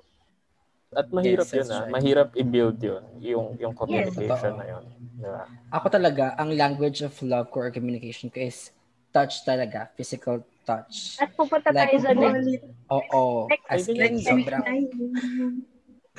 At 0.95 1.11
mahirap 1.11 1.49
Yes, 1.51 1.59
yun 1.59 1.69
ah. 1.75 1.81
right. 1.83 1.93
Mahirap 1.99 2.31
i-build 2.39 2.79
yun. 2.79 3.03
Yung, 3.19 3.47
yung 3.59 3.75
communication 3.75 4.55
Totoo. 4.55 4.61
na 4.61 4.67
yun. 4.79 4.85
Diba? 5.19 5.43
Ako 5.75 5.87
talaga, 5.91 6.35
ang 6.39 6.55
language 6.55 7.03
of 7.03 7.15
love 7.23 7.49
ko 7.51 7.65
or 7.67 7.71
communication 7.75 8.29
ko 8.29 8.45
is 8.45 8.75
touch 9.11 9.43
talaga. 9.43 9.91
Physical 9.95 10.41
touch. 10.63 11.19
At 11.19 11.35
pupunta 11.35 11.71
Like, 11.71 11.91
tayo 11.93 11.97
sa 12.01 12.13
next. 12.13 12.63
Oo. 12.89 13.47
As 13.67 13.85
Ay, 13.85 13.93
in, 13.93 13.99
ganyan. 13.99 14.25
sobrang... 14.25 14.63
Ay, 14.63 14.81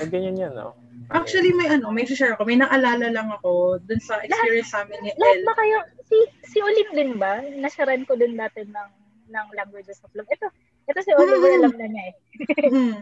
ganyan 0.08 0.36
yan, 0.40 0.54
no? 0.54 0.74
Actually, 1.12 1.52
may 1.52 1.68
ano, 1.68 1.92
may 1.92 2.08
share 2.08 2.34
ko. 2.36 2.44
May 2.44 2.56
naalala 2.56 3.12
lang 3.12 3.28
ako 3.30 3.80
dun 3.84 4.00
sa 4.00 4.20
experience 4.24 4.72
namin 4.72 4.98
ni 5.02 5.10
Lahat 5.14 5.38
El. 5.38 5.44
ba 5.44 5.54
kayo, 5.56 5.78
si, 6.04 6.18
si 6.48 6.58
Olin 6.60 6.90
din 6.92 7.12
ba? 7.16 7.44
Nasyaran 7.44 8.08
ko 8.08 8.16
din 8.16 8.34
dati 8.34 8.64
ng, 8.64 8.90
ng 9.30 9.48
languages 9.54 10.00
of 10.02 10.12
love. 10.16 10.28
Ito, 10.28 10.48
ito 10.88 11.00
si 11.00 11.12
Oliver, 11.14 11.52
Mm. 11.52 11.60
alam 11.60 11.74
na 11.76 11.88
niya 11.88 12.04
eh. 12.08 12.16
Mhm. 12.66 12.96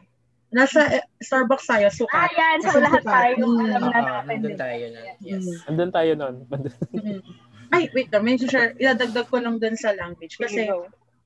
Nasa 0.50 0.82
eh, 0.90 1.06
Starbucks 1.22 1.70
tayo, 1.70 1.88
Ah, 1.88 1.94
sukat. 1.94 2.30
yan. 2.34 2.58
So, 2.66 2.82
lahat 2.82 3.04
tayo, 3.06 3.34
Mm. 3.38 3.60
alam 3.70 3.82
na 3.86 3.90
Oo, 3.94 3.94
natin. 3.94 4.26
nandun 4.28 4.58
tayo 4.58 4.84
na. 4.90 5.00
Yes. 5.22 5.46
Mm. 5.46 5.70
Andun 5.70 5.92
tayo 5.94 6.12
nun. 6.16 6.36
Ay, 7.70 7.90
wait 7.94 8.10
lang, 8.10 8.26
may 8.26 8.38
share. 8.38 8.74
Idadagdag 8.78 9.30
ko 9.30 9.38
lang 9.38 9.62
dun 9.62 9.78
sa 9.78 9.94
language. 9.94 10.38
Kasi, 10.42 10.66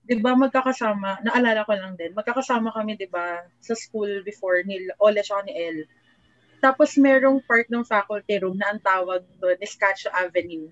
di 0.03 0.19
ba 0.19 0.35
magkakasama, 0.35 1.23
naalala 1.23 1.63
ko 1.63 1.73
lang 1.75 1.95
din, 1.95 2.11
magkakasama 2.11 2.75
kami, 2.75 2.99
di 2.99 3.07
ba, 3.07 3.47
sa 3.63 3.73
school 3.73 4.21
before 4.27 4.59
ni 4.67 4.83
Ole 4.99 5.23
siya 5.23 5.39
ni 5.47 5.55
El. 5.55 5.77
Tapos 6.59 6.95
merong 6.95 7.43
part 7.43 7.67
ng 7.67 7.83
faculty 7.83 8.39
room 8.39 8.55
na 8.55 8.71
ang 8.71 8.79
tawag 8.79 9.23
doon 9.39 9.59
is 9.59 9.75
Catch 9.75 10.07
Avenue. 10.11 10.71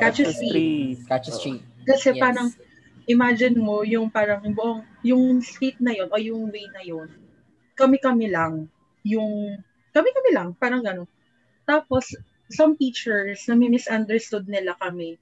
Catch 0.00 0.24
a 0.24 0.32
Street. 0.32 1.00
Catch 1.04 1.28
a 1.28 1.32
street. 1.36 1.64
Kasi 1.84 2.16
Yes. 2.16 2.20
parang, 2.20 2.48
imagine 3.04 3.56
mo 3.60 3.84
yung 3.84 4.08
parang 4.08 4.40
yung 4.40 4.56
buong, 4.56 4.80
yung 5.04 5.44
street 5.44 5.76
na 5.76 5.92
yon 5.92 6.08
o 6.08 6.16
yung 6.16 6.48
way 6.48 6.64
na 6.72 6.80
yon 6.80 7.08
kami-kami 7.74 8.30
lang. 8.30 8.70
Yung, 9.04 9.58
kami-kami 9.90 10.30
lang, 10.32 10.54
parang 10.56 10.80
gano'n. 10.80 11.10
Tapos, 11.66 12.14
some 12.50 12.76
teachers, 12.76 13.44
nami-misunderstood 13.48 14.48
nila 14.48 14.76
kami 14.76 15.16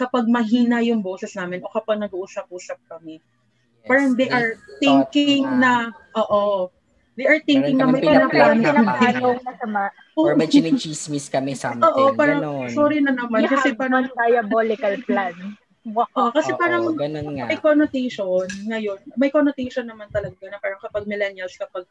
kapag 0.00 0.24
mahina 0.28 0.80
yung 0.80 1.04
boses 1.04 1.36
namin 1.36 1.60
o 1.60 1.68
kapag 1.68 2.00
nag-uusap-usap 2.00 2.80
kami. 2.88 3.20
Yes. 3.20 3.88
Parang 3.88 4.08
they 4.16 4.28
are 4.32 4.56
thinking 4.80 5.44
na, 5.60 5.92
oo, 6.16 6.72
they 7.20 7.28
are 7.28 7.40
thinking 7.44 7.76
na 7.76 7.88
may 7.88 8.00
pinaplan-. 8.00 8.64
Pinaplanong 8.64 9.40
masama. 9.44 9.92
Or 10.16 10.36
may 10.36 10.48
chinichismis 10.48 11.28
kami 11.28 11.52
something. 11.52 11.84
Oo, 11.84 12.16
parang, 12.16 12.40
Ganon. 12.40 12.72
sorry 12.72 13.04
na 13.04 13.12
naman. 13.12 13.44
You 13.44 13.52
Kasi 13.52 13.76
have 13.76 13.80
parang, 13.80 14.08
diabolical 14.08 14.96
plan. 15.04 15.36
Wow. 15.80 16.04
oh, 16.12 16.28
kasi 16.28 16.52
Oo, 16.52 16.60
parang, 16.60 16.92
ganon 16.92 17.40
nga. 17.40 17.48
may 17.48 17.56
connotation 17.56 18.44
ngayon. 18.68 19.00
May 19.16 19.32
connotation 19.32 19.88
naman 19.88 20.12
talaga 20.12 20.36
na 20.44 20.60
parang 20.60 20.76
kapag 20.76 21.08
millennials, 21.08 21.56
kapag 21.56 21.88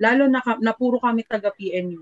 lalo 0.00 0.24
na, 0.24 0.40
na 0.64 0.72
puro 0.72 0.96
kami 0.96 1.20
taga 1.20 1.52
PNU, 1.52 2.00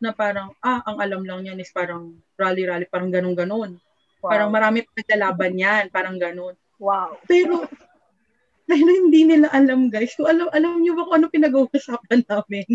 na 0.00 0.16
parang, 0.16 0.56
ah, 0.64 0.80
ang 0.88 0.98
alam 0.98 1.22
lang 1.22 1.44
niyan 1.44 1.60
is 1.60 1.70
parang 1.70 2.16
rally-rally, 2.40 2.88
parang 2.88 3.12
ganun-ganun. 3.12 3.76
Wow. 4.20 4.30
Parang 4.32 4.50
marami 4.52 4.84
paglalaban 4.84 5.54
yan, 5.56 5.84
parang 5.92 6.16
ganun. 6.16 6.56
Wow. 6.80 7.20
Pero, 7.28 7.68
pero 8.68 8.88
hindi 8.88 9.28
nila 9.28 9.52
alam 9.52 9.92
guys. 9.92 10.16
Kung 10.16 10.28
alam, 10.28 10.48
alam 10.52 10.80
niyo 10.80 10.96
ba 10.96 11.04
kung 11.08 11.16
ano 11.20 11.26
pinag-uusapan 11.28 12.24
namin? 12.24 12.68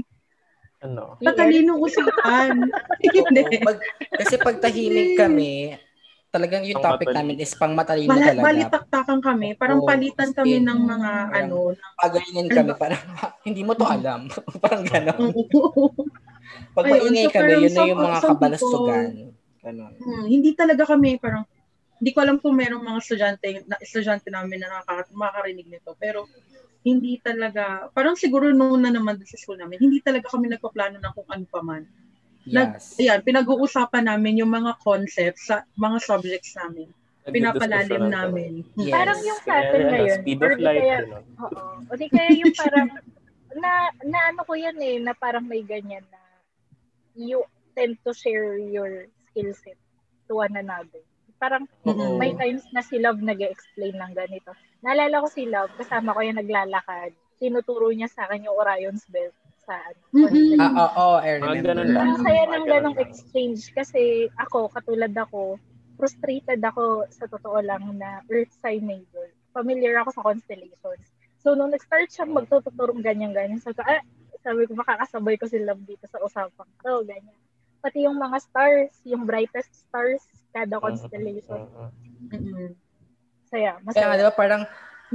Ano? 0.86 1.18
Patalinong 1.18 1.82
usapan. 1.82 2.70
hindi. 3.02 3.42
Pag, 3.66 3.78
kasi 4.22 4.36
pag 4.38 4.62
tahimik 4.62 5.18
kami, 5.18 5.74
talagang 6.36 6.64
yung 6.64 6.78
Pang 6.78 6.86
topic 6.92 7.08
matalino. 7.08 7.20
namin 7.24 7.36
is 7.40 7.52
pang 7.56 7.74
matalino 7.74 8.12
Bali, 8.12 8.24
talaga. 8.26 8.44
balitaktakan 8.44 9.20
kami. 9.20 9.48
Parang 9.56 9.80
Oo, 9.80 9.88
palitan 9.88 10.30
kami 10.32 10.60
in, 10.60 10.68
ng 10.68 10.80
mga 10.84 11.12
parang- 11.26 11.48
ano. 11.48 11.58
ng- 11.72 11.96
Pagalingan 11.96 12.48
kami, 12.52 12.72
parang 12.76 13.02
hindi 13.48 13.62
mo 13.64 13.72
to 13.74 13.86
alam. 13.86 14.22
parang 14.64 14.84
gano'n. 14.84 15.32
Pag 16.76 16.86
maingay 16.86 17.26
so 17.26 17.34
kami, 17.34 17.52
yun 17.58 17.72
na 17.72 17.84
yung 17.86 18.02
mga 18.02 18.20
kabalastugan. 18.22 19.06
Ganon. 19.60 19.94
Hmm, 19.98 20.26
hindi 20.28 20.52
talaga 20.54 20.86
kami 20.86 21.18
parang 21.18 21.48
hindi 21.96 22.12
ko 22.12 22.20
alam 22.22 22.38
kung 22.38 22.54
merong 22.54 22.84
mga 22.84 23.00
estudyante 23.00 23.48
na 23.66 23.80
estudyante 23.80 24.28
namin 24.28 24.62
na 24.62 24.78
nakaka, 24.78 25.10
makakarinig 25.10 25.66
nito 25.66 25.96
pero 25.96 26.28
hindi 26.84 27.18
talaga 27.18 27.90
parang 27.90 28.14
siguro 28.14 28.52
noon 28.52 28.84
na 28.84 28.94
naman 28.94 29.18
sa 29.26 29.40
school 29.40 29.58
namin 29.58 29.82
hindi 29.82 30.04
talaga 30.04 30.30
kami 30.30 30.54
nagpaplano 30.54 31.00
ng 31.00 31.14
kung 31.16 31.30
ano 31.32 31.46
pa 31.50 31.64
man. 31.64 31.82
Nag, 32.46 32.78
Yes. 32.78 32.94
ayan, 33.02 33.20
pinag-uusapan 33.26 34.06
namin 34.06 34.38
yung 34.38 34.54
mga 34.54 34.78
concepts 34.80 35.50
sa 35.50 35.66
mga 35.74 35.98
subjects 36.00 36.54
namin. 36.54 36.86
Pinapalalim 37.26 38.06
namin. 38.06 38.62
Yes. 38.78 38.94
Parang 38.94 39.20
yung 39.20 39.42
sa 39.42 39.50
Kaya, 39.50 39.62
atin 39.66 39.82
ano, 39.82 39.90
ngayon. 39.90 40.18
speed 40.22 40.40
of 40.40 40.58
light. 40.62 40.78
kaya, 40.78 40.98
ganun. 41.02 41.26
oo. 41.42 41.62
O 41.90 41.96
di 41.98 42.06
kaya 42.06 42.30
yung 42.38 42.54
parang, 42.54 42.88
na, 43.62 43.72
na 44.06 44.20
ano 44.30 44.42
ko 44.46 44.54
yan 44.54 44.78
eh, 44.78 45.02
na 45.02 45.18
parang 45.18 45.42
may 45.42 45.66
ganyan 45.66 46.06
na 46.14 46.22
you 47.18 47.42
tend 47.74 47.98
to 48.06 48.14
share 48.14 48.62
your 48.62 49.10
skill 49.26 49.50
set 49.58 49.80
to 50.30 50.38
one 50.38 50.54
another. 50.54 51.02
Parang 51.42 51.66
Oo. 51.82 52.16
may 52.16 52.38
times 52.38 52.62
na 52.72 52.86
si 52.86 53.02
Love 53.02 53.26
nag 53.26 53.42
explain 53.42 53.98
ng 53.98 54.14
ganito. 54.14 54.54
Naalala 54.86 55.26
ko 55.26 55.28
si 55.28 55.50
Love, 55.50 55.74
kasama 55.76 56.14
ko 56.14 56.22
yung 56.22 56.38
naglalakad. 56.38 57.10
Tinuturo 57.42 57.90
niya 57.90 58.06
sa 58.08 58.30
akin 58.30 58.46
yung 58.46 58.54
Orion's 58.56 59.02
Belt 59.10 59.34
sa 59.66 59.76
ano. 59.82 60.02
Mm-mm. 60.14 60.62
Ah, 60.62 60.72
oo, 60.72 60.90
oh, 60.94 61.16
I 61.20 61.28
Mga 61.28 61.36
remember. 61.42 61.68
ganun 61.74 61.90
lang. 61.92 62.06
Ang 62.08 62.18
saya 62.22 62.44
ng 62.48 62.66
ganong 62.70 62.98
exchange 63.02 63.62
kasi 63.74 64.30
ako, 64.38 64.70
katulad 64.72 65.12
ako, 65.12 65.58
frustrated 65.98 66.62
ako 66.62 67.04
sa 67.10 67.26
totoo 67.26 67.60
lang 67.60 67.84
na 67.98 68.22
earth 68.30 68.54
sign 68.62 68.86
major. 68.86 69.28
Familiar 69.52 70.00
ako 70.04 70.16
sa 70.16 70.24
constellations. 70.24 71.06
So, 71.42 71.54
nung 71.54 71.72
nag-start 71.72 72.10
siyang 72.10 72.34
magtututurong 72.34 73.06
ganyan-ganyan, 73.06 73.62
sabi 73.62 73.78
ko, 73.78 73.84
ah, 73.86 74.02
sabi 74.42 74.66
ko, 74.66 74.78
makakasabay 74.78 75.36
ko 75.38 75.46
si 75.50 75.58
Love 75.62 75.82
dito 75.86 76.06
sa 76.10 76.22
usapang 76.22 76.70
to, 76.82 77.06
ganyan. 77.06 77.38
Pati 77.82 78.06
yung 78.06 78.18
mga 78.18 78.38
stars, 78.42 78.94
yung 79.06 79.30
brightest 79.30 79.70
stars, 79.74 80.26
kada 80.54 80.82
constellation. 80.82 81.66
Oo. 81.70 81.90
Mm-mm. 82.34 82.74
Saya, 83.46 83.78
Kaya 83.94 84.06
nga, 84.10 84.18
di 84.18 84.26
masaya. 84.26 84.30
ba, 84.30 84.34
parang, 84.34 84.64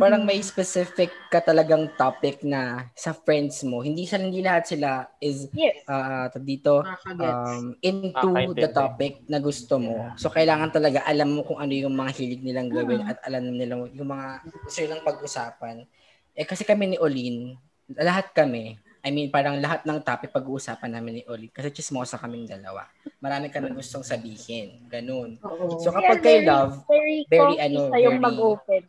parang 0.00 0.24
may 0.24 0.40
specific 0.40 1.12
ka 1.28 1.44
talagang 1.44 1.92
topic 1.94 2.40
na 2.40 2.88
sa 2.96 3.12
friends 3.12 3.60
mo. 3.62 3.84
Hindi 3.84 4.08
sa 4.08 4.16
hindi 4.16 4.40
lahat 4.40 4.64
sila 4.66 5.04
is 5.20 5.46
Yes. 5.52 5.84
uh, 5.84 6.32
dito 6.40 6.80
um, 6.80 7.76
into 7.84 8.08
Nakakaintindi. 8.16 8.60
the 8.64 8.70
topic 8.72 9.12
na 9.28 9.38
gusto 9.38 9.76
mo. 9.76 10.08
So, 10.16 10.32
kailangan 10.32 10.72
talaga 10.72 11.04
alam 11.04 11.36
mo 11.36 11.44
kung 11.44 11.60
ano 11.60 11.76
yung 11.76 11.92
mga 11.92 12.16
hilig 12.16 12.40
nilang 12.40 12.72
gawin 12.72 13.04
at 13.04 13.20
alam 13.28 13.44
nila 13.44 13.84
yung 13.92 14.08
mga 14.08 14.28
gusto 14.64 14.78
nilang 14.80 15.04
pag-usapan. 15.04 15.84
Eh, 16.32 16.48
kasi 16.48 16.64
kami 16.64 16.94
ni 16.94 16.98
Olin, 16.98 17.52
lahat 17.92 18.32
kami, 18.32 18.80
I 19.00 19.08
mean, 19.08 19.28
parang 19.28 19.56
lahat 19.60 19.84
ng 19.88 20.00
topic 20.00 20.28
pag-uusapan 20.28 20.92
namin 20.92 21.20
ni 21.20 21.22
Olin 21.28 21.48
kasi 21.48 21.68
chismosa 21.72 22.16
kaming 22.16 22.48
dalawa. 22.48 22.88
Marami 23.20 23.52
kami 23.52 23.72
gustong 23.72 24.04
sabihin. 24.04 24.88
Ganun. 24.88 25.36
Oo. 25.44 25.76
So, 25.80 25.92
kapag 25.92 26.24
kay 26.24 26.40
very- 26.40 26.48
love, 26.48 26.72
very, 26.88 27.18
very, 27.28 27.56
ano, 27.60 27.92
very- 27.92 28.16
mag-open. 28.16 28.84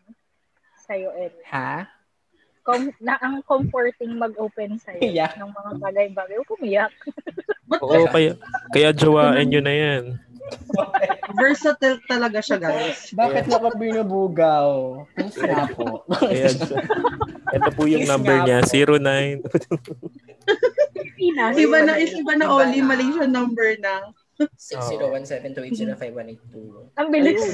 Sa'yo, 0.92 1.08
El. 1.16 1.32
ha? 1.48 1.88
Com- 2.68 2.92
na 3.00 3.16
ang 3.18 3.40
comforting 3.42 4.14
mag-open 4.14 4.76
sa'yo 4.76 5.02
Yeah. 5.08 5.32
ng 5.40 5.48
mga 5.50 5.72
bagay-bagay. 5.80 6.36
Huwag 6.36 6.52
umiyak. 6.52 6.92
But 7.64 7.80
Oo, 7.80 8.12
kaya, 8.12 8.36
kaya 8.76 8.92
jowain 8.92 9.48
nyo 9.48 9.64
na 9.64 9.72
yan. 9.72 10.04
versatile 11.32 11.96
talaga 12.06 12.44
siya, 12.44 12.60
guys. 12.60 13.16
Bakit 13.16 13.48
na 13.48 13.56
pa 13.56 13.72
binubugaw? 13.72 15.00
Nga 15.16 15.64
po. 15.72 16.04
Kaya, 16.12 16.52
ito 17.56 17.70
po 17.72 17.88
yung 17.88 18.04
number 18.04 18.36
niya, 18.44 18.60
po. 18.60 19.00
09. 19.00 19.48
Pinas. 21.16 21.56
Iba 21.56 21.88
na, 21.88 21.96
is 21.96 22.12
iba 22.12 22.36
na 22.36 22.46
Iba 22.46 22.68
Oli, 22.68 22.84
na. 22.84 22.88
Malaysia 22.92 23.24
number 23.24 23.80
na. 23.80 24.12
60172805182. 24.60 27.00
Ang 27.00 27.08
bilis. 27.10 27.40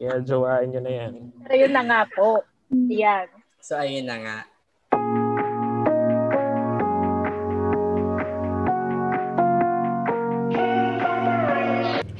Kaya 0.00 0.16
jowain 0.24 0.72
nyo 0.72 0.80
na 0.80 0.92
yan. 0.96 1.28
Pero 1.44 1.54
yun 1.60 1.76
na 1.76 1.84
nga 1.84 2.00
po. 2.08 2.40
Yan. 2.72 3.28
So, 3.60 3.76
ayun 3.76 4.08
na 4.08 4.16
nga. 4.16 4.38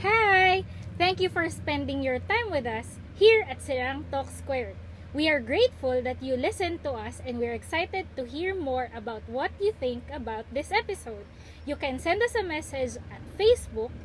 Hi! 0.04 0.60
Thank 1.00 1.24
you 1.24 1.32
for 1.32 1.48
spending 1.48 2.04
your 2.04 2.20
time 2.28 2.52
with 2.52 2.68
us 2.68 3.00
here 3.16 3.48
at 3.48 3.64
Sirang 3.64 4.04
Talk 4.12 4.28
Squared. 4.28 4.76
We 5.16 5.32
are 5.32 5.40
grateful 5.40 6.04
that 6.04 6.20
you 6.20 6.36
listened 6.36 6.84
to 6.84 6.92
us 6.92 7.24
and 7.24 7.40
we're 7.40 7.56
excited 7.56 8.04
to 8.12 8.28
hear 8.28 8.52
more 8.52 8.92
about 8.92 9.24
what 9.24 9.56
you 9.56 9.72
think 9.72 10.04
about 10.12 10.44
this 10.52 10.68
episode. 10.68 11.24
You 11.64 11.80
can 11.80 11.96
send 11.96 12.20
us 12.20 12.36
a 12.36 12.44
message 12.44 13.00
at 13.08 13.24
Facebook 13.40 13.96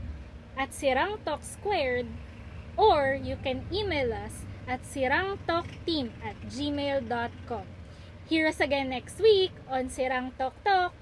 at 0.56 0.72
Sirang 0.72 1.20
Talk 1.28 1.44
Squared 1.44 2.08
or 2.78 3.18
you 3.22 3.38
can 3.44 3.66
email 3.72 4.14
us 4.14 4.44
at 4.68 4.84
sirangtalkteam 4.84 6.12
at 6.24 6.36
gmail.com. 6.50 7.66
Hear 8.28 8.48
us 8.48 8.60
again 8.60 8.90
next 8.90 9.20
week 9.20 9.52
on 9.70 9.90
Sirang 9.90 10.36
Talk 10.38 10.58
Talk. 10.64 10.94